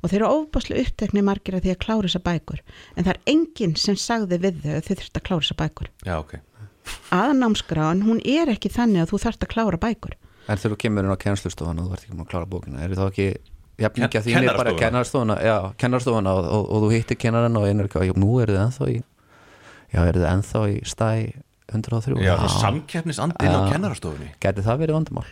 Og 0.00 0.08
þeir 0.08 0.22
eru 0.22 0.30
ofbáslega 0.38 0.86
upptekni 0.86 1.24
margir 1.24 1.58
að 1.58 1.66
því 1.66 1.74
að 1.74 1.82
klára 1.84 2.08
þessa 2.08 2.22
bækur. 2.24 2.62
En 2.96 3.04
það 3.04 3.12
er 3.12 3.34
enginn 3.34 3.76
sem 3.76 3.98
sagði 4.00 4.40
við 4.40 4.62
þau 4.64 4.72
að 4.78 4.86
þau 4.86 4.94
þurft 4.94 5.20
að 5.20 5.26
klára 5.28 5.44
þessa 5.44 5.60
bækur. 5.60 5.92
Já, 6.08 6.14
ok. 6.16 6.38
aðnámskráin, 7.12 8.00
hún 8.06 8.22
er 8.24 8.48
ekki 8.48 8.72
þannig 8.72 9.04
að 9.04 9.12
þú 9.12 9.18
þarft 9.26 9.44
að 9.44 9.50
klára 9.52 9.78
bækur 9.78 10.16
En 10.48 10.56
þegar 10.58 10.74
þú 10.74 10.80
kemur 10.84 11.06
inn 11.06 11.14
á 11.14 11.18
kennslustofan 11.20 11.82
og 11.82 11.88
þú 11.90 11.96
ert 11.96 12.04
ekki 12.06 12.16
múin 12.16 12.26
að 12.26 12.30
klára 12.32 12.48
bókina 12.50 12.82
er 12.84 12.94
þá 12.96 13.04
ekki 13.10 13.28
jafn 13.80 14.04
mikið 14.04 14.20
að 14.20 14.26
þín 14.26 14.48
er 14.48 14.58
bara 14.60 14.72
kennarstofuna 14.78 15.36
já, 15.44 15.56
kennarstofuna 15.80 16.32
og, 16.36 16.48
og, 16.48 16.64
og 16.70 16.82
þú 16.84 16.90
hittir 16.94 17.20
kennarann 17.20 17.60
og 17.60 17.68
einar 17.68 17.88
ekki, 17.90 18.16
nú 18.18 18.40
er 18.42 18.52
þið 18.52 18.62
ennþá 18.64 18.88
í 18.90 18.96
já, 18.98 20.00
er 20.04 20.18
þið 20.18 20.26
ennþá 20.32 20.64
í 20.70 20.80
stæ 20.88 21.10
103 21.70 22.18
Já, 22.18 22.34
það 22.34 22.46
er 22.46 22.54
samkeppnisandinn 22.56 23.54
á 23.54 23.60
Já. 23.62 23.68
kennarastofunni. 23.70 24.32
Gæti 24.42 24.64
það 24.66 24.80
verið 24.82 24.98
vandamál? 24.98 25.28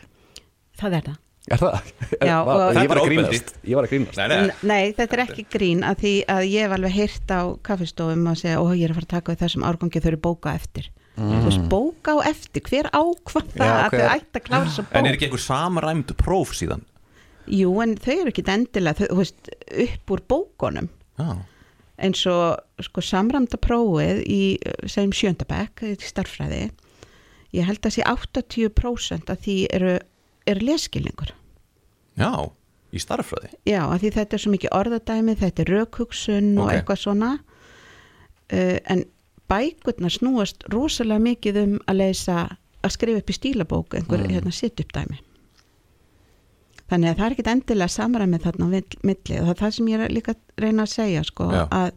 það 0.79 0.99
er 1.01 1.09
það 1.09 1.17
Er 1.49 1.61
það? 1.63 1.77
Já, 2.21 2.35
Var- 2.47 2.59
og- 2.61 2.77
ég 2.77 2.89
var 2.91 2.99
er 3.01 3.13
að. 3.25 3.53
Ég 3.65 3.79
var 3.79 3.87
að 3.87 3.93
grínast 3.95 4.19
Nei, 4.21 4.29
nei. 4.29 4.57
Nei, 4.69 4.93
þetta 4.99 5.17
er 5.17 5.23
ekki 5.25 5.45
grín 5.49 5.85
að 5.87 6.03
því 6.03 6.13
að 6.35 6.41
ég 6.53 6.67
hef 6.67 6.75
alveg 6.77 6.93
heyrt 6.99 7.33
á 7.33 7.41
kaffistofum 7.65 8.27
og 8.29 8.37
segja, 8.37 8.61
ó, 8.61 8.65
ég 8.77 8.85
er 8.85 8.93
að 8.93 8.99
fara 9.01 9.09
að 9.09 9.15
taka 9.15 9.33
við 9.33 9.45
þessum 9.47 9.65
árgangi 9.65 10.03
þau 10.05 10.11
eru 10.13 10.21
bóka 10.29 10.53
eftir. 10.59 10.91
Þú 11.19 11.39
veist, 11.49 11.65
bóka 11.73 12.15
á 12.15 12.19
eftir, 12.31 12.63
hver 12.69 12.87
ákvað 12.95 13.49
það 13.57 13.73
að 13.75 13.91
hver- 13.91 14.01
þau 14.05 14.15
ætti 14.15 14.39
að 14.39 14.45
klára 14.49 14.71
svo 14.71 14.85
En 14.95 15.07
er 15.09 15.17
ekki 15.17 15.27
einhver 15.27 15.43
samræmd 15.43 16.13
próf 16.21 16.53
síðan? 16.55 16.85
Jú, 17.49 17.73
en 17.83 17.97
þau 17.97 18.13
eru 18.21 18.31
ekki 18.31 18.45
endilega, 18.47 18.95
þau, 19.01 19.09
þú 19.11 19.17
veist, 19.23 19.49
upp 19.85 20.13
úr 20.15 20.23
bókunum 20.31 20.89
Já. 21.19 21.31
eins 21.99 22.23
og 22.31 22.85
sko 22.87 23.01
samramda 23.03 23.59
prófið 23.59 24.21
í, 24.29 24.59
eh, 24.63 24.87
segjum 24.87 25.11
sjöndabæk, 25.17 25.83
í 25.83 25.97
starffræði, 25.99 26.71
ég 27.57 27.65
held 27.67 27.81
að 27.83 27.97
sé 27.97 28.03
80% 28.05 29.31
af 29.31 29.39
því 29.43 29.57
eru, 29.73 29.99
eru 30.47 30.61
leskilningur. 30.69 31.33
Já, 32.19 32.31
í 32.93 32.99
starffræði. 33.03 33.51
Já, 33.67 33.83
af 33.91 34.01
því 34.03 34.13
þetta 34.13 34.35
er 34.35 34.39
svo 34.45 34.53
mikið 34.55 34.71
orðadæmi, 34.79 35.35
þetta 35.41 35.65
er 35.65 35.73
rökhugsun 35.75 36.59
og 36.59 36.69
Ok. 36.69 36.73
eitthvað 36.77 37.03
svona 37.03 37.39
uh, 38.53 38.79
en 38.87 39.05
bækurnar 39.49 40.13
snúast 40.13 40.65
rosalega 40.73 41.25
mikið 41.25 41.63
um 41.65 41.79
að 41.89 41.97
leysa 42.03 42.37
að 42.85 42.95
skrifa 42.95 43.23
upp 43.23 43.31
í 43.33 43.37
stílabók 43.39 43.95
einhver 43.99 44.21
Mm. 44.27 44.31
hérna 44.37 44.53
sitt 44.53 44.81
upp 44.81 44.93
dæmi 44.93 45.19
þannig 46.89 47.11
að 47.11 47.19
það 47.19 47.27
er 47.27 47.35
ekkit 47.35 47.49
endilega 47.53 47.93
samræmið 47.93 48.45
þarna 48.47 48.65
á 48.65 48.69
mill- 48.73 48.99
milli. 49.05 49.35
Og 49.41 49.45
það 49.45 49.51
er 49.51 49.59
það 49.61 49.73
sem 49.77 49.87
ég 49.93 50.01
er 50.07 50.09
líka 50.15 50.33
að 50.33 50.63
reyna 50.65 50.83
að 50.87 50.93
segja 50.95 51.25
sko, 51.29 51.45
að 51.69 51.91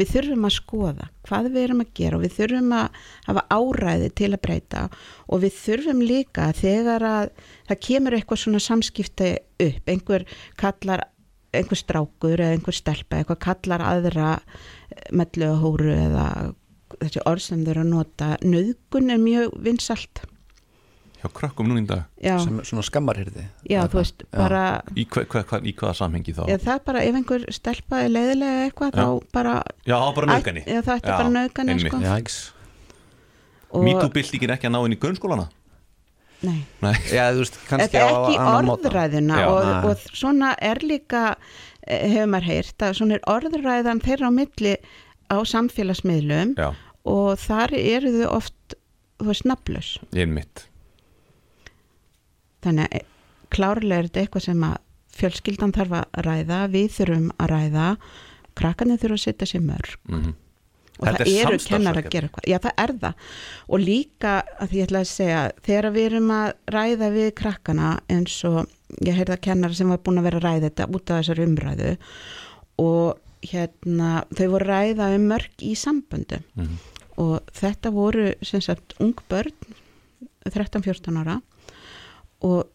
við 0.00 0.08
þurfum 0.14 0.46
að 0.48 0.54
skoða 0.56 1.08
hvað 1.28 1.48
við 1.52 1.64
erum 1.66 1.80
að 1.84 1.90
gera 1.94 2.16
og 2.16 2.22
við 2.24 2.36
þurfum 2.38 2.72
að 2.72 2.88
hafa 3.26 3.42
áræði 3.52 4.08
til 4.14 4.30
að 4.32 4.40
breyta 4.46 4.84
og 5.28 5.40
við 5.42 5.52
þurfum 5.60 6.00
líka 6.08 6.46
þegar 6.56 7.02
að 7.10 7.30
það 7.68 7.80
kemur 7.88 8.16
eitthvað 8.16 8.38
svona 8.44 8.62
samskipti 8.64 9.30
upp, 9.60 9.84
einhver 9.92 10.24
kallar 10.56 11.04
einhver 11.52 11.76
strákur 11.76 12.38
eða 12.40 12.54
einhver 12.56 12.72
stelpa 12.72 13.18
eitthvað 13.20 13.40
kallar 13.44 13.80
aðra 13.84 14.40
mellöhóru 15.12 15.92
eða 15.92 16.54
þessi 17.00 17.22
orð 17.26 17.44
sem 17.46 17.64
þau 17.64 17.70
eru 17.74 17.84
að 17.84 17.90
nota 17.94 18.28
nöðgun 18.44 19.10
er 19.14 19.22
mjög 19.22 19.56
vinsalt 19.66 20.22
Hjá 21.20 21.28
krökkum 21.36 21.68
núna 21.68 21.82
í 21.82 21.88
dag. 21.88 22.06
já, 22.16 22.38
sem 22.40 22.62
svona 22.64 22.80
skammarhyrði 22.86 23.42
já 23.68 23.80
veist, 23.92 24.22
bara 24.32 24.62
Í, 24.96 25.04
hva, 25.04 25.26
hva, 25.28 25.42
hva, 25.50 25.58
í 25.60 25.74
hvaða 25.76 25.98
samhengi 25.98 26.32
þá? 26.32 26.46
Já, 26.48 26.56
það 26.62 26.72
er 26.78 26.84
bara, 26.86 27.02
ef 27.04 27.18
einhver 27.18 27.44
stelpa 27.52 27.98
er 28.06 28.14
leiðilega 28.14 28.62
eitthvað, 28.70 28.94
Já. 28.96 29.04
þá 29.04 29.34
bara 29.36 29.54
Já, 29.84 29.96
bara 30.16 30.30
nöðgani. 30.32 30.62
Já, 30.64 30.80
það 30.80 30.94
ætti 30.96 31.12
bara 31.12 31.34
nöðgani, 31.36 31.76
sko 31.84 32.00
MeToo-byltingin 33.70 34.50
ekki 34.56 34.66
að 34.66 34.72
ná 34.74 34.80
inn 34.86 34.96
í 34.96 35.00
grunnskólana? 35.00 35.44
Nei, 36.40 36.62
Nei. 36.80 36.94
Já, 37.12 37.26
veist, 37.36 37.58
kannski 37.68 37.92
þetta 37.92 38.00
er 38.00 38.08
á 38.08 38.20
ekki 38.24 38.70
orðræðuna 38.72 39.40
og, 39.44 39.58
Nei. 39.60 39.90
og 39.90 40.04
svona 40.16 40.54
er 40.56 40.80
líka 40.80 41.22
eh, 41.84 42.06
hefur 42.14 42.30
maður 42.32 42.48
heyrt 42.48 42.84
að 42.86 42.94
svona 42.96 43.18
er 43.18 43.26
orðræðan 43.28 44.00
þeirra 44.06 44.30
á 44.32 44.38
milli 44.38 44.72
á 45.28 45.36
samfélagsmiðlum 45.52 46.54
Já, 46.56 46.70
og 47.08 47.38
þar 47.40 47.74
eru 47.78 48.12
þau 48.18 48.28
oft 48.36 48.76
þú 49.20 49.28
veist, 49.30 49.46
nafnlaus. 49.48 49.94
Ég 50.16 50.26
er 50.26 50.34
mitt. 50.34 50.66
þannig 52.60 52.90
að 52.90 52.98
eh, 52.98 53.06
klárlega 53.50 53.98
er 53.98 54.08
þetta 54.08 54.20
eitthvað 54.20 54.42
sem 54.44 54.64
að 54.68 54.76
fjölskyldan 55.16 55.72
þarf 55.72 55.94
að 55.96 56.18
ræða 56.26 56.58
við 56.70 56.90
þurfum 56.98 57.30
að 57.40 57.50
ræða 57.54 57.86
krakkarnir 58.60 59.00
þurfa 59.00 59.16
að 59.16 59.24
setja 59.24 59.48
sér 59.48 59.64
mörg. 59.64 59.96
Mm 60.10 60.34
og 61.00 61.08
Þetta 61.08 61.24
það 61.24 61.30
er 61.32 61.48
eru 61.48 61.60
kennar 61.64 61.98
að 61.98 62.08
gera 62.12 62.28
eitthvað. 62.28 62.46
Já 62.50 62.58
það 62.60 62.82
er 62.84 62.92
það. 63.04 63.30
Og 63.66 63.82
líka 63.84 64.34
að 64.60 64.70
því 64.70 64.80
ég 64.80 64.88
ætla 64.88 65.00
að 65.00 65.10
segja 65.10 65.40
þegar 65.66 65.88
við 65.94 66.08
erum 66.10 66.30
að 66.36 66.52
ræða 66.76 67.10
við 67.16 67.30
krakkana 67.40 67.90
eins 68.12 68.36
og 68.48 68.60
ég 69.06 69.16
heyrði 69.16 69.36
að 69.36 69.42
kennara 69.46 69.78
sem 69.78 69.92
var 69.92 70.02
búin 70.04 70.20
að 70.20 70.28
vera 70.28 70.40
að 70.40 70.46
ræða 70.46 70.64
þetta 70.68 70.88
út 70.90 71.12
af 71.14 71.20
þessar 71.22 71.42
umræðu 71.46 71.90
og 72.84 73.20
hérna 73.42 74.24
þau 74.36 74.48
voru 74.54 74.66
ræða 74.68 75.14
um 75.16 75.28
mörg 75.30 75.62
í 75.64 75.72
samböndu 75.78 76.40
Mhm. 76.56 76.76
og 77.18 77.40
þetta 77.52 77.90
voru 77.92 78.34
sem 78.42 78.60
sagt 78.60 78.94
ung 79.00 79.14
börn 79.30 79.52
13-14 80.48 81.16
ára 81.20 81.40
og 82.42 82.68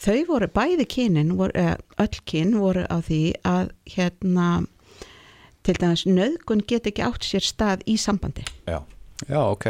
þau 0.00 0.26
voru 0.26 0.46
bæði 0.46 0.86
kynin 0.86 1.36
voru, 1.36 1.52
eða, 1.54 1.78
öll 1.98 2.20
kyn 2.24 2.58
voru 2.58 2.84
á 2.86 2.96
því 3.02 3.32
að 3.44 3.70
hérna 3.86 4.66
til 5.66 5.74
dæmis 5.74 6.04
nöðgun 6.06 6.62
get 6.66 6.86
ekki 6.86 7.02
átt 7.02 7.22
sér 7.26 7.42
stað 7.42 7.82
í 7.86 7.96
sambandi 7.98 8.44
Já. 8.66 8.82
Já, 9.28 9.40
ok 9.50 9.66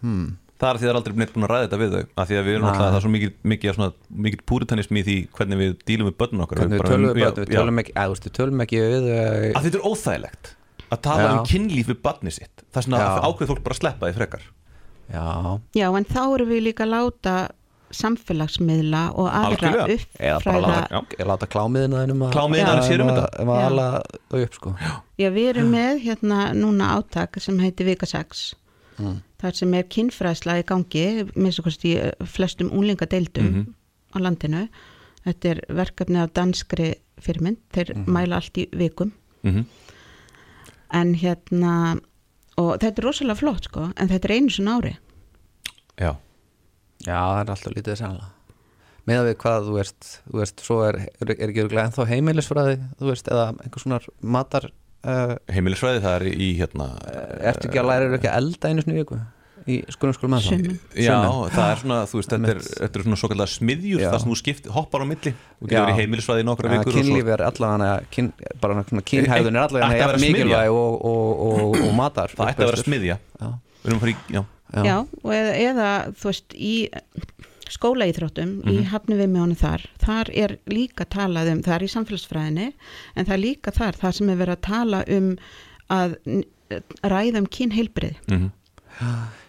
hmm. 0.00 0.36
Það 0.58 0.68
er 0.68 0.78
því 0.78 0.86
það 0.86 0.90
er 0.90 0.98
aldrei 0.98 1.18
neitt 1.20 1.32
búin 1.34 1.46
að 1.46 1.50
ræða 1.52 1.64
þetta 1.64 1.78
við 1.78 1.92
þau 1.94 2.00
af 2.18 2.28
því 2.28 2.36
að 2.38 2.46
við 2.48 2.56
erum 2.56 2.68
alltaf, 2.68 2.84
það 2.88 2.96
er 2.98 3.04
svo 3.04 3.10
mikið, 3.14 3.34
mikið, 3.52 3.74
svona, 3.76 3.92
mikið 4.26 4.40
púritanismi 4.50 4.98
í 4.98 5.06
því 5.06 5.16
hvernig 5.38 5.60
við 5.60 5.74
dílum 5.86 6.08
við 6.08 6.16
börnun 6.18 6.42
okkar 6.44 6.62
Hvernig 6.62 6.80
við 6.80 6.90
tölum 6.90 7.12
við 7.12 7.22
bara, 7.22 7.34
við 7.38 7.52
já. 7.54 7.60
tölum 7.60 7.82
ekki, 7.82 7.94
eða 7.94 8.08
þú 8.08 8.16
veist, 8.16 8.26
við 8.26 8.34
tölum 8.40 8.64
ekki 8.64 8.80
við 8.82 9.06
eh, 9.14 9.44
að 9.52 9.68
þetta 9.68 9.78
er 9.78 9.86
óþægilegt 9.92 10.50
að 10.88 11.02
tala 11.04 11.26
Já. 11.26 11.32
um 11.36 11.46
kynlíf 11.48 11.90
við 11.92 12.00
barni 12.04 12.32
sitt 12.34 12.64
það 12.72 12.80
er 12.80 12.86
svona 12.88 13.02
Já. 13.02 13.08
að 13.10 13.28
ákveð 13.28 13.52
fólk 13.52 13.62
bara 13.66 13.76
að 13.76 13.82
sleppa 13.82 14.08
því 14.08 14.18
frekar 14.18 14.46
Já, 15.08 15.24
já 15.78 15.86
en 15.88 16.06
þá 16.08 16.20
erum 16.26 16.50
við 16.50 16.64
líka 16.66 16.84
að 16.84 16.92
láta 16.92 17.34
samfélagsmiðla 17.96 19.02
og 19.16 19.28
aðra 19.32 19.70
Algjörlega. 19.70 19.98
eða 20.20 20.40
bara 20.44 20.58
uppfræða 20.58 20.80
láta, 20.92 21.28
láta 21.30 21.48
klámiðina 21.48 22.02
að 22.04 22.34
Klámiðina 22.34 22.82
sér 22.84 23.04
um 23.04 23.12
þetta. 23.12 23.28
um 23.40 23.52
að 23.54 24.42
upp 24.42 24.58
sko 24.58 24.74
já 25.16 25.28
við 25.32 25.50
erum 25.54 25.70
með 25.72 26.02
hérna 26.04 26.40
núna 26.56 26.90
átak 26.98 27.40
sem 27.40 27.56
heitir 27.64 27.88
Vika 27.88 28.08
6 28.08 28.50
Mm. 28.98 29.20
þar 29.38 29.54
sem 29.54 29.74
er 29.74 29.82
kynfræðsla 29.94 30.58
í 30.60 30.64
gangi 30.66 31.04
minnst 31.36 31.60
okkur 31.62 31.76
í 31.86 31.92
flestum 32.26 32.70
úlingadeildum 32.74 33.50
Mhm. 33.52 33.74
á 34.14 34.16
landinu. 34.18 34.68
Þetta 35.26 35.50
er 35.50 35.60
verkefni 35.68 36.18
af 36.22 36.32
danskri 36.34 36.94
fyrirmynd, 37.20 37.58
þeir 37.72 37.94
mæla 38.06 38.36
allt 38.36 38.54
í 38.58 38.68
vikum. 38.72 39.12
Mm 39.44 39.64
en 40.90 41.14
hérna 41.20 42.00
og 42.56 42.78
þetta 42.80 42.98
er 43.02 43.04
rosalega 43.04 43.36
flott 43.36 43.64
sko 43.68 43.90
en 43.96 44.08
þetta 44.08 44.24
er 44.24 44.32
einu 44.38 44.48
svona 44.54 44.78
ári. 44.80 44.96
Já, 46.00 46.16
Já, 47.06 47.14
það 47.14 47.40
er 47.42 47.50
alltaf 47.52 47.74
lítið 47.76 47.96
sannlega 48.00 48.30
með 49.08 49.20
við 49.28 49.34
hvað 49.42 49.66
þú 49.68 49.74
veist, 49.76 50.08
þú 50.32 50.38
veist 50.40 50.60
svo 50.64 50.78
er, 50.88 50.96
er, 51.20 51.30
er 51.30 51.48
ekki 51.48 51.62
örgulega 51.64 51.84
ennþá 51.90 52.06
heimilisfræði 52.10 52.74
þú 52.98 53.06
veist, 53.12 53.28
eða 53.28 53.44
einhvers 53.62 53.84
konar 53.86 54.08
matar 54.22 54.70
heimilisfræði 55.54 56.04
það 56.04 56.14
er 56.18 56.24
í 56.34 56.52
hérna 56.58 56.86
ertu 57.52 57.68
ekki 57.68 57.80
að 57.82 57.90
læra 57.92 58.14
ekki 58.18 58.30
að 58.30 58.38
elda 58.42 58.70
einu 58.72 58.84
í 58.86 58.96
viku? 58.98 59.18
Í 59.68 59.74
skunum 59.92 60.14
skulum 60.16 60.34
ennþá 60.38 60.48
Sumum. 60.56 60.76
Já, 60.96 61.16
það 61.52 61.66
er 61.70 61.80
svona, 61.82 61.96
þú 62.08 62.18
veist, 62.18 62.30
þetta 62.32 62.52
er, 62.54 62.60
þetta 62.64 62.98
er 62.98 63.02
svona 63.04 63.18
svo 63.20 63.28
kallar 63.34 63.50
smiðjur, 63.52 64.00
það 64.00 64.22
sem 64.22 64.30
þú 64.32 64.36
skipt, 64.40 64.68
hoppar 64.72 65.04
á 65.04 65.06
milli 65.10 65.32
og 65.36 65.68
getur 65.68 65.90
í 65.92 65.96
heimilisfræði 65.98 66.44
í 66.44 66.46
nokkra 66.48 66.70
vikur 66.72 66.88
og 66.88 66.94
svo 66.96 67.02
kynlíf 67.04 67.32
er 67.34 67.42
allavega 67.44 67.90
kyn, 68.14 68.30
bara 68.62 68.84
svona 68.88 69.04
kynhæðun 69.12 69.58
er 69.58 69.66
allavega 69.66 70.06
að 70.08 70.22
mikilvæg 70.24 70.72
og, 70.72 70.96
og, 71.10 71.42
og, 71.50 71.76
og 71.84 71.92
matar 71.98 72.32
það 72.32 72.54
ætti 72.54 72.64
að 72.64 72.72
vera 72.72 72.86
smiðja. 72.86 73.18
Já. 73.42 73.50
Við 73.82 73.90
erum 73.92 74.00
að 74.00 74.06
fara 74.06 74.14
í, 74.14 74.16
já, 74.38 74.42
Já. 74.68 74.82
Já, 74.84 74.96
og 75.24 75.30
eða, 75.32 75.52
eða 75.64 75.90
þú 76.20 76.28
veist 76.28 76.56
í 76.56 76.72
skólaíþróttum 77.74 78.52
í 78.64 78.76
Mhm. 78.78 78.84
hafni 78.92 79.16
við 79.18 79.28
með 79.32 79.40
honum 79.44 79.56
þar. 79.60 79.86
Þar 79.98 80.30
er 80.34 80.56
líka 80.66 81.04
talað 81.04 81.50
um, 81.52 81.62
það 81.62 81.74
er 81.78 81.84
í 81.86 81.92
samfélagsfræðinni 81.94 82.68
en 83.16 83.24
það 83.26 83.34
er 83.36 83.42
líka 83.44 83.70
þar, 83.74 83.92
það 84.00 84.12
sem 84.18 84.30
er 84.30 84.36
verið 84.42 84.56
að 84.56 84.66
tala 84.68 85.04
um 85.08 85.36
að 85.90 86.16
ræða 87.04 87.38
um 87.42 87.46
kynheilbrið 87.46 88.16
mm 88.28 88.50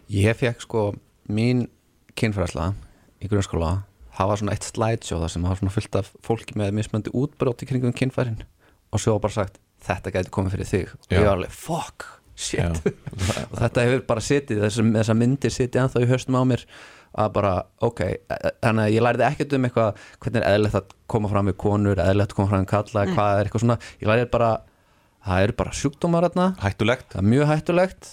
Ég 0.10 0.36
fekk 0.38 0.62
sko 0.62 0.82
mín 1.30 1.68
kynfræðsla 2.18 2.74
í 3.22 3.28
grunnskóla 3.30 3.84
það 4.18 4.28
var 4.32 4.38
svona 4.42 4.54
eitt 4.56 4.66
slideshow 4.68 5.20
þar 5.22 5.30
sem 5.34 5.44
var 5.46 5.58
svona 5.60 5.74
fullt 5.74 5.96
af 6.00 6.12
fólki 6.26 6.56
með 6.60 6.72
mismöndi 6.78 7.12
útbrót 7.14 7.62
í 7.64 7.68
kringum 7.70 7.94
kynfærin 7.94 8.40
og 8.92 9.00
svo 9.02 9.14
var 9.18 9.24
bara 9.28 9.34
sagt 9.38 9.60
þetta 9.86 10.12
gæti 10.12 10.30
komið 10.34 10.56
fyrir 10.56 10.68
þig. 10.70 10.90
Og 10.98 11.14
ég 11.14 11.22
var 11.24 11.38
alveg 11.38 11.52
fuck, 11.56 12.06
shit. 12.36 12.60
Já. 12.60 12.74
og 13.52 13.56
þetta 13.62 13.86
hefur 13.86 14.02
bara 14.10 14.20
sitið, 14.26 14.60
þessar, 14.66 14.90
þessar 14.98 15.18
myndir 15.22 15.54
sitið 15.56 15.82
ennþá 15.86 16.02
í 16.04 16.10
höstum 16.10 16.36
á 16.36 16.44
mér 16.50 16.66
að 17.20 17.30
bara, 17.36 17.54
ok, 17.86 18.02
þannig 18.62 18.84
að 18.84 18.94
ég 18.94 19.06
læriði 19.06 19.26
ekkert 19.30 19.56
um 19.58 19.68
eitthvað, 19.68 20.02
hvernig 20.24 20.42
er 20.42 20.50
eðlilegt 20.56 20.80
að 20.80 20.98
koma 21.10 21.32
fram 21.32 21.50
með 21.50 21.58
konur, 21.64 22.02
eðlilegt 22.04 22.34
að 22.34 22.40
koma 22.40 22.52
fram 22.52 22.66
með 22.66 22.70
kalla 22.74 23.06
Nei. 23.06 23.14
hvað 23.16 23.40
er 23.40 23.50
eitthvað 23.50 23.64
svona, 23.66 23.80
ég 24.00 24.12
læriði 24.12 24.30
bara 24.36 24.52
það 25.30 25.46
eru 25.46 25.58
bara 25.62 25.78
sjúkdómar 25.80 26.28
þarna. 26.30 26.50
Hættulegt. 26.64 27.10
Það 27.14 27.24
er 27.24 27.32
mjög 27.34 27.50
hættulegt. 27.54 28.12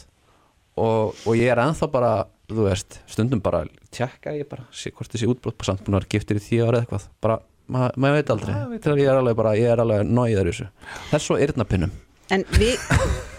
Og, 0.76 1.20
og 1.24 1.36
ég 1.38 1.52
er 1.52 1.60
ennþá 1.62 1.90
bara 1.92 2.14
þú 2.50 2.66
veist, 2.68 2.98
stundum 3.10 3.40
bara 3.42 3.62
tjekka 3.94 4.34
ég 4.36 4.48
bara, 4.50 4.66
sé 4.74 4.92
hvort 4.94 5.12
þessi 5.12 5.28
útbrot 5.30 5.64
samt 5.64 5.84
búin 5.86 5.96
að 5.96 6.04
vera 6.04 6.12
giftir 6.16 6.40
í 6.40 6.42
tíu 6.44 6.66
ára 6.66 6.80
eða 6.80 6.84
eitthvað. 6.84 7.06
Bara, 7.24 7.38
ma 7.72 7.86
maður 7.96 8.18
veit 8.20 8.34
aldrei. 8.34 8.56
Þegar 8.76 9.00
ég 9.00 9.12
er 9.12 9.20
alveg 9.22 9.38
bara, 9.38 9.54
ég 9.58 9.72
er 9.72 9.82
alveg 9.84 10.10
náiðar 10.10 10.50
þessu. 10.52 10.68
Þess 11.12 11.32
og 11.34 11.46
yrnapinnum 11.46 11.94
en 12.34 12.42
við, 12.58 12.80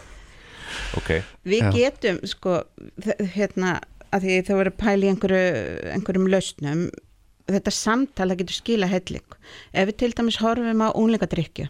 Ok, 0.98 1.12
við 1.48 1.66
Já. 1.66 1.72
getum 1.76 2.20
sko, 2.28 2.62
hérna 3.36 3.78
að 4.12 4.24
því 4.28 4.38
þau 4.48 4.72
pæla 4.78 5.06
í 5.06 5.10
einhverju, 5.14 5.42
einhverjum 5.96 6.30
lausnum 6.32 6.86
þetta 7.48 7.72
samtal 7.72 8.30
það 8.30 8.40
getur 8.42 8.58
skila 8.60 8.88
helling 8.92 9.36
ef 9.74 9.88
við 9.90 9.98
til 10.02 10.12
dæmis 10.18 10.40
horfum 10.44 10.84
á 10.84 10.90
unglingadrykju 10.92 11.68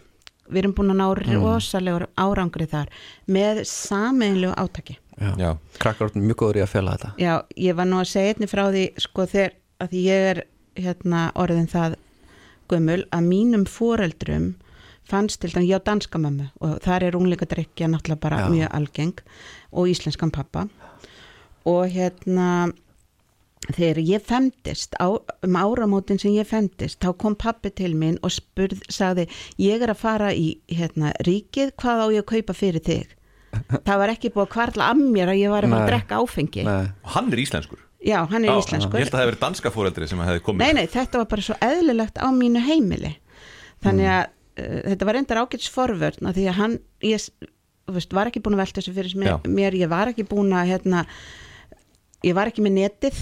við 0.48 0.62
erum 0.62 0.74
búin 0.78 0.94
að 0.94 1.02
ná 1.02 1.08
Mm. 1.28 1.44
rosalegur 1.44 2.08
árangri 2.18 2.68
þar 2.72 2.88
með 3.28 3.64
sameinlegu 3.68 4.54
átaki 4.56 4.98
já. 5.20 5.34
já, 5.38 5.58
krakkar 5.78 6.10
eru 6.10 6.22
mjög 6.24 6.38
góður 6.42 6.60
í 6.62 6.64
að 6.64 6.72
fela 6.72 6.96
þetta 6.98 7.12
Já, 7.20 7.34
ég 7.58 7.76
var 7.76 7.86
nú 7.86 8.00
að 8.00 8.12
segja 8.14 8.34
einni 8.34 8.48
frá 8.48 8.64
því 8.72 8.86
sko 8.98 9.26
þegar 9.28 9.52
að 9.80 9.90
því 9.92 10.04
ég 10.08 10.30
er 10.32 10.44
hérna 10.78 11.32
orðin 11.36 11.68
það 11.68 11.96
gömul 12.70 13.04
að 13.12 13.28
mínum 13.28 13.66
foreldrum 13.66 14.56
fannst 15.08 15.40
til 15.42 15.52
dæmis, 15.52 15.70
ég 15.70 15.80
á 15.80 15.88
danska 15.88 16.18
mömmu 16.20 16.50
og 16.62 16.80
þar 16.84 17.04
er 17.08 17.16
unglingadrykja 17.16 17.88
náttúrulega 17.88 18.20
bara 18.20 18.40
Já. 18.46 18.50
mjög 18.52 18.74
algeng 18.76 19.14
og 19.72 19.88
íslenskan 19.88 20.32
pappa 20.32 20.68
og 21.68 21.92
hérna 21.92 22.72
þegar 23.74 24.00
ég 24.06 24.24
femdist 24.24 24.96
á, 25.02 25.08
um 25.18 25.58
áramótin 25.60 26.20
sem 26.22 26.36
ég 26.38 26.48
femdist 26.48 27.02
þá 27.04 27.12
kom 27.20 27.36
pappi 27.40 27.72
til 27.76 27.94
mín 27.98 28.20
og 28.24 28.32
spurð 28.36 28.84
sagði, 28.92 29.28
ég 29.60 29.84
er 29.84 29.92
að 29.92 30.02
fara 30.04 30.32
í 30.32 30.60
hérna, 30.72 31.12
ríkið, 31.28 31.74
hvað 31.80 32.04
á 32.04 32.08
ég 32.16 32.24
að 32.24 32.30
kaupa 32.32 32.56
fyrir 32.58 32.86
þig? 32.86 33.18
Það 33.88 34.00
var 34.04 34.14
ekki 34.14 34.32
búið 34.32 34.46
að 34.46 34.54
kvarla 34.54 34.88
af 34.94 35.02
mér 35.02 35.34
að 35.34 35.42
ég 35.42 35.52
var 35.52 35.68
að 35.68 35.76
að 35.80 35.90
drekka 35.90 36.22
áfengi. 36.22 36.64
Nei, 36.68 36.88
og 37.04 37.14
hann 37.16 37.30
er 37.32 37.42
íslenskur. 37.42 37.84
Já, 38.04 38.18
hann 38.30 38.46
er 38.46 38.52
Já, 38.52 38.58
íslenskur. 38.62 39.00
Ég 39.00 39.08
held 39.08 39.10
að 39.10 39.16
það 39.16 39.24
hefði 39.24 39.32
verið 39.32 39.44
danska 39.44 39.72
fóreldri 39.74 40.10
sem 40.12 40.20
hefði 40.22 40.44
komið. 40.46 40.64
Nei, 40.64 40.76
nei, 40.78 40.90
þetta 40.92 41.22
var 41.22 41.30
bara 41.32 41.46
svo 41.48 41.56
eðlilegt 41.66 42.20
á 42.22 42.28
mínu 42.36 42.64
heimili. 42.68 43.14
Þannig 43.86 44.12
að 44.14 44.22
uh, 44.28 44.80
þetta 44.92 45.08
var 45.10 45.18
reyndar 45.18 45.42
ágæts 45.42 45.72
forvörn 45.74 46.30
að 46.30 46.38
því 46.38 46.46
að 46.52 46.60
hann, 46.60 46.78
ég 47.08 47.26
veist, 47.96 48.14
var 48.14 48.30
ekki 48.30 48.44
búin 48.44 48.58
að 48.58 48.64
velta 48.66 48.82
þessu 48.82 48.96
fyrir 49.00 49.18
mér, 49.24 49.50
mér, 49.50 49.80
ég 49.80 49.92
var 49.92 50.12
ekki 50.12 50.28
búin 50.28 50.54
að, 50.54 50.74
hérna, 50.76 51.04
ég 52.24 52.34
var 52.38 52.48
ekki 52.50 52.64
með 52.66 52.74
netið, 52.80 53.20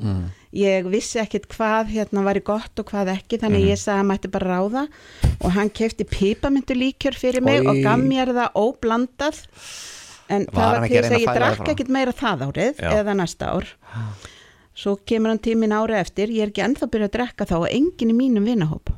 mm. 0.00 0.22
ég 0.58 0.86
vissi 0.88 1.18
ekkit 1.20 1.48
hvað 1.52 1.90
hérna 1.92 2.24
var 2.24 2.40
gott 2.40 2.78
og 2.80 2.86
hvað 2.88 3.12
ekki, 3.18 3.38
þannig 3.42 3.60
Mhm. 3.64 3.68
ég 3.74 3.78
sagði 3.82 4.00
að 4.00 4.08
mætti 4.12 4.30
bara 4.30 4.48
ráða 4.54 4.86
og 5.44 5.50
hann 5.52 5.70
kefti 5.70 6.04
pípamyndu 6.08 6.74
líkjör 6.74 7.14
fyrir 7.18 7.42
mig 7.44 7.60
Oj. 7.60 7.66
og 7.68 7.82
gaf 7.84 7.98
mér 8.00 8.32
það 8.32 8.52
óblandað 8.56 9.44
en 10.30 10.46
Var 10.52 10.54
það 10.54 10.80
var 10.80 10.88
til 10.88 10.96
að 10.96 11.02
þess 11.02 11.14
að 11.16 11.20
ég 11.24 11.34
drakk 11.38 11.68
ekkit 11.72 11.88
meira 11.88 12.12
það 12.12 12.42
árið 12.48 12.80
Já. 12.80 12.90
eða 13.00 13.14
næsta 13.16 13.46
ár 13.52 13.66
svo 14.78 14.96
kemur 15.04 15.28
hann 15.32 15.38
tímin 15.42 15.72
ári 15.74 15.96
eftir 15.98 16.28
ég 16.28 16.42
er 16.42 16.48
ekki 16.52 16.62
ennþá 16.64 16.86
byrjað 16.88 17.08
að 17.08 17.14
drekka 17.16 17.46
þá 17.48 17.54
og 17.58 17.68
enginn 17.72 18.12
í 18.12 18.16
mínum 18.16 18.44
vinahóp 18.46 18.90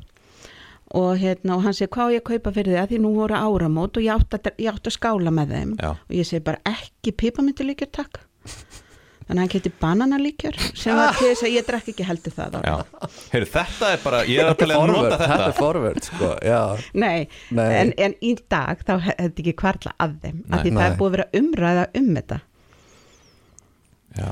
og, 0.93 1.17
hérna, 1.17 1.55
og 1.55 1.63
hann 1.63 1.73
segir 1.73 1.87
hvað 1.89 2.15
ég 2.17 2.23
kaupa 2.27 2.51
fyrir 2.51 2.75
þig 2.75 2.81
að 2.83 2.89
því 2.91 2.99
nú 3.01 3.13
voru 3.15 3.33
áramót 3.39 3.95
og 3.97 4.03
ég 4.03 4.11
átt 4.11 4.35
að, 4.35 4.51
ég 4.59 4.73
átt 4.73 4.87
að 4.91 4.97
skála 4.97 5.31
með 5.31 5.53
þeim 5.55 5.71
Já. 5.79 5.89
og 5.95 6.11
ég 6.11 6.27
segi 6.27 6.43
bara 6.43 6.59
ekki 6.67 7.11
pipamyndilíkjör 7.15 7.91
takk 7.91 8.19
þannig 9.31 9.39
að 9.39 9.43
hann 9.45 9.51
kemti 9.55 9.71
bananalíkjör 9.81 10.57
sem 10.75 10.97
var 10.99 11.15
til 11.15 11.29
þess 11.31 11.45
að 11.47 11.53
ég 11.55 11.67
drekk 11.69 11.91
ekki 11.93 12.07
heldur 12.09 12.33
það 12.35 12.57
Já, 12.67 12.73
heyrðu, 13.31 13.49
þetta 13.55 13.89
er 13.95 14.01
bara, 14.03 14.19
ég 14.27 14.41
er 14.43 14.49
að 14.51 14.57
tala 14.59 14.75
að 14.75 14.81
Forward, 14.83 14.97
nota 15.07 15.17
þetta. 15.21 15.31
er 15.31 15.41
þetta 15.45 15.57
forward 15.61 16.07
sko, 16.09 16.31
já. 16.51 16.59
Nei, 17.05 17.17
Nei. 17.55 17.67
En, 17.79 17.93
en 18.07 18.15
í 18.19 18.33
dag 18.51 18.83
þá 18.83 18.93
hefði 19.07 19.31
ekki 19.45 19.55
kvarla 19.63 19.95
að 20.03 20.17
þeim 20.25 20.37
Nei. 20.41 20.51
af 20.51 20.65
því 20.65 20.73
það 20.75 20.81
Nei. 20.81 20.87
er 20.91 20.97
búið 20.99 21.09
að 21.11 21.15
vera 21.17 21.27
umræða 21.41 21.87
um 22.01 22.09
þetta. 22.19 22.39
Já. 24.19 24.31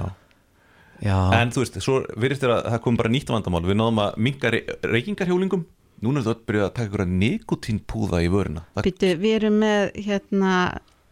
Já, 0.99 1.15
En 1.39 1.51
þú 1.55 1.61
veist, 1.63 1.77
svo 1.79 1.99
virðist 2.19 2.41
þér 2.43 2.53
að 2.57 2.65
það 2.73 2.81
kom 2.83 2.97
bara 2.99 3.11
nýtt 3.13 3.29
vandamál. 3.31 3.61
Við 3.63 3.77
náðum 3.79 4.01
að 4.03 4.17
minga 4.19 4.49
re 4.51 4.59
reykingarhjólingum. 4.83 5.61
Núna 6.03 6.19
er 6.21 6.27
þetta 6.27 6.47
byrjað 6.49 6.65
að 6.65 6.73
taka 6.75 6.89
ykkur 6.89 7.05
nikotínpúða 7.21 8.19
í 8.23 8.27
vöruna 8.31 8.61
það, 8.75 8.85
Býtu, 8.87 9.07
við 9.19 9.33
erum 9.35 9.57
með 9.59 9.81
hérna, 10.05 10.51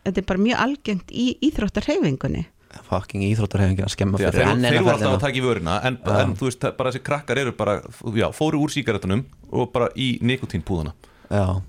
þetta 0.08 0.22
er 0.22 0.28
bara 0.30 0.44
mjög 0.46 0.62
algengt 0.64 1.10
í 1.12 1.26
íþróttarhefingunni 1.44 2.44
fucking 2.88 3.24
íþróttarhefingin 3.30 3.88
að 3.88 3.94
skemma 3.96 4.20
Já, 4.22 4.30
fyrir 4.32 4.52
þeir, 4.52 4.62
þeir 4.68 4.84
voru 4.84 4.94
alltaf 4.96 5.16
að 5.16 5.24
taka 5.26 5.40
í 5.40 5.46
vöruna 5.46 5.80
en, 5.88 5.98
en 6.18 6.36
þú 6.38 6.50
veist, 6.50 6.68
bara 6.78 6.92
þessi 6.94 7.04
krakkar 7.08 7.42
eru 7.44 7.56
bara 7.58 7.80
já, 8.18 8.28
fóru 8.36 8.62
úr 8.64 8.74
sígarettunum 8.74 9.26
og 9.52 9.72
bara 9.74 9.90
í 9.96 10.14
nikotínpúðana 10.26 10.94
Já, 11.28 11.60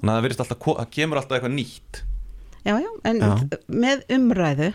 Þannig 0.00 0.12
að 0.12 0.14
það 0.14 0.24
virðist 0.26 0.44
alltaf, 0.44 0.62
það 0.66 0.92
kemur 0.94 1.18
alltaf 1.20 1.36
eitthvað 1.36 1.56
nýtt. 1.56 1.98
Já, 2.60 2.74
já, 2.76 2.90
en 3.08 3.18
Já. 3.20 3.58
með 3.66 4.02
umræðu 4.14 4.68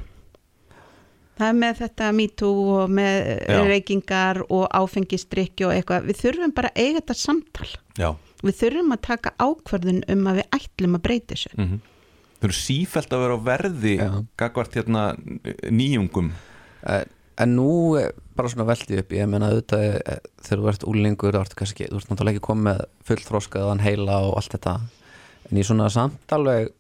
það 1.35 1.47
er 1.47 1.57
með 1.59 1.79
þetta 1.81 2.09
MeToo 2.15 2.67
og 2.75 2.93
með 2.95 3.17
Já. 3.45 3.57
reykingar 3.69 4.41
og 4.45 4.63
áfengistrykki 4.75 5.67
og 5.67 5.73
eitthvað, 5.75 6.07
við 6.09 6.21
þurfum 6.21 6.53
bara 6.55 6.71
að 6.71 6.81
eiga 6.83 7.01
þetta 7.01 7.17
samtal. 7.19 7.69
Já, 7.99 8.09
við 8.41 8.57
þurfum 8.61 8.95
að 8.95 9.03
taka 9.09 9.33
ákvörðun 9.39 10.01
um 10.15 10.31
að 10.31 10.41
við 10.41 10.57
ætlum 10.59 10.97
að 10.99 11.05
breyta 11.07 11.35
þessu. 11.35 11.53
Mm 11.57 11.75
Þau 12.45 12.49
eru 12.51 12.57
sífælt 12.61 13.13
að 13.15 13.25
vera 13.25 13.35
á 13.35 13.47
verði 13.49 13.93
gagvart 14.37 14.75
hérna 14.77 15.05
nýjungum. 15.73 16.29
Eh, 16.85 17.05
En 17.35 17.55
nú 17.57 17.97
eh, 17.99 18.11
bara 18.35 18.49
svona 18.51 18.67
veldi 18.69 18.99
upp, 19.01 19.11
ég 19.15 19.27
meina 19.27 19.49
auðvitað 19.51 19.85
eh, 19.99 20.19
þegar 20.45 20.61
þú 20.61 20.69
ert 20.71 20.87
úlingur, 20.87 21.35
þá 21.35 21.41
ertu 21.41 21.59
kannski 21.59 21.87
þú 21.89 21.99
ert 21.99 22.11
náttúrulega 22.11 22.37
ekki 22.37 22.45
komið 22.47 22.67
með 22.69 22.83
fullþróskaðan 23.09 23.83
heila 23.83 24.19
og 24.29 24.37
allt 24.39 24.55
þetta, 24.55 24.75
en 25.49 25.59
ég 25.59 25.67
svona 25.67 25.89
samt 25.91 26.35
alveg 26.35 26.71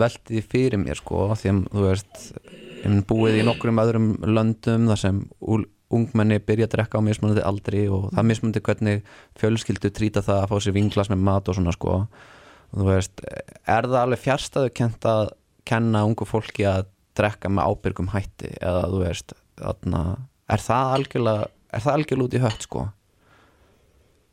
veldi 0.00 0.36
því 0.36 0.42
fyrir 0.52 0.82
mér 0.82 1.00
sko, 1.00 1.30
því 1.32 1.52
að 1.52 1.62
þú 1.72 1.86
veist 1.86 2.20
ég 2.50 2.90
mun 2.90 3.06
búið 3.08 3.40
í 3.40 3.46
nokkrum 3.48 3.80
öðrum 3.82 4.10
löndum 4.28 4.90
þar 4.92 5.00
sem 5.00 5.22
úl, 5.40 5.64
ungmenni 5.90 6.38
byrja 6.44 6.68
að 6.68 6.74
drekka 6.76 7.00
á 7.00 7.06
mismunandi 7.08 7.46
aldri 7.48 7.86
og 7.90 8.10
það 8.12 8.28
mismunandi 8.28 8.64
hvernig 8.68 9.08
fjölskyldu 9.40 9.90
trýta 9.96 10.22
það 10.22 10.44
að 10.44 10.52
fá 10.52 10.60
sér 10.60 10.76
vinglas 10.76 11.10
með 11.10 11.24
mat 11.26 11.48
og 11.48 11.56
svona 11.56 11.74
sko. 11.74 11.96
þú 12.04 12.39
veist, 12.72 13.20
er 13.66 13.88
það 13.88 14.00
alveg 14.04 14.22
fjárstæðu 14.24 14.72
kent 14.78 15.06
að 15.10 15.32
kenna 15.66 16.04
ungu 16.06 16.26
fólki 16.28 16.64
að 16.70 16.86
drekka 17.18 17.50
með 17.50 17.66
ábyrgum 17.72 18.12
hætti? 18.14 18.52
Eða 18.62 18.84
þú 18.92 19.00
veist, 19.04 19.34
þarna 19.60 20.02
er 20.50 20.62
það 20.64 20.94
algjörlega, 20.96 21.46
er 21.74 21.84
það 21.84 21.96
algjörlega 21.98 22.28
út 22.30 22.34
í 22.38 22.42
hött 22.46 22.66
sko? 22.68 22.84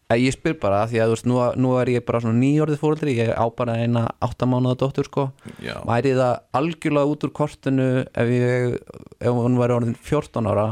Eh, 0.09 0.21
Ég 0.23 0.31
spyr 0.37 0.55
bara 0.61 0.85
því 0.87 1.01
að 1.03 1.09
þú 1.09 1.15
veist, 1.17 1.25
nú, 1.27 1.37
nú 1.59 1.71
er 1.81 1.89
ég 1.91 2.05
bara 2.07 2.21
svona 2.23 2.39
nýjórðið 2.39 2.79
fóreldri, 2.79 3.15
ég 3.17 3.31
á 3.35 3.43
bara 3.51 3.73
eina 3.83 4.05
áttamánaða 4.23 4.77
dóttur 4.85 5.09
sko, 5.09 5.25
Já, 5.59 5.75
væri 5.89 6.13
það 6.15 6.37
algjörlega 6.61 7.11
út 7.11 7.25
úr 7.27 7.33
kortinu 7.35 7.87
ef 8.07 8.31
ég, 8.31 8.77
ef 9.19 9.35
hún 9.35 9.59
væri 9.59 9.75
orðin 9.75 9.97
14 9.99 10.47
ára 10.47 10.67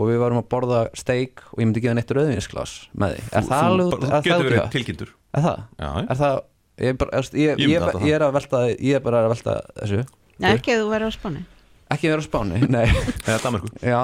og 0.00 0.08
við 0.08 0.18
varum 0.22 0.40
að 0.40 0.48
borða 0.50 0.80
steik 0.98 1.44
og 1.52 1.60
ég 1.62 1.68
myndi 1.68 1.82
gefa 1.84 1.94
neitt 1.98 2.10
rauðvinsglas 2.16 2.74
með 2.98 3.14
því, 3.18 3.24
er 3.38 3.46
það 3.52 3.64
alveg 3.68 3.86
út, 3.86 3.94
bara, 4.00 4.10
er 4.10 4.24
Þú 4.24 4.30
getur 4.30 4.40
í 4.40 4.48
verið 4.50 4.60
hött? 4.64 4.74
tilkynntur. 4.74 5.14
Er 5.30 5.44
það? 5.46 5.58
Já, 5.78 5.90
Er 6.10 6.20
það 6.24 6.38
Ég, 6.80 6.96
bara, 6.96 7.20
ég, 7.36 7.60
ég, 7.60 7.68
Ég 7.68 8.14
er 8.16 8.24
að 8.24 8.34
velta 8.38 8.64
ég 8.72 8.96
er 8.96 9.04
bara 9.04 9.22
að 9.26 9.32
velta 9.34 9.56
þessu. 9.82 10.02
Nei, 10.40 10.50
ekki 10.54 10.72
að 10.74 10.82
þú 10.82 10.90
verður 10.94 11.12
á 11.12 11.14
spáni. 11.18 11.44
Ekki 11.90 12.10
vera 12.14 12.24
á 12.24 12.26
spáni, 12.26 12.60
nei. 12.76 12.84
Eða 13.26 13.38
Danmarku 13.44 13.72
já, 13.84 14.00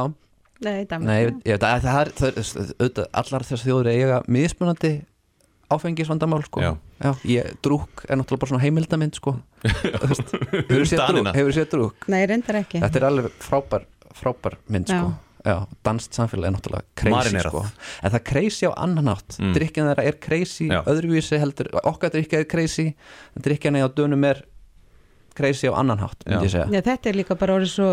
Nei, 0.64 0.86
Danmark 0.88 1.10
nei, 1.10 1.18
ég, 1.20 1.34
ég, 1.44 1.58
það, 1.60 1.82
það 1.84 1.98
er, 2.00 2.10
það 2.16 2.28
er 2.28 2.38
auðvitað, 2.40 3.08
allar 3.20 3.44
þessar 3.44 3.62
þjóður 3.66 3.90
eiga 3.92 4.20
mismunandi 4.32 4.92
áfengisvandamál 5.76 6.44
sko. 6.46 6.62
Já. 7.02 7.10
ég, 7.26 7.50
drúk 7.64 8.04
er 8.06 8.20
náttúrulega 8.20 8.42
bara 8.44 8.52
svona 8.52 8.62
heimildamind 8.62 9.18
sko. 9.18 9.34
Þú 9.66 10.78
hefur 10.78 10.86
hefur 11.34 11.56
séð 11.56 11.68
drúk 11.72 12.08
Nei, 12.12 12.22
reyndar 12.30 12.60
ekki. 12.62 12.80
Þetta 12.84 13.00
er 13.00 13.08
alveg 13.10 13.36
frábær, 13.42 13.84
frábær 14.16 14.56
mynd 14.72 14.88
sko. 14.88 15.10
já, 15.10 15.25
danst 15.86 16.16
samfélag 16.16 16.48
er 16.50 16.54
náttúrulega 16.56 16.84
crazy 16.98 17.38
sko. 17.44 17.60
en 18.02 18.10
það 18.10 18.18
er 18.18 18.24
crazy 18.32 18.66
á 18.66 18.72
annan 18.76 19.08
átt 19.14 19.36
Mm. 19.38 19.46
mm. 19.46 19.54
drikkjan 19.58 19.88
þeirra 19.90 20.04
er 20.10 20.18
crazy, 20.26 20.66
Já. 20.68 20.80
öðruvísi 20.90 21.38
heldur 21.42 21.68
okkar 21.84 22.10
drikkja 22.14 22.40
er 22.42 22.48
crazy 22.50 22.86
drikkjan 23.38 23.78
á 23.78 23.88
dönum 23.94 24.24
er 24.26 24.42
crazy 25.36 25.68
á 25.68 25.74
annan 25.76 25.98
hátt 26.00 26.24
myndi 26.26 26.48
ég 26.48 26.52
segja 26.56 26.66
Já, 26.72 26.80
þetta 26.90 27.10
er 27.12 27.16
líka 27.20 27.36
bara 27.38 27.54
orðið 27.58 27.72
svo 27.76 27.88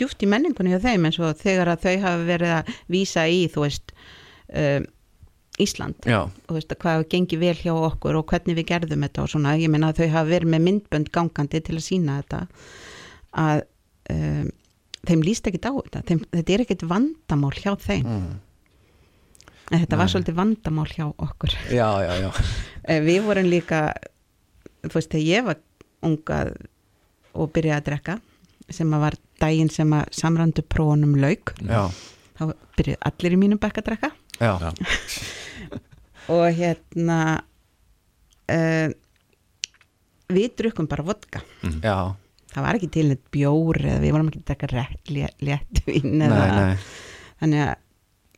djúft 0.00 0.22
í 0.22 0.28
menningunni 0.28 0.72
hjá 0.74 0.80
þeim 0.82 1.06
eins 1.08 1.18
og 1.22 1.36
þegar 1.38 1.70
að 1.76 1.84
þau 1.86 1.96
hafa 2.04 2.24
verið 2.28 2.54
að 2.58 2.72
vísa 2.90 3.26
í, 3.30 3.40
þú 3.54 3.64
veist 3.68 3.92
um, 4.52 4.86
Ísland 5.58 6.04
já, 6.06 6.20
og 6.22 6.52
veist, 6.54 6.70
hvað 6.78 6.92
hefur 7.00 7.08
gengið 7.14 7.40
vel 7.42 7.56
hjá 7.58 7.72
okkur 7.74 8.18
og 8.20 8.26
hvernig 8.30 8.54
við 8.60 8.66
gerðum 8.70 9.02
þetta 9.06 9.22
og 9.24 9.30
svona, 9.32 9.56
ég 9.58 9.70
meina 9.72 9.88
að 9.90 10.02
þau 10.04 10.08
hafa 10.12 10.28
verið 10.30 10.52
með 10.54 10.62
myndbönd 10.68 11.08
gangandi 11.14 11.60
til 11.66 11.74
að 11.80 11.86
sína 11.88 12.18
þetta 12.20 12.42
að 13.42 13.62
um, 14.14 14.50
þeim 15.08 15.24
líst 15.26 15.48
ekki 15.48 15.60
á 15.64 15.72
þetta 15.72 16.04
þeim, 16.08 16.22
þetta 16.34 16.54
er 16.54 16.64
ekkit 16.64 16.84
vandamál 16.90 17.54
hjá 17.56 17.72
þeim 17.82 18.04
mm. 18.06 18.36
en 19.72 19.82
þetta 19.82 20.00
var 20.00 20.08
Nei. 20.08 20.12
svolítið 20.14 20.38
vandamál 20.38 20.88
hjá 20.92 21.06
okkur 21.10 21.56
já, 21.72 21.88
já, 22.04 22.12
já. 22.26 22.30
Eh, 22.88 23.02
við 23.04 23.26
vorum 23.26 23.48
líka 23.50 23.82
þú 24.86 24.94
veist, 24.94 25.10
þegar 25.12 25.26
ég 25.28 25.48
var 25.48 25.58
unga 26.08 26.38
og 27.36 27.50
byrjaði 27.52 27.76
að 27.76 27.88
drekka 27.90 28.14
sem 28.72 28.94
að 28.94 29.02
var 29.02 29.16
daginn 29.42 29.72
sem 29.72 29.92
að 29.96 30.14
samrandu 30.16 30.64
prófunum 30.64 31.16
lauk 31.20 31.52
já. 31.60 31.88
þá 32.38 32.42
byrjuði 32.78 33.00
allir 33.10 33.36
í 33.36 33.40
mínum 33.40 33.60
bekk 33.60 33.82
að 33.82 33.90
drekka 33.90 34.10
já. 34.38 34.52
Já. 34.62 34.70
og 36.34 36.46
hérna 36.56 37.18
uh, 38.52 38.88
við 40.28 40.48
drukkum 40.60 40.88
bara 40.88 41.06
vodka 41.06 41.42
já. 41.82 42.16
Það 42.58 42.66
var 42.68 42.78
ekki 42.80 42.90
til 42.98 43.06
neitt 43.12 43.24
bjór 43.34 43.78
eða 43.84 44.00
við 44.02 44.14
vorum 44.16 44.28
ekki 44.32 44.42
að 44.58 44.72
rétt- 44.74 45.12
létt 45.14 45.46
létt 45.48 45.82
vín 45.86 46.10
Nei, 46.18 46.26
eða, 46.28 46.48
nei. 46.58 46.76
þannig 47.42 47.64
að 47.68 47.76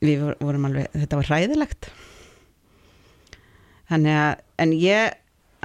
við 0.07 0.23
vor- 0.27 0.39
vorum 0.45 0.69
alveg, 0.71 0.87
þetta 0.97 1.19
var 1.21 1.29
hræðilegt. 1.33 1.91
Þannig 3.91 4.15
að 4.21 4.43
en 4.65 4.73
ég, 4.79 5.17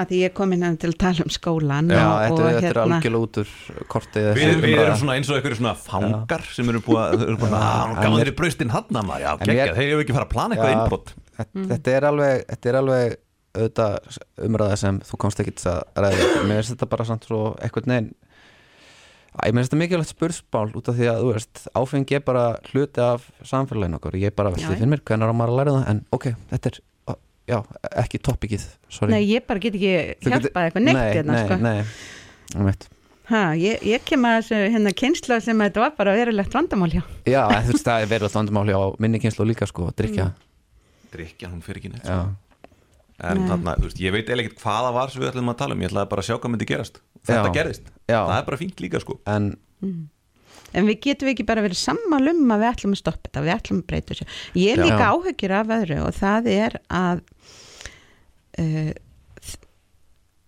að 0.02 0.10
því 0.12 0.20
ég 0.24 0.34
kom 0.36 0.54
inn 0.56 0.64
hérna 0.66 0.80
til 0.82 0.90
að 0.92 0.98
tala 1.04 1.26
um 1.26 1.32
skólan 1.34 1.92
Já, 1.94 2.02
og, 2.04 2.16
þetta, 2.24 2.36
og 2.36 2.56
þetta 2.56 2.70
er 2.72 2.80
algjörlega 2.82 3.22
út 3.28 3.40
úr 3.42 3.52
kortið 3.94 4.30
Við, 4.32 4.42
við 4.42 4.56
umræða. 4.58 4.86
erum 4.86 4.98
svona 5.04 5.18
eins 5.20 5.30
og 5.30 5.38
einhverju 5.38 5.60
svona 5.60 5.76
fangar 5.86 6.48
sem 6.56 6.72
eru 6.74 6.82
búið 6.88 7.04
að, 7.04 7.28
gaman 8.02 8.18
þeirri 8.20 8.34
braustin 8.40 8.74
hann 8.74 8.90
að 9.02 9.08
maður, 9.12 9.24
já, 9.28 9.30
geggjað, 9.46 9.76
þeir 9.78 9.92
eru 9.94 10.02
ekki 10.06 10.18
fara 10.18 10.28
að 10.28 10.34
plana 10.34 10.58
eitthvað 10.58 10.76
innbrott 10.80 11.14
þetta, 11.38 11.66
þetta 11.76 11.96
er 12.00 12.10
alveg 12.10 12.44
þetta 12.50 12.72
er 12.74 12.80
alveg 12.82 13.16
auðvitað 13.56 14.18
umræða 14.50 14.78
sem 14.82 14.98
þú 15.08 15.18
komst 15.24 15.40
ekki 15.40 15.54
til 15.56 15.70
að 15.72 16.02
ræða. 16.04 16.26
Mér 16.50 16.58
finnst 16.60 16.74
þetta 16.74 16.88
bara 16.92 17.06
samt 17.08 17.24
svo 17.30 17.38
eitthvað 17.64 17.86
neginn 17.88 18.10
Æ, 19.36 19.52
mér 19.52 19.60
finnst 19.66 19.72
þetta 19.74 19.80
mikilvægt 19.82 20.12
spursmál 20.14 20.70
út 20.80 20.90
af 20.92 20.96
því 20.96 21.08
að 21.12 21.22
þú 21.22 21.32
veist, 21.34 21.62
áfengi 21.76 22.16
er 22.16 22.22
bara 22.24 22.44
hluti 22.70 23.02
af 23.04 23.26
samfélaginu 23.44 23.98
okkur, 24.00 24.16
ég 24.22 24.36
bara 24.36 24.52
Já, 24.54 24.56
velti 24.56 24.66
já. 24.66 24.76
fyrir 24.80 24.92
mér 24.94 25.02
hvernig 25.10 25.28
á 25.28 25.36
maður 25.36 25.52
að 25.52 25.60
læra 25.60 25.74
það, 25.76 25.88
en 25.92 26.00
ok, 26.16 26.28
þetta 26.54 26.72
er 26.72 26.80
já, 27.52 27.58
ekki 28.06 28.22
toppikið, 28.26 28.68
sorry. 28.88 29.12
Nei, 29.12 29.26
ég 29.28 29.44
bara 29.50 29.64
get 29.66 29.76
ekki 29.76 29.92
hjálpað 30.24 30.70
eitthvað 30.70 30.86
neitt 30.88 31.00
nei, 31.02 31.10
hérna 31.18 31.36
nei, 31.36 31.44
sko. 31.44 31.58
nei, 31.66 32.64
nei. 32.70 32.88
ha, 33.34 33.44
ég, 33.60 33.84
ég 33.92 34.08
kem 34.08 34.30
að 34.30 34.38
þessu 34.40 34.62
hérna 34.78 34.96
kynsla 35.04 35.42
sem 35.44 35.66
þetta 35.66 35.84
var 35.84 35.94
bara 36.00 36.16
verulegt 36.16 36.56
vandamál 36.56 36.92
hjá. 36.96 37.04
Já, 37.28 37.42
en 37.50 37.68
þú 37.68 37.76
veist, 37.76 37.90
það 37.92 38.06
er 38.08 38.12
verið 38.16 38.30
alltaf 38.30 38.40
vandamáli 38.40 38.80
á 38.80 38.84
minni 39.04 39.22
kynslu 39.26 39.50
líka, 39.52 39.68
sko, 39.68 39.92
að 39.92 40.00
drikja 40.04 40.32
Drykjan, 41.16 41.54
hún 41.54 41.62
fyrir 41.64 41.80
ekki 41.80 41.92
neitt. 41.94 42.08
Já, 42.08 42.24
En 43.24 43.40
Nei. 43.40 43.48
þarna, 43.48 43.78
þú 43.80 43.88
veist, 43.88 44.00
ég 44.04 44.12
veit 44.12 44.28
eiginlega 44.28 44.50
ekkert 44.50 44.64
hvað 44.66 44.82
það 44.84 44.96
var 44.98 45.12
sem 45.12 45.22
við 45.22 45.30
ætlum 45.30 45.52
að 45.54 45.60
tala 45.62 45.76
um, 45.78 45.84
ég 45.86 45.88
ætlaði 45.92 46.10
bara 46.12 46.24
að 46.24 46.28
sjá 46.28 46.36
hvað 46.36 46.52
myndi 46.52 46.66
gerast 46.68 46.98
Þetta 47.26 47.48
Já. 47.50 47.56
gerðist, 47.56 47.88
já, 48.06 48.20
það 48.20 48.36
er 48.38 48.46
bara 48.50 48.62
fínt 48.62 48.84
líka 48.84 49.02
sko. 49.02 49.18
En 49.26 49.56
en 50.76 50.90
við 50.90 51.00
getum 51.08 51.32
ekki 51.32 51.46
bara 51.48 51.64
verið 51.64 51.80
sammal 51.80 52.22
um 52.32 52.52
að 52.52 52.64
við 52.64 52.72
ætlum 52.72 52.96
að 52.96 53.02
stoppa 53.02 53.30
þetta, 53.30 53.44
við 53.46 53.56
ætlum 53.56 53.80
að 53.82 53.88
breyta 53.90 54.14
þessu. 54.14 54.28
Ég 54.60 54.76
er 54.76 54.84
líka 54.84 55.10
áhyggjur 55.14 55.56
af 55.56 55.74
öðru 55.78 56.00
og 56.04 56.16
það 56.18 56.50
er 56.52 56.78
að 56.90 57.22
uh, 58.60 58.92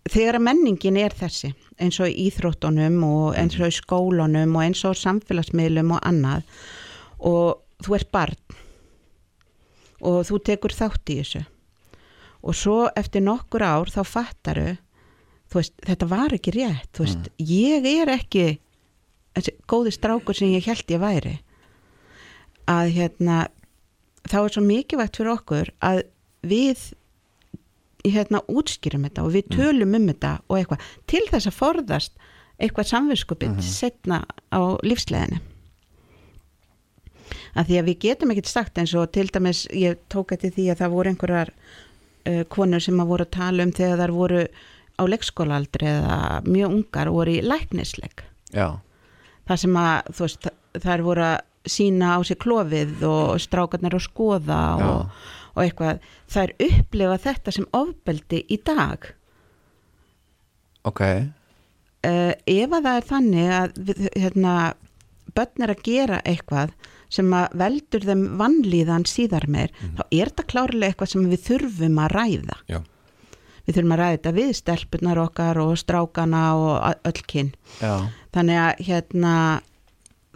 þegar 0.08 0.40
að 0.40 0.46
menningin 0.48 1.00
er 1.02 1.16
þessi 1.16 1.54
eins 1.78 2.00
og 2.02 2.12
íþróttunum 2.12 2.98
og 3.08 3.38
eins 3.38 3.58
og 3.60 3.70
í 3.70 3.78
skólunum 3.78 4.56
og 4.58 4.66
eins 4.66 4.84
og 4.88 4.98
samfélagsmiðlum 4.98 5.94
og 5.98 6.04
annað 6.08 6.48
og 7.28 7.62
þú 7.86 7.98
ert 8.00 8.12
barn 8.14 8.58
og 10.08 10.24
þú 10.30 10.42
tekur 10.46 10.76
þátt 10.78 11.14
í 11.14 11.22
þessu. 11.22 11.44
Og 12.48 12.56
svo 12.56 12.78
eftir 12.96 13.24
nokkur 13.26 13.66
ár 13.66 13.90
þá 13.92 14.02
fattaru 14.06 14.68
veist, 15.54 15.74
þetta 15.86 16.10
var 16.12 16.36
ekki 16.36 16.54
rétt 16.56 17.02
veist, 17.02 17.30
ég 17.39 17.86
er 17.88 18.12
ekki 18.18 18.48
þessi 19.38 19.54
góði 19.70 19.93
strákur 19.93 20.38
sem 20.38 20.54
ég 20.56 20.66
held 20.66 20.93
ég 20.93 21.02
væri. 21.02 21.36
Að 22.68 22.93
hérna 22.98 23.41
þá 24.28 24.39
er 24.43 24.56
svo 24.56 24.64
mikilvægt 24.66 25.20
fyrir 25.20 25.34
okkur 25.36 25.74
að 25.86 26.04
við 26.48 26.88
hérna 28.08 28.41
útskýrum 28.48 29.06
þetta 29.08 29.26
og 29.26 29.36
við 29.36 29.52
tölum 29.56 29.95
um 29.98 30.08
þetta 30.12 30.38
og 30.48 30.58
eitthvað 30.60 30.89
til 31.10 31.24
þess 31.32 31.50
að 31.50 31.58
forðast 31.58 32.18
eitthvað 32.58 32.91
samvinskupið 32.93 33.54
mm 33.54 33.66
setna 33.68 34.24
á 34.50 34.62
lífsleðinu 34.86 35.41
að 37.58 37.70
því 37.70 37.78
að 37.80 37.89
við 37.89 38.00
getum 38.06 38.32
ekkert 38.34 38.50
sagt 38.52 38.80
eins 38.80 38.93
og 38.98 39.12
til 39.16 39.28
dæmis 39.34 39.66
ég 39.76 40.00
tók 40.12 40.34
eftir 40.36 40.54
því 40.56 40.70
að 40.72 40.82
það 40.82 40.95
voru 40.95 41.12
einhverjar 41.12 41.52
uh, 41.52 42.43
konur 42.54 42.84
sem 42.84 43.02
að 43.02 43.12
voru 43.12 43.28
að 43.28 43.36
tala 43.38 43.66
um 43.66 43.74
þegar 43.76 44.02
þar 44.04 44.16
voru 44.16 44.43
á 44.98 45.04
leikskólaaldri 45.08 45.89
eða 45.91 46.18
mjög 46.48 46.76
ungar 46.80 47.12
voru 47.14 47.38
í 47.38 47.43
læknisleik. 47.45 48.26
Já, 48.54 48.80
það 49.48 49.62
sem 49.64 49.80
að 49.82 50.12
þú 50.12 50.26
veist, 50.26 50.50
þær 50.84 51.06
voru 51.06 51.28
að 51.28 51.38
sína 51.68 52.16
á 52.16 52.20
sig 52.24 52.39
klofið 52.39 53.04
og 53.08 53.38
strákarnir 53.43 53.98
að 53.98 54.06
skoða 54.08 54.62
og, 54.88 55.24
og 55.56 55.64
eitthvað, 55.64 56.04
þær 56.32 56.54
upplifa 56.68 57.18
þetta 57.28 57.54
sem 57.56 57.70
ofbeldi 57.76 58.43
í 58.48 58.60
dag. 58.66 59.10
Ok. 60.88 61.04
Uh, 62.08 62.34
ef 62.48 62.72
að 62.72 62.86
það 62.86 62.93
er 62.93 63.08
þannig 63.10 63.56
að 63.58 63.80
við, 63.89 64.04
hérna, 64.16 64.54
börn 65.36 65.66
er 65.66 65.74
að 65.74 65.84
gera 65.88 66.22
eitthvað 66.24 66.76
sem 67.12 67.32
að 67.36 67.58
veldur 67.62 68.06
þeim 68.08 68.24
vannlíðan 68.39 69.08
síðar 69.08 69.48
meir, 69.52 69.74
þá 69.95 70.04
er 70.06 70.30
þetta 70.32 70.45
klárlega 70.52 70.91
eitthvað 70.91 71.12
sem 71.14 71.28
við 71.32 71.43
þurfum 71.45 72.00
að 72.04 72.14
ræða. 72.16 72.58
Já, 72.68 72.80
við 73.68 73.76
þurfum 73.76 73.93
að 73.95 74.01
ræða 74.01 74.15
þetta 74.15 74.34
við 74.38 74.51
stelpunar 74.61 75.22
okkar 75.26 75.59
og 75.61 75.74
strákana 75.80 76.43
og 76.55 77.09
öll 77.11 77.24
kyn. 77.28 77.51
Já, 77.84 77.93
þannig 78.36 78.61
að 78.63 78.84
hérna 78.88 79.34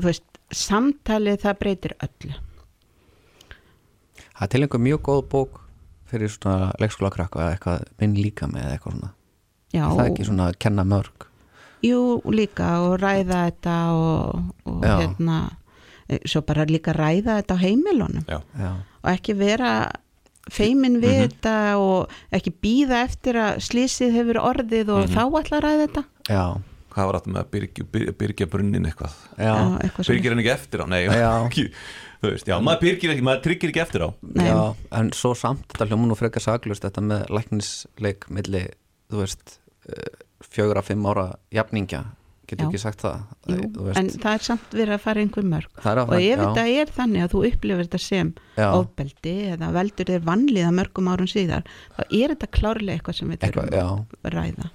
þú 0.01 0.09
veist, 0.09 0.27
samtalið 0.51 1.39
það 1.45 1.59
breytir 1.61 1.95
öllu. 2.03 2.37
Það 4.31 4.45
er 4.45 4.51
til 4.51 4.63
einhver 4.65 4.83
mjög 4.83 5.01
góð 5.07 5.23
bók 5.31 5.57
fyrir 6.11 6.31
svona 6.33 6.71
leikskóla 6.81 7.11
krakka 7.13 7.39
eða 7.39 7.55
eitthvað 7.55 7.89
minn 8.01 8.15
líka 8.19 8.49
með 8.51 8.65
eða 8.65 8.75
eitthvað 8.75 8.95
svona. 8.97 9.11
Já, 9.71 9.83
það 9.85 10.03
er 10.03 10.11
ekki 10.11 10.27
svona 10.27 10.47
að 10.51 10.61
kenna 10.65 10.87
mörg? 10.87 11.27
Jú 11.81 12.01
líka 12.29 12.69
og 12.85 12.99
ræða 13.01 13.39
þetta 13.47 13.75
og, 13.97 14.49
og 14.69 14.83
hérna 14.85 15.37
svo 16.27 16.41
bara 16.45 16.65
líka 16.67 16.93
ræða 16.97 17.39
þetta 17.39 17.55
á 17.55 17.63
heimilunum. 17.63 18.25
Já, 18.27 18.41
já, 18.59 18.71
og 19.01 19.11
ekki 19.13 19.37
vera 19.39 19.71
feimin 20.49 20.99
við 21.01 21.17
Mhm. 21.17 21.27
þetta 21.29 21.77
og 21.77 22.09
ekki 22.33 22.53
býða 22.63 23.03
eftir 23.05 23.35
að 23.35 23.59
slísið 23.61 24.11
hefur 24.17 24.39
orðið 24.41 24.89
og 24.89 25.07
Mhm. 25.09 25.15
þá 25.15 25.23
ætla 25.41 25.57
að 25.59 25.63
ræða 25.67 25.87
þetta 25.87 26.03
já, 26.29 26.61
hvað 26.91 27.05
var 27.05 27.19
þetta 27.19 27.31
með 27.31 27.41
að 27.43 27.51
byrgja, 27.51 27.83
byrgja, 27.91 28.13
byrgja 28.17 28.47
brunnin 28.49 28.85
eitthvað 28.85 29.13
já, 29.37 29.53
eitthvað 29.79 30.03
svona. 30.05 30.15
Byrgir 30.15 30.29
hann 30.31 30.39
ekki 30.39 30.53
eftir 30.55 30.79
á, 30.81 30.85
nei 30.89 31.03
Já. 31.05 31.49
veist, 32.21 32.45
já, 32.45 32.59
maður 32.61 32.81
byrgir 32.81 33.11
ekki, 33.15 33.21
maður 33.25 33.41
tryggir 33.43 33.69
ekki 33.71 33.81
eftir 33.81 34.01
á 34.05 34.09
Nei. 34.21 34.45
já 34.49 34.75
en 34.91 35.11
svo 35.11 35.33
samt 35.35 35.67
þetta 35.73 35.87
hljóma 35.89 36.07
nú 36.07 36.15
frekar 36.17 36.41
saglust 36.41 36.83
þetta 36.83 37.01
með 37.01 37.27
læknisleik 37.29 38.29
milli, 38.29 38.67
þú 39.11 39.17
veist 39.23 39.57
eh, 39.89 40.09
fjögur 40.43 40.77
að 40.77 40.83
fimm 40.91 41.05
ára 41.05 41.35
jafningja 41.51 42.03
getur 42.51 42.67
ekki 42.69 42.81
sagt 42.83 43.01
það? 43.05 43.23
Jú, 43.51 43.65
en 43.97 44.09
það 44.13 44.35
er 44.37 44.45
samt 44.45 44.75
verið 44.77 44.93
að 44.97 45.03
fara 45.05 45.23
einhver 45.25 45.47
mörg. 45.51 45.71
Það 45.81 46.01
og 46.03 46.13
ef 46.19 46.41
þetta 46.43 46.65
er 46.75 46.93
þannig 46.99 47.25
að 47.25 47.33
þú 47.35 47.41
upplifir 47.49 47.83
þetta 47.87 48.01
sem 48.05 48.31
já, 48.57 48.67
ofbeldi 48.77 49.35
eða 49.55 49.71
veldur 49.79 50.11
þér 50.13 50.25
vannliða 50.29 50.71
mörgum 50.77 51.11
árum 51.13 51.29
síðar 51.31 51.65
þá 51.97 52.01
er 52.05 52.33
þetta 52.35 52.51
klárlega 52.59 52.97
eitthvað 52.99 53.19
sem 53.21 53.33
við 53.33 53.43
þurfum 53.47 54.05
að 54.21 54.33
ræða. 54.37 54.71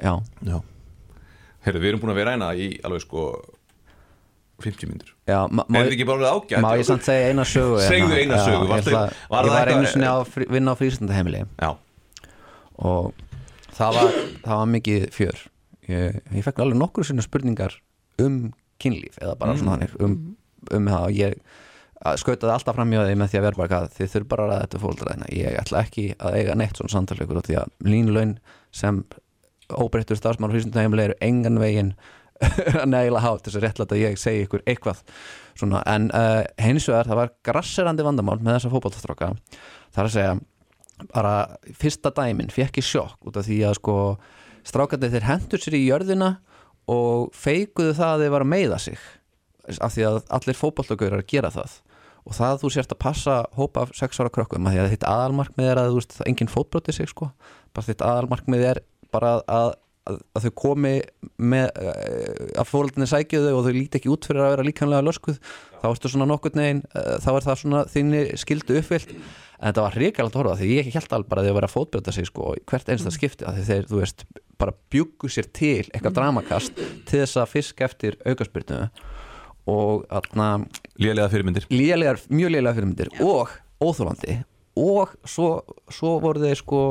Já, 0.00 0.12
Já. 0.48 0.58
Heyrðu, 1.60 1.80
við 1.82 1.90
erum 1.90 2.00
búin 2.00 2.12
að 2.14 2.20
vera 2.22 2.32
eina 2.38 2.46
í 2.56 2.68
alveg 2.88 3.02
sko 3.04 3.24
50 4.64 4.88
mínútur. 4.88 5.12
Já, 5.28 5.42
ma 5.48 5.64
má, 5.68 5.78
Er 5.80 5.86
þetta 5.88 5.96
ekki 5.96 6.06
bara 6.08 6.30
ágætt? 6.36 6.60
má 6.64 6.70
ég 6.76 6.86
samt 6.88 7.04
segja 7.04 7.28
eina 7.32 7.44
sögu 7.48 7.78
Segðu 7.84 8.12
hérna? 8.12 8.20
eina 8.20 8.36
Já, 8.36 8.44
sögu, 8.46 8.64
ég 8.68 8.80
ætla- 8.80 8.92
var 9.00 9.44
Ég 9.44 9.50
það 9.50 9.58
var 9.58 9.68
einu 9.74 9.86
sinni 9.92 10.08
að 10.08 10.24
frí, 10.34 10.46
vinna 10.52 10.72
á 10.72 10.76
frístundaheimili. 10.80 11.42
Já, 11.60 11.70
og 12.80 13.12
það 13.76 13.94
var, 13.96 14.10
það 14.44 14.56
var 14.60 14.66
mikið 14.74 15.06
fjör 15.16 15.38
ég, 15.90 16.20
ég 16.36 16.46
fekk 16.46 16.62
alveg 16.64 16.80
nokkru 16.80 17.06
sinni 17.06 17.24
spurningar 17.24 17.76
um 18.22 18.52
kynlíf 18.80 19.18
eða 19.20 19.36
bara 19.40 19.56
svona 19.58 19.76
þannig 19.76 19.98
um, 20.04 20.16
um 20.76 20.88
það. 20.90 21.02
Og 21.08 21.18
ég 21.18 21.40
að 22.00 22.20
skautaði 22.22 22.54
alltaf 22.54 22.76
fram 22.78 22.92
hjá 22.94 23.02
því 23.04 23.16
með 23.20 23.32
því 23.32 23.38
að 23.38 23.44
vera 23.46 23.58
bara 23.58 23.70
hvað 23.70 23.90
þið 23.96 24.12
þurf 24.14 24.28
bara 24.30 24.44
að 24.44 24.50
ræða 24.50 24.62
þetta 24.62 24.80
fólkdra 24.84 25.10
þeirna 25.10 25.26
ég 25.36 25.58
ætla 25.60 25.82
ekki 25.84 26.04
að 26.16 26.36
eiga 26.38 26.54
neitt 26.56 26.80
svona 26.80 26.94
samtalaukur 26.94 27.42
því 27.44 27.58
að 27.60 27.74
línlaun 27.84 28.32
sem 28.72 29.02
óbreyttur 29.70 30.18
starfsmann 30.18 30.50
og 30.50 30.56
frístundaheimili 30.56 31.04
eru 31.10 31.18
engan 31.24 31.60
veginn 31.60 31.92
nægilega 32.88 33.20
hátt 33.20 33.44
þess 33.44 33.58
að 33.58 33.66
réttlæta 33.66 33.96
að 33.98 34.00
ég 34.00 34.16
segi 34.20 34.46
ykkur 34.46 34.64
eitthvað 34.64 35.02
svona, 35.58 35.82
en 35.84 36.08
uh, 36.16 36.40
hins 36.64 36.88
vegar 36.88 37.10
það 37.10 37.20
var 37.20 37.34
grasserandi 37.44 38.06
vandamál 38.06 38.38
með 38.40 38.56
þessa 38.56 38.72
fótballtastráka 38.72 39.30
það 39.92 40.00
er 40.00 40.08
að 40.08 40.14
segja 40.16 40.34
bara 41.12 41.34
fyrsta 41.80 42.12
dæmin 42.16 42.52
fekk 42.52 42.80
ég 42.80 42.86
sjokk 42.86 43.28
út 43.28 43.36
af 43.36 43.44
því 43.44 43.60
að 43.68 43.76
sko 43.76 43.96
strákandi 44.66 45.12
þeir 45.12 45.28
hendur 45.28 45.62
sér 45.62 45.78
í 45.78 45.86
jörðina 45.86 46.34
og 46.90 47.30
feikuðu 47.36 47.94
það 47.98 48.14
að 48.14 48.24
þeir 48.24 48.34
var 48.34 48.44
að 48.46 48.52
meiða 48.54 48.80
sig 48.82 49.00
af 49.78 49.94
því 49.94 50.06
að 50.08 50.18
allir 50.36 50.58
fótballtagaurar 50.58 51.26
gera 51.28 51.50
það. 51.54 51.76
Og 52.28 52.36
það 52.36 52.54
að 52.54 52.62
þú 52.62 52.70
sért 52.74 52.94
að 52.94 53.00
passa 53.04 53.36
hópa 53.56 53.84
af 53.84 53.92
sex 53.96 54.20
ára 54.20 54.32
krökkum 54.32 54.66
af 54.68 54.74
því 54.74 54.82
að 54.82 54.90
þitt 54.94 55.06
aðalmarkmið 55.08 55.70
er 55.70 55.80
að 55.80 55.92
þú 55.92 56.00
veist, 56.00 56.16
enginn 56.28 56.50
fótbroti 56.52 56.94
sig 56.94 57.08
sko. 57.10 57.30
Bara 57.76 57.86
þitt 57.86 58.04
aðalmarkmið 58.04 58.64
er 58.70 58.82
bara 59.14 59.32
að, 59.38 59.70
að, 60.10 60.18
að 60.36 60.46
þau 60.46 60.52
komi 60.60 60.94
með 61.40 61.70
uh, 61.80 62.50
að 62.60 62.70
fóröldinni 62.70 63.08
sækju 63.10 63.42
þau 63.46 63.54
og 63.54 63.62
þau 63.66 63.72
líti 63.78 64.00
ekki 64.00 64.12
út 64.12 64.28
fyrir 64.28 64.44
að 64.44 64.52
vera 64.56 64.66
líkanlega 64.68 65.06
löskuð 65.06 65.40
þá 65.80 65.86
ertu 65.92 66.12
svona 66.12 66.28
nokkurn 66.28 66.62
veginn 66.62 66.84
uh, 66.92 67.16
þá 67.24 67.30
er 67.32 67.48
það 67.48 67.62
svona 67.62 67.82
þinni 67.94 68.22
skildu 68.42 68.78
uppfyllt. 68.82 69.16
En 69.60 69.70
þetta 69.70 69.86
var 69.86 69.96
hrikalegt 69.96 70.36
að 70.36 70.42
horfa 70.42 70.60
því 70.60 70.70
ég 70.76 70.94
held 70.94 71.16
alveg 71.16 71.32
bara 71.32 71.42
að 71.42 71.50
þau 71.50 71.56
vera 71.56 71.70
að 71.70 71.76
fótbrota 71.78 72.16
sig 72.16 72.28
sko 72.28 72.54
hvert 72.68 72.92
einsta 72.92 73.12
skipti 73.14 73.48
af 73.48 73.56
því 73.56 73.66
þeir, 73.70 73.90
þú 73.90 74.00
veist, 74.00 74.28
bara 74.60 74.76
bjuggu 74.92 75.30
sér 75.32 75.48
til 75.56 75.88
eitthvað 75.88 76.18
dramakast 76.18 76.76
til 76.76 77.22
þess 77.22 77.40
að 77.40 77.50
fisk 77.54 77.80
eftir 77.86 78.18
aukaspyrnu 78.26 78.84
og 79.70 80.04
þarna 80.08 80.50
lélega 81.00 81.30
fyrirmyndir. 81.32 81.66
Lélegar, 81.72 82.20
mjög 82.32 82.54
lélega 82.54 82.76
fyrirmyndir 82.76 83.10
og 83.24 83.52
óþólandi 83.80 84.40
og 84.80 85.16
svo, 85.28 85.50
svo 85.92 86.18
voru 86.22 86.44
þeir 86.44 86.60
sko 86.60 86.84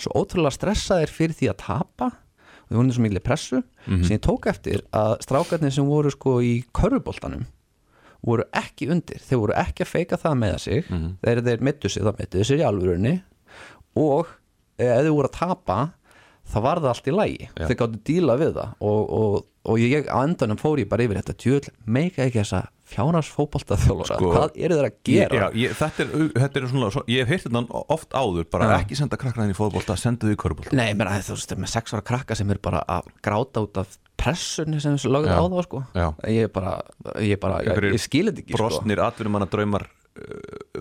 svo 0.00 0.16
ótrúlega 0.16 0.56
stressaðir 0.56 1.12
fyrir 1.12 1.36
því 1.36 1.52
að 1.52 1.60
tapa. 1.62 2.10
Og 2.10 2.72
þeir 2.72 2.80
voru 2.80 2.92
í 2.92 2.96
svo 2.96 3.04
miklu 3.04 3.22
pressu 3.24 3.62
sem 4.04 4.16
ég 4.16 4.24
tók 4.24 4.46
eftir 4.50 4.84
að 4.94 5.16
strákarnir 5.24 5.74
sem 5.74 5.88
voru 5.88 6.12
sko 6.12 6.38
í 6.44 6.60
körfuboltanum 6.76 7.46
voru 8.26 8.44
ekki 8.52 8.90
undir, 8.92 9.20
þeir 9.24 9.40
voru 9.40 9.54
ekki 9.56 9.84
að 9.84 9.88
feika 9.94 10.18
það 10.20 10.34
með 10.42 10.56
sig, 10.60 10.88
þeir 11.24 11.42
þeir 11.46 11.62
mittu 11.64 11.88
sig 11.88 12.04
það 12.04 12.18
mittu 12.20 12.44
sér 12.44 12.60
í 12.60 12.66
alvörunni 12.68 13.14
og 13.96 14.28
eh, 14.76 14.90
ef 14.92 15.06
þeir 15.06 15.14
voru 15.16 15.30
að 15.30 15.38
tapa 15.38 15.78
það 16.50 16.66
var 16.66 16.82
það 16.82 16.90
allt 16.92 17.08
í 17.08 17.14
lægi, 17.14 17.46
Já. 17.46 17.64
þeir 17.68 17.78
gáttu 17.80 18.02
díla 18.10 18.36
við 18.40 18.52
það 18.58 18.74
og, 18.90 19.14
og, 19.20 19.38
og 19.70 19.80
ég 19.82 20.10
á 20.10 20.18
endanum 20.24 20.60
fór 20.60 20.82
ég 20.82 20.90
bara 20.90 21.06
yfir 21.06 21.20
þetta 21.20 21.36
djöl, 21.44 21.72
meika 21.86 22.26
ekki 22.26 22.40
þessa 22.42 22.62
fjárnarsfótbolta 22.90 23.78
þjólóra, 23.78 24.18
Sko, 24.18 24.30
hvað 24.34 24.56
eru 24.58 24.78
þeir 24.80 24.88
að 24.88 24.96
gera? 25.06 25.40
Já, 25.40 25.46
ég, 25.62 25.74
þetta, 25.78 26.04
er, 26.04 26.30
þetta 26.42 26.60
er 26.60 26.68
svona, 26.72 26.90
svo, 26.96 27.04
ég 27.10 27.22
hef 27.22 27.30
heyrt 27.30 27.46
þetta 27.46 27.82
oft 27.94 28.16
áður 28.18 28.48
bara 28.50 28.70
Já. 28.72 28.76
ekki 28.80 28.98
senda 28.98 29.20
krakkna 29.20 29.46
inn 29.46 29.54
í 29.54 29.58
fótbolta, 29.58 29.96
senda 30.00 30.26
þau 30.26 30.34
í 30.34 30.40
körbólta 30.42 30.74
Nei, 30.78 30.90
menn 30.98 31.10
að 31.10 31.28
þú 31.28 31.36
veist, 31.38 31.54
með 31.62 31.74
sex 31.76 31.94
ára 31.94 32.06
krakka 32.10 32.38
sem 32.38 32.50
er 32.50 32.62
bara 32.62 32.82
að 32.90 33.12
gráta 33.22 33.62
út 33.62 33.82
af 33.84 33.94
pressunni 34.20 34.80
sem 34.82 34.98
þessu 34.98 35.12
Já. 35.14 35.38
á 35.38 35.44
þá 35.46 35.62
sko 35.68 35.84
Já. 35.94 36.06
ég 36.26 36.48
er 36.48 36.52
bara, 36.52 36.74
ég 37.22 37.40
bara, 37.40 37.62
ég, 37.62 37.70
Einhverjir 37.70 37.96
ég 37.96 38.04
skil 38.04 38.26
þetta 38.28 38.44
ekki 38.44 38.56
sko 38.56 38.62
brostnir 38.64 39.04
atvinnumanna 39.06 39.48
draumar 39.50 39.86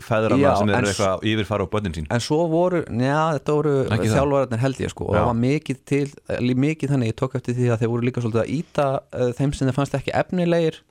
feðrana 0.01 0.39
Já, 0.41 0.49
sem 0.57 0.71
eru 0.73 0.89
eitthvað 0.89 1.11
að 1.13 1.25
yfirfara 1.31 1.65
á 1.65 1.71
börnin 1.71 1.95
sín 1.95 2.07
En 2.09 2.23
svo 2.23 2.39
voru, 2.49 2.81
njá, 2.89 3.37
þetta 3.37 3.55
voru 3.59 3.73
þjálfararnir 3.89 4.61
held 4.63 4.81
ég 4.83 4.93
sko 4.93 5.05
og 5.05 5.13
Já. 5.13 5.19
það 5.19 5.27
var 5.29 5.39
mikið 5.43 5.81
til, 5.91 6.05
eh, 6.33 6.53
mikið 6.65 6.93
þannig 6.93 7.11
ég 7.11 7.17
tók 7.21 7.35
eftir 7.39 7.57
því 7.59 7.69
að 7.69 7.83
þeir 7.83 7.91
voru 7.93 8.07
líka 8.07 8.23
svolítið 8.25 8.41
að 8.41 8.53
íta 8.57 8.87
uh, 8.99 9.29
þeim 9.37 9.53
sem 9.53 9.69
þeir 9.69 9.77
fannst 9.77 9.97
ekki 9.99 10.15
efnilegir 10.17 10.81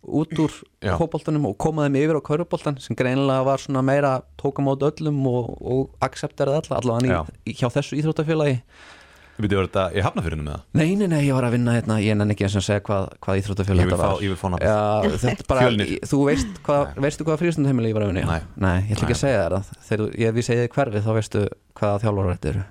út 0.00 0.32
úr 0.40 0.54
Já. 0.80 0.94
fótboltanum 0.96 1.50
og 1.50 1.58
koma 1.60 1.88
þeim 1.88 1.98
yfir 2.00 2.20
á 2.22 2.28
kauruboltan 2.30 2.78
sem 2.80 2.96
greinilega 2.96 3.44
var 3.44 3.60
svona 3.60 3.82
meira 3.84 4.14
tóka 4.40 4.64
mót 4.64 4.86
öllum 4.86 5.20
og, 5.28 5.50
og 5.60 6.06
accepteraði 6.06 6.62
alla, 6.62 6.80
allavega 6.80 7.24
hjá 7.44 7.68
þessu 7.74 7.98
íþróttafélagi 8.00 8.62
Við 9.40 9.48
byrjuðum 9.50 9.68
þetta 9.70 9.84
í 9.96 10.04
hafnafyrinu 10.04 10.44
með 10.46 10.56
það 10.56 10.80
Nei, 10.80 10.94
nei, 11.00 11.06
nei, 11.10 11.20
ég 11.26 11.34
var 11.38 11.46
að 11.48 11.54
vinna 11.56 11.76
hérna, 11.78 11.96
ég 12.04 12.16
nenni 12.20 12.34
ekki 12.36 12.44
eins 12.46 12.56
og 12.60 12.66
segja 12.66 12.82
hvað, 12.86 13.06
hvað 13.24 13.40
Ég 13.40 13.46
vil 13.50 13.56
þetta 13.80 14.00
var 14.00 14.24
ég 14.24 14.32
vil 14.34 14.40
fá 14.40 14.48
nafn 14.52 14.66
Já, 14.66 14.80
þetta 15.16 15.30
er 15.32 15.46
bara, 15.48 15.60
Fjölnir. 15.66 15.94
þú 16.10 16.20
veist 16.28 16.60
hvað, 16.66 16.90
veistu 17.06 17.24
hvað 17.28 17.40
frístundheimili 17.44 17.90
ég 17.92 17.96
var 17.96 18.04
að 18.06 18.12
vinna? 18.12 18.26
Nei. 18.26 18.42
Nei, 18.66 18.76
ég 18.90 18.98
ætla 18.98 19.08
ekki 19.08 19.16
að 19.16 19.22
segja 19.24 19.46
það 19.48 19.72
Þegar 19.88 20.04
þú- 20.04 20.12
ég 20.24 20.36
við 20.40 20.46
segið 20.50 20.68
hverfið 20.76 21.06
þá 21.08 21.10
veistu 21.20 21.46
hvaða 21.80 22.02
þjálfur 22.04 22.30
þetta 22.34 22.52
eru 22.54 22.66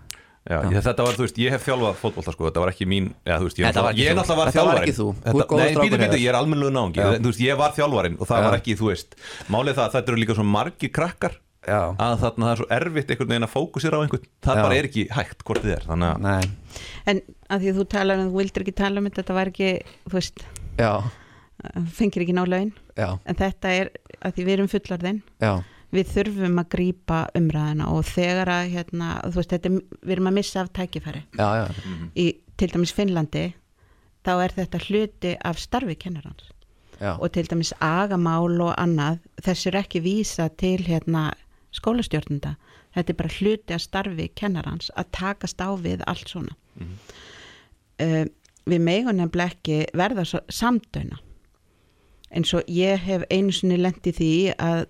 Já, 0.50 0.58
ég, 0.72 0.82
þetta 0.82 1.04
var, 1.06 1.14
þú 1.14 1.24
veist, 1.26 1.38
ég 1.44 1.52
hef 1.54 1.66
þjálfað 1.68 1.98
fótbolta 2.00 2.32
sko, 2.34 2.46
þetta 2.48 2.62
var 2.64 2.70
ekki 2.72 2.86
mín, 2.90 3.10
já, 3.28 3.36
þú 3.38 3.46
veist, 3.50 3.60
ég, 3.60 3.76
var 3.76 3.94
ég 3.94 4.08
þú. 4.08 4.16
náttúrulega 4.18 4.38
var 4.40 4.50
Þetta 4.50 4.64
var 4.66 4.80
ekki 4.80 4.94
þú. 4.98 5.08
Þú 5.20 5.42
ert 5.44 5.50
góður 5.52 5.60
Nei, 5.60 5.68
strákur, 5.70 5.84
býta, 5.84 5.98
býta, 6.00 6.08
Heiðar. 6.08 6.22
ég 6.24 6.30
er 6.32 6.38
almennlega 6.40 6.74
náungi, 6.74 6.98
Já. 7.04 7.10
þú 7.20 7.30
veist, 7.30 7.42
ég 7.44 7.60
var 7.60 7.76
þjálfarinn 7.76 8.16
og 8.18 8.26
það 8.32 8.40
Já. 8.40 8.46
var 8.48 8.58
ekki, 8.58 8.76
þú 8.80 8.88
veist, 8.90 9.14
málið 9.54 9.76
það 9.78 9.84
að 9.86 9.94
þetta 10.00 10.10
eru 10.14 10.22
líka 10.24 10.38
svo 10.40 10.46
margir 10.50 10.90
krakkar 10.96 11.36
Já, 11.68 11.80
að 12.00 12.14
þarna 12.22 12.46
það 12.46 12.52
er 12.54 12.60
svo 12.62 12.68
erfitt 12.72 13.10
einhvern 13.12 13.30
veginn 13.34 13.46
að 13.46 13.52
fókusera 13.54 13.98
á 14.00 14.02
einhvern. 14.06 14.28
Það 14.46 14.56
Já. 14.60 14.62
bara 14.64 14.76
er 14.80 14.86
ekki 14.88 15.02
hægt 15.12 15.42
hvort 15.44 15.64
þið 15.66 15.74
er 15.76 15.88
þannig 15.90 16.12
að 16.14 16.22
nei, 16.24 16.84
En 17.12 17.20
að 17.52 17.60
því 17.66 17.72
að 17.74 17.80
þú 17.82 17.86
talar 17.92 18.22
um, 18.22 18.30
þú 18.30 18.38
vildir 18.40 18.64
ekki 18.64 18.76
tala 18.80 19.02
um 19.02 19.10
þetta, 19.10 19.20
þetta 19.22 19.36
var 19.40 19.52
ekki, 19.52 19.72
þú 20.06 20.14
veist, 20.16 20.46
já, 20.80 20.92
fengir 21.98 22.24
ekki 22.24 22.36
ná 22.38 22.46
laun, 22.48 22.72
já, 22.96 23.10
en 23.26 23.40
þetta 23.42 23.74
er 23.82 23.90
að 24.24 24.38
því 24.38 24.46
við 24.48 24.54
erum 24.56 24.70
fullarðinn, 24.72 25.20
já. 25.44 25.52
við 25.98 26.14
þurfum 26.14 26.62
að 26.64 26.70
grípa 26.76 27.18
umræðina 27.40 27.90
og 27.92 28.06
þegar 28.08 28.52
að, 28.56 28.70
hérna, 28.78 29.10
þú 29.28 29.42
veist, 29.42 29.56
þetta, 29.58 29.74
er- 29.74 30.00
við 30.06 30.16
erum 30.16 30.30
að 30.32 30.38
missa 30.40 30.62
af 30.64 30.72
tækifæri. 30.80 31.24
Já, 31.36 31.50
já, 31.60 31.66
í 32.16 32.28
til 32.60 32.70
dæmis 32.72 32.94
Finnlandi, 32.96 33.44
þá 34.24 34.32
er 34.46 34.56
þetta 34.62 34.82
hluti 34.88 35.36
af 35.52 35.60
starfi 35.60 35.98
kennarans. 36.00 36.48
Já, 37.00 37.14
og 37.16 37.30
til 37.32 37.46
dæmis 37.48 37.74
agamál 37.80 38.60
og 38.64 38.74
annað, 38.80 39.20
þessu 39.44 39.70
er 39.72 39.78
ekki 39.84 40.02
vísa 40.04 40.50
til 40.60 40.78
hérna 40.84 41.30
skólastjórnunda, 41.76 42.56
þetta 42.96 43.14
er 43.14 43.20
bara 43.20 43.36
hluti 43.38 43.76
af 43.76 43.84
starfi 43.84 44.30
kennarans 44.36 44.92
að 44.98 45.12
takast 45.20 45.62
á 45.62 45.70
við 45.78 46.04
allt 46.10 46.32
svona. 46.32 46.56
Uh, 48.00 48.26
við 48.70 48.86
nefnilega 49.16 49.54
ekki 49.54 49.80
verða 49.98 50.26
svo 50.28 50.40
samdöina 50.54 51.20
eins 52.30 52.54
og 52.54 52.68
ég 52.70 53.02
hef 53.02 53.26
einu 53.34 53.54
sinni 53.56 53.80
lent 53.80 54.06
í 54.08 54.14
því 54.14 54.34
að 54.62 54.84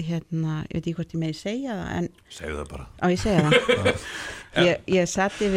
hérna, 0.00 0.62
ég 0.70 0.78
veit 0.78 0.80
ekki 0.80 0.94
hvort 0.98 1.14
ég 1.14 1.22
megi 1.22 1.36
segja 1.38 1.76
það 1.78 1.90
en 1.98 2.08
segðu 2.34 2.56
það 2.60 2.70
bara. 2.72 2.86
Á 2.98 3.06
ég 3.10 3.20
að 3.22 3.44
það? 3.46 4.08
Ég, 4.64 4.82
ég 4.86 5.08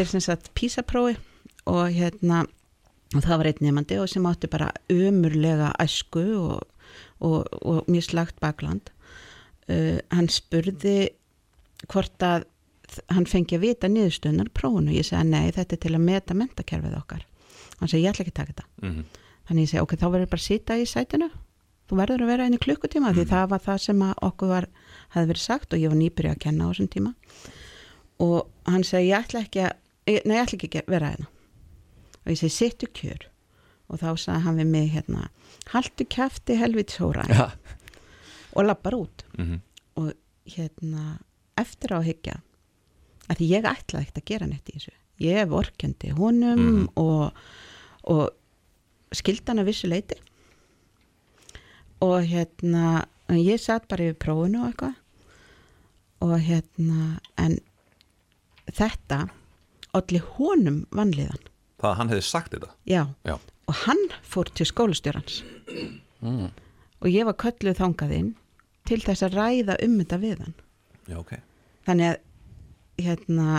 sem 0.09 0.21
sagt 0.25 0.47
písaprófi 0.57 1.19
og 1.69 1.91
hérna 1.93 2.39
og 3.13 3.21
það 3.21 3.37
var 3.37 3.49
einn 3.51 3.59
nefandi 3.61 3.99
og 4.01 4.09
sem 4.09 4.25
átti 4.25 4.49
bara 4.49 4.71
umurlega 4.89 5.67
æsku 5.83 6.23
og, 6.39 6.63
og, 7.21 7.45
og 7.61 7.85
mjög 7.85 8.07
slagt 8.07 8.39
bakland 8.41 8.89
uh, 9.69 9.97
hann 10.13 10.29
spurði 10.31 11.09
hvort 11.91 12.23
að 12.25 12.45
hann 13.11 13.25
fengi 13.27 13.57
að 13.57 13.65
vita 13.65 13.87
niðurstöðunar 13.91 14.49
prófunu, 14.55 14.93
ég 14.95 15.05
segi 15.05 15.23
nei 15.27 15.51
þetta 15.51 15.75
er 15.75 15.81
til 15.83 15.95
að 15.95 16.05
meta 16.07 16.33
mentakerfið 16.37 16.95
okkar. 16.97 17.25
Hann 17.79 17.89
segi 17.91 18.03
ég 18.05 18.13
ætla 18.13 18.23
ekki 18.25 18.33
að 18.33 18.39
taka 18.39 18.53
þetta. 18.53 18.65
Mm 18.81 18.93
-hmm. 18.93 19.03
þannig 19.49 19.61
ég 19.65 19.69
segi 19.69 19.81
ok, 19.83 19.93
þá 19.97 20.07
verður 20.11 20.29
bara 20.31 20.41
að 20.41 20.47
sita 20.47 20.77
í 20.77 20.85
sætinu. 20.85 21.29
Þú 21.87 21.95
verður 22.01 22.21
að 22.23 22.27
vera 22.31 22.45
einu 22.45 22.57
klukkutíma 22.57 23.13
því 23.15 23.25
það 23.27 23.49
var 23.49 23.59
það 23.63 23.77
sem 23.77 24.01
okkur 24.21 24.47
var 24.47 24.65
hefði 25.13 25.27
verið 25.27 25.41
sagt 25.43 25.73
og 25.73 25.79
ég 25.79 25.89
var 25.89 25.97
nýbyrja 25.97 26.31
að 26.31 26.39
kenna 26.39 26.65
á 26.67 26.69
þessum 26.71 26.89
tíma. 26.95 27.13
Og 28.19 28.47
hann 28.65 28.83
segi 28.83 29.09
ég 29.11 29.19
ætla 29.23 29.39
ekki 29.45 29.59
að 29.67 29.73
ég- 30.07 30.25
nei, 30.25 30.35
ég 30.37 30.43
ætla 30.47 30.57
ekki 30.57 30.79
að 30.81 30.87
vera 30.87 31.09
hérna. 31.11 31.27
Og 32.25 32.31
ég 32.31 32.37
segi 32.39 32.49
sittu 32.49 32.87
kjör. 32.87 33.27
Og 33.89 33.99
þá 33.99 34.09
sagði 34.17 34.41
hann 34.43 34.57
við 34.57 34.65
mig 34.67 34.89
hérna 34.91 35.29
haltu 35.71 36.03
kæfti 36.05 36.55
helvitshóra 36.59 37.23
já, 37.27 37.51
og 38.57 38.65
lappar 38.65 38.95
út. 38.97 39.23
Mhm. 39.37 39.61
og 39.97 40.13
hérna 40.45 41.17
eftir 41.57 41.89
á 41.93 41.97
að 41.97 42.05
hyggja 42.11 42.35
að 43.29 43.37
því 43.39 43.47
ég 43.49 43.65
ætlaði 43.65 44.03
ekkert 44.05 44.19
að 44.21 44.25
gera 44.29 44.47
neitt 44.47 44.69
í 44.69 44.75
þessu. 44.77 44.91
Ég 45.19 45.47
vorkendi 45.49 46.11
honum 46.13 46.59
Mhm. 46.59 46.89
og, 46.95 47.33
og 48.03 48.29
skildi 49.11 49.47
hann 49.49 49.59
að 49.63 49.65
vissu 49.71 49.87
leiti 49.89 50.15
og 52.01 52.21
hérna 52.29 53.05
ég 53.33 53.59
satt 53.59 53.87
bara 53.89 54.03
yfir 54.11 54.19
prófunu 54.21 54.61
og 54.63 54.69
eitthvað. 54.71 54.95
Og 56.21 56.39
hérna 56.45 57.19
en 57.37 57.57
þetta 58.71 59.29
allir 59.97 60.21
honum 60.37 60.85
vanliðan 60.91 61.41
það 61.81 61.91
að 61.91 61.95
hann 61.99 62.09
hefði 62.09 62.23
sagt 62.25 62.51
þetta? 62.53 62.69
Já, 62.89 63.03
já, 63.25 63.35
og 63.67 63.75
hann 63.85 64.05
fór 64.25 64.49
til 64.53 64.65
skólastjórans. 64.65 65.41
Mm, 66.21 66.49
og 67.01 67.07
ég 67.13 67.25
var 67.25 67.33
kölluð 67.37 67.77
þangað 67.77 68.13
inn 68.17 68.35
til 68.87 69.01
þess 69.03 69.25
að 69.27 69.37
ræða 69.37 69.79
um 69.85 69.97
þetta 70.01 70.21
við 70.23 70.45
hann 70.45 70.55
já 71.07 71.17
ok 71.19 71.33
þannig 71.87 72.13
að 72.13 73.05
hérna 73.07 73.49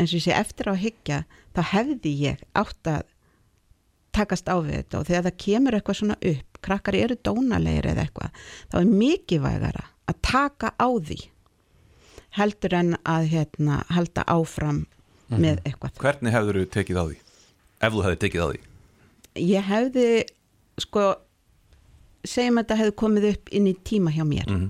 eins 0.00 0.12
og 0.12 0.18
ég 0.20 0.26
sé 0.26 0.36
eftir 0.36 0.70
á 0.70 0.72
að 0.72 0.84
hyggja 0.84 1.22
þá 1.56 1.62
hefði 1.74 2.12
ég 2.24 2.44
átt 2.56 2.90
að 2.90 3.08
takast 4.16 4.48
á 4.50 4.56
við 4.58 4.80
þetta 4.80 5.00
og 5.00 5.08
þegar 5.08 5.26
það 5.26 5.36
kemur 5.44 5.76
eitthvað 5.76 5.98
svona 6.00 6.16
upp, 6.32 6.60
krakkar 6.64 6.98
eru 6.98 7.16
dónalegir 7.24 7.90
eða 7.92 8.06
eitthvað, 8.06 8.40
þá 8.72 8.76
er 8.80 8.88
mikið 9.02 9.44
vægara 9.44 9.84
að 10.10 10.22
taka 10.26 10.72
á 10.74 10.88
því 10.90 11.20
heldur 12.38 12.76
en 12.78 12.96
að 13.10 13.28
hérna, 13.32 13.80
halda 13.90 14.24
áfram 14.30 14.84
með 15.30 15.60
eitthvað. 15.66 15.96
Hvernig 15.98 16.34
hefur 16.34 16.58
þú 16.58 16.66
tekið 16.74 16.98
á 16.98 17.04
því? 17.06 17.16
Ef 17.80 17.94
þú 17.94 18.04
hefði 18.06 18.20
tekið 18.24 18.42
á 18.42 18.48
því 18.50 18.60
Ég 19.40 19.66
hefði, 19.70 20.06
sko, 20.82 21.04
segjum 22.24 22.58
að 22.58 22.64
þetta 22.64 22.80
hefði 22.80 22.96
komið 23.02 23.28
upp 23.30 23.54
inn 23.56 23.70
í 23.70 23.76
tíma 23.84 24.14
hjá 24.14 24.24
mér. 24.26 24.50
Mhm. 24.50 24.68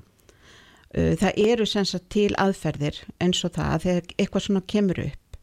Uh, 0.90 1.12
það 1.14 1.36
eru 1.38 1.66
sem 1.70 1.84
sagt 1.86 2.08
til 2.10 2.30
aðferðir 2.34 2.96
eins 3.22 3.44
og 3.46 3.52
það 3.54 3.74
að 3.74 3.84
þegar 3.84 4.14
eitthvað 4.18 4.42
svona 4.42 4.62
kemur 4.66 5.02
upp 5.04 5.36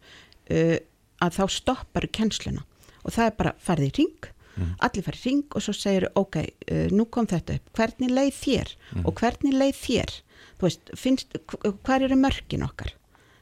uh, 0.51 0.77
að 1.23 1.37
þá 1.37 1.43
stoppar 1.55 2.07
kennsluna. 2.11 2.65
Og 3.07 3.15
það 3.15 3.29
er 3.29 3.37
bara 3.37 3.55
farið 3.63 3.87
í 3.87 3.93
ring 4.01 4.33
allir 4.57 5.05
farið 5.05 5.21
í 5.21 5.29
ring 5.29 5.55
og 5.55 5.63
svo 5.63 5.73
segir 5.75 6.07
ok, 6.17 6.39
uh, 6.71 6.87
nú 6.93 7.05
kom 7.13 7.27
þetta 7.29 7.57
upp, 7.59 7.69
hvernig 7.77 8.13
leið 8.13 8.33
þér? 8.41 8.71
Og 9.03 9.13
hvernig 9.19 9.53
leið 9.57 9.75
þér? 9.81 10.15
Þú 10.57 10.65
veist, 10.65 10.93
finnst, 10.97 11.37
hvað 11.85 12.07
eru 12.07 12.17
mörkin 12.19 12.65
okkar? 12.65 12.93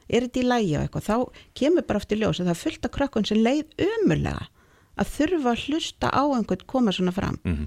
Er 0.05 0.26
þetta 0.28 0.41
í 0.41 0.45
lægi 0.45 0.76
og 0.76 0.84
eitthvað? 0.84 1.07
Þá 1.07 1.16
kemur 1.57 1.88
bara 1.88 2.01
aftur 2.01 2.20
ljós 2.20 2.41
að 2.41 2.51
það 2.51 2.76
af 2.86 2.91
krakkun 2.97 3.26
sem 3.26 3.41
leið 3.41 3.88
ömurlega 3.88 4.49
að 4.95 5.11
þurfa 5.16 5.53
að 5.53 5.63
hlusta 5.66 6.11
á 6.11 6.24
einhvern 6.24 6.68
koma 6.68 6.93
svona 6.95 7.16
fram. 7.16 7.39
Mhm. 7.43 7.66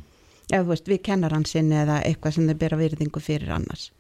Eða 0.53 0.65
þú 0.65 0.73
veist, 0.73 0.89
við 0.89 1.03
kennar 1.09 1.35
hann 1.37 1.47
sinni 1.49 1.77
eða 1.77 2.01
eitthvað 2.07 2.37
sem 2.37 2.49
þeir 2.49 2.61
bera 2.63 2.79
virðingu 2.81 3.23
fyrir 3.23 3.53
annars. 3.55 3.91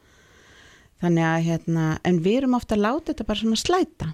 Þannig 1.03 1.27
að 1.29 1.45
hérna 1.47 1.87
en 2.09 2.21
við 2.25 2.41
erum 2.41 2.57
ofta 2.59 2.75
að 2.75 2.85
láta 2.85 3.13
þetta 3.13 3.27
bara 3.29 3.43
svona 3.43 3.61
slæta. 3.61 4.09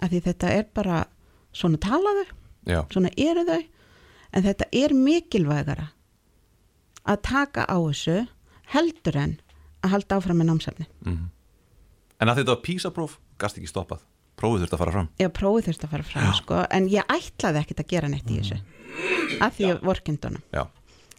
Af 0.00 0.12
því 0.12 0.20
þetta 0.28 0.52
er 0.52 0.66
bara 0.76 1.02
svona 1.56 1.80
talaðu, 1.80 2.26
Já, 2.66 2.80
svona 2.92 3.10
eru 3.16 3.44
þau 3.46 3.62
en 4.36 4.44
þetta 4.44 4.66
er 4.74 4.92
mikilvægara 4.96 5.86
að 7.06 7.20
taka 7.22 7.64
á 7.70 7.78
þessu 7.78 8.16
heldur 8.74 9.16
en 9.22 9.36
að 9.86 9.92
halda 9.94 10.18
áfram 10.18 10.40
með 10.42 10.50
námsefni. 10.50 10.86
Mhm. 11.06 11.30
En 12.20 12.28
að 12.28 12.40
þetta 12.40 12.54
var 12.54 12.62
písapróf, 12.64 13.18
gast 13.38 13.58
ekki 13.58 13.68
stoppað. 13.68 14.00
Prófið 14.36 14.64
þurft 14.64 14.74
að 14.74 14.80
fara 14.82 14.92
fram. 14.92 15.08
Ég 15.20 15.32
prófið 15.32 15.68
þurft 15.68 15.84
að 15.84 15.92
fara 15.94 16.02
fram 16.02 16.32
sko, 16.36 16.58
en 16.70 16.88
ég 16.92 17.06
ætlaði 17.12 17.60
ekkit 17.62 17.80
að 17.80 17.88
gera 17.92 18.08
neitt 18.08 18.28
í 18.28 18.40
þessu 18.40 18.58
af 19.40 19.56
því 19.56 19.70
að 19.72 19.82
vorkindunum 19.86 20.42
Já, 20.54 20.62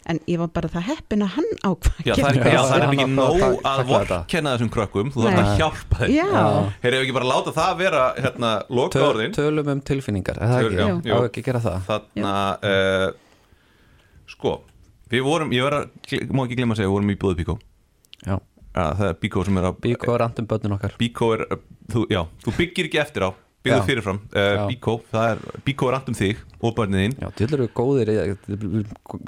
en 0.07 0.19
ég 0.31 0.39
var 0.39 0.49
bara 0.55 0.69
það 0.71 0.85
heppin 0.87 1.23
að 1.25 1.31
hann 1.35 1.47
ákvað 1.67 2.05
já 2.07 2.13
það 2.15 2.27
er, 2.29 2.37
Já, 2.37 2.51
já, 2.53 2.61
það. 2.63 2.75
er 2.77 2.85
ekki 2.87 2.99
var 3.01 3.09
nóg 3.17 3.41
að 3.43 3.57
að 3.71 3.81
vorkenna 3.91 4.53
þessum 4.55 4.71
krökkum 4.75 5.11
Þú 5.13 5.23
þarf 5.25 5.39
að 5.41 5.49
hjálpa 5.61 5.99
þeim. 6.01 6.13
Já, 6.15 6.43
Heyrðu 6.85 7.01
ekki 7.03 7.15
bara 7.17 7.29
láta 7.31 7.53
það 7.57 7.73
vera 7.81 8.03
hérna, 8.17 8.51
loka 8.79 8.95
Töl, 8.97 9.05
orðin 9.11 9.35
tölum 9.37 9.71
um 9.75 9.81
tilfinningar, 9.91 10.39
er 10.39 10.53
það 10.53 10.61
Töl- 10.67 10.71
ekki? 10.77 11.09
já, 11.11 11.15
á 11.15 11.17
ekki 11.27 11.43
að 11.43 11.47
gera 11.49 11.63
það? 11.67 11.79
Þarna 11.91 12.35
uh, 12.71 13.07
Sko, 14.27 14.53
við 15.11 15.25
vorum 15.27 15.51
Ég 15.55 15.65
verð 15.67 15.81
að, 15.83 16.29
má 16.35 16.43
ekki 16.45 16.59
glemma 16.61 16.75
að 16.77 16.81
segja, 16.81 16.89
við 16.91 16.95
vorum 16.97 17.11
í 17.13 17.17
búðu 17.25 17.39
Bíkó. 17.41 17.57
Já, 18.27 18.37
Það 18.77 19.03
er 19.07 19.15
Bíkó 19.23 19.43
sem 19.47 19.57
er 19.57 19.65
að 19.71 19.77
Bíko 19.81 20.13
er 20.13 20.23
andum 20.27 20.47
börnun 20.51 20.75
okkar. 20.77 20.95
Bíkó 20.99 21.31
er, 21.33 21.45
uh, 21.55 21.61
þú, 21.93 22.03
já, 22.13 22.19
þú 22.45 22.53
byggir 22.59 22.89
ekki 22.91 22.99
eftir 23.01 23.25
á 23.25 23.29
Byggðu 23.67 23.87
fyrirfram. 23.91 24.21
Uh, 24.31 24.47
Já. 24.47 24.63
Bíkó, 24.71 24.97
er, 25.21 25.43
Bíkó 25.67 25.91
er 25.91 25.99
andum 25.99 26.17
þig 26.17 26.41
og 26.57 26.73
börnin 26.77 27.03
þín. 27.03 27.17
Já, 27.21 27.29
til 27.37 27.49
eru 27.51 27.67
góðir, 27.77 28.13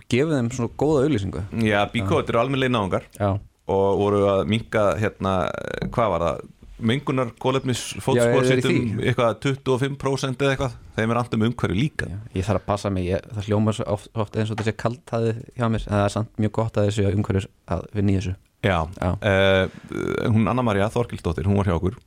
gefið 0.10 0.36
þeim 0.38 0.52
svona 0.56 0.74
góða 0.80 1.06
auðlýsingu 1.06 1.46
Já, 1.68 1.80
Bíkó, 1.94 2.22
þetta 2.22 2.36
eru 2.36 2.42
almennlega 2.44 2.76
náungar. 2.76 3.10
Já, 3.20 3.34
og 3.70 4.00
voru 4.00 4.24
að 4.30 4.48
minka 4.50 4.86
hérna, 5.00 5.34
eh, 5.50 5.90
hvað 5.94 6.16
var 6.16 6.26
það? 6.28 6.48
Mengunar 6.80 7.34
fótsporsitum 7.36 8.72
því? 8.72 9.08
eitthvað 9.10 9.34
25% 9.44 10.44
eða 10.46 10.54
eitthvað. 10.54 10.76
Þeim 10.96 11.12
er 11.12 11.18
andum 11.20 11.42
umhverju 11.50 11.76
líka. 11.76 12.08
Já, 12.08 12.20
ég 12.38 12.46
þarf 12.48 12.62
að 12.62 12.70
passa 12.70 12.92
mig, 12.96 13.10
ég, 13.10 13.26
það 13.36 13.50
hljómar 13.50 13.76
svo 13.76 13.88
oft, 13.98 14.08
oft 14.16 14.38
eins 14.40 14.54
og 14.54 14.64
sé 14.64 14.72
kaltaði 14.80 15.34
hjá 15.58 15.68
mér. 15.68 15.84
En 15.84 15.98
það 15.98 16.06
er 16.06 16.14
samt 16.16 16.40
mjög 16.40 16.54
gott 16.56 16.80
að 16.80 16.88
þessu 16.88 17.10
umhverjus 17.12 17.50
að 17.68 17.84
vinna 17.98 18.14
í 18.14 18.22
þessu. 18.22 18.36
Já, 18.64 18.78
Já. 18.96 19.12
Uh, 19.20 20.32
hún 20.32 20.48
Anna-Maria 20.48 20.88
Þorkildóttir, 20.92 21.48
hún 21.52 21.60
var 21.60 21.68
hjá 21.68 21.76
okkur. 21.76 22.00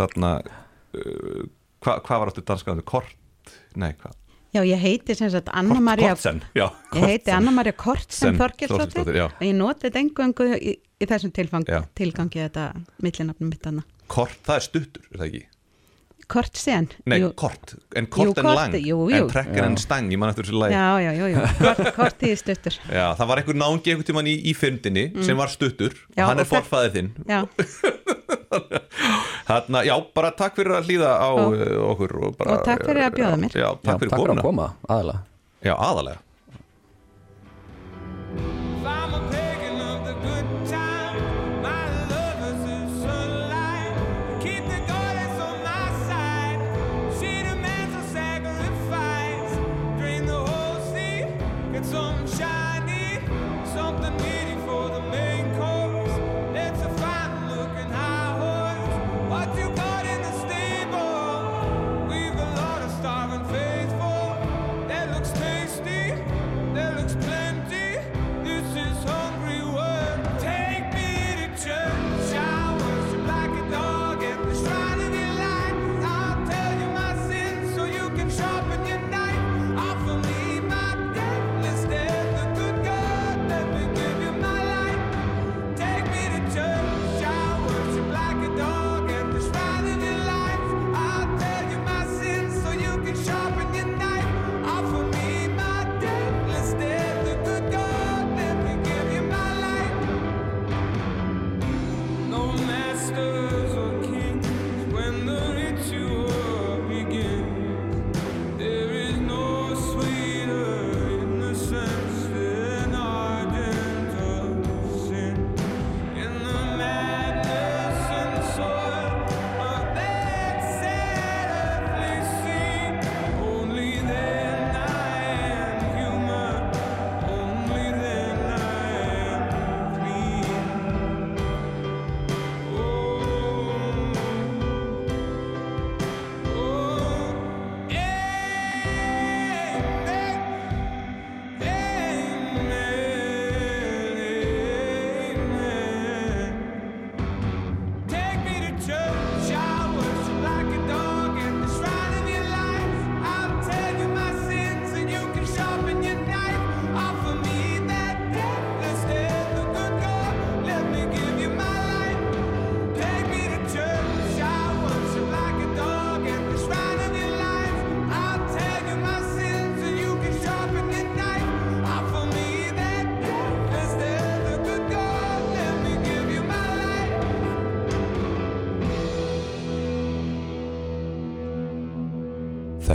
Þarna 0.00 0.32
uh, 0.42 1.46
hvað 1.84 2.02
hva 2.06 2.18
var 2.22 2.32
áttu 2.32 2.44
danskaðan, 2.46 2.82
Kort 2.88 3.52
nei, 3.80 3.92
hvað, 4.00 4.16
já 4.56 4.62
ég 4.66 4.82
heiti 4.82 5.16
sem 5.18 5.30
sagt 5.32 5.48
Kort, 5.48 5.56
Anna-Maria 5.60 6.14
Kortsen 6.14 6.42
heiti 6.96 7.32
Kortsen. 7.76 8.36
Sen 9.06 9.14
já. 9.16 9.26
og 9.30 9.46
ég 9.46 9.54
noti 9.56 9.88
þetta 9.88 10.02
engungu 10.04 10.50
í, 10.58 10.74
í 11.00 11.08
þessum 11.08 11.32
tilfang, 11.36 11.70
tilgangi 11.98 12.44
þetta 12.44 12.70
millinafnum 13.04 13.52
mitt 13.52 13.70
annað. 13.70 13.88
Kort, 14.10 14.38
það 14.46 14.58
er 14.58 14.66
stuttur, 14.66 15.08
er 15.12 15.22
það 15.22 15.26
ekki? 15.30 15.46
Kortsen? 16.30 16.86
Nei, 17.10 17.16
Jú, 17.18 17.32
kort, 17.34 17.72
en 17.98 18.06
kort 18.06 18.28
Jú, 18.28 18.34
en 18.38 18.44
kort, 18.46 18.58
lang 18.60 18.74
jú, 18.86 18.98
en 19.16 19.26
trekkir 19.32 19.64
en 19.66 19.76
stang, 19.82 20.12
ég 20.14 20.20
man 20.20 20.30
eftir 20.30 20.46
þessu 20.46 20.60
lagi 20.60 20.76
Já, 20.76 20.84
já, 21.02 21.26
já. 21.32 21.40
Kort, 21.58 21.88
kort 21.96 22.22
í 22.22 22.30
stuttur. 22.38 22.76
Já, 23.00 23.06
það 23.18 23.30
var 23.32 23.40
einhver 23.42 23.58
náungi 23.58 23.90
einhvern 23.90 24.08
tímann 24.12 24.30
í, 24.30 24.36
í 24.46 24.54
fyrndinni 24.54 25.04
sem 25.26 25.38
var 25.40 25.50
stuttur, 25.50 25.96
Mm. 26.10 26.14
Já, 26.20 26.24
hann 26.28 26.42
er 26.42 26.48
forfæðið 26.50 26.96
þinn 26.98 27.10
Já, 27.26 27.40
Þarna, 29.50 29.82
já, 29.88 29.94
bara 30.14 30.30
takk 30.38 30.56
fyrir 30.60 30.76
að 30.78 30.88
hlýða 30.90 31.10
á 31.18 31.30
Já. 31.34 31.44
uh, 31.50 31.76
okkur 31.90 32.16
og, 32.22 32.34
bara, 32.38 32.56
Og 32.56 32.64
takk 32.68 32.84
fyrir 32.86 33.06
að 33.08 33.14
bjóða 33.18 33.38
mér. 33.44 33.54
Já, 33.56 33.66
Já, 33.66 33.70
takk 33.82 34.02
fyrir 34.04 34.12
takk 34.14 34.22
fyrir 34.22 34.36
að 34.38 34.44
koma, 34.46 34.66
aðalega 34.88 35.22
Já, 35.66 35.74
aðalega 35.76 36.22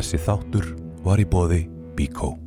Þessi 0.05 0.21
þáttur 0.21 0.65
var 1.01 1.17
í 1.17 1.23
bóði 1.25 1.63
Bíkó. 1.97 2.44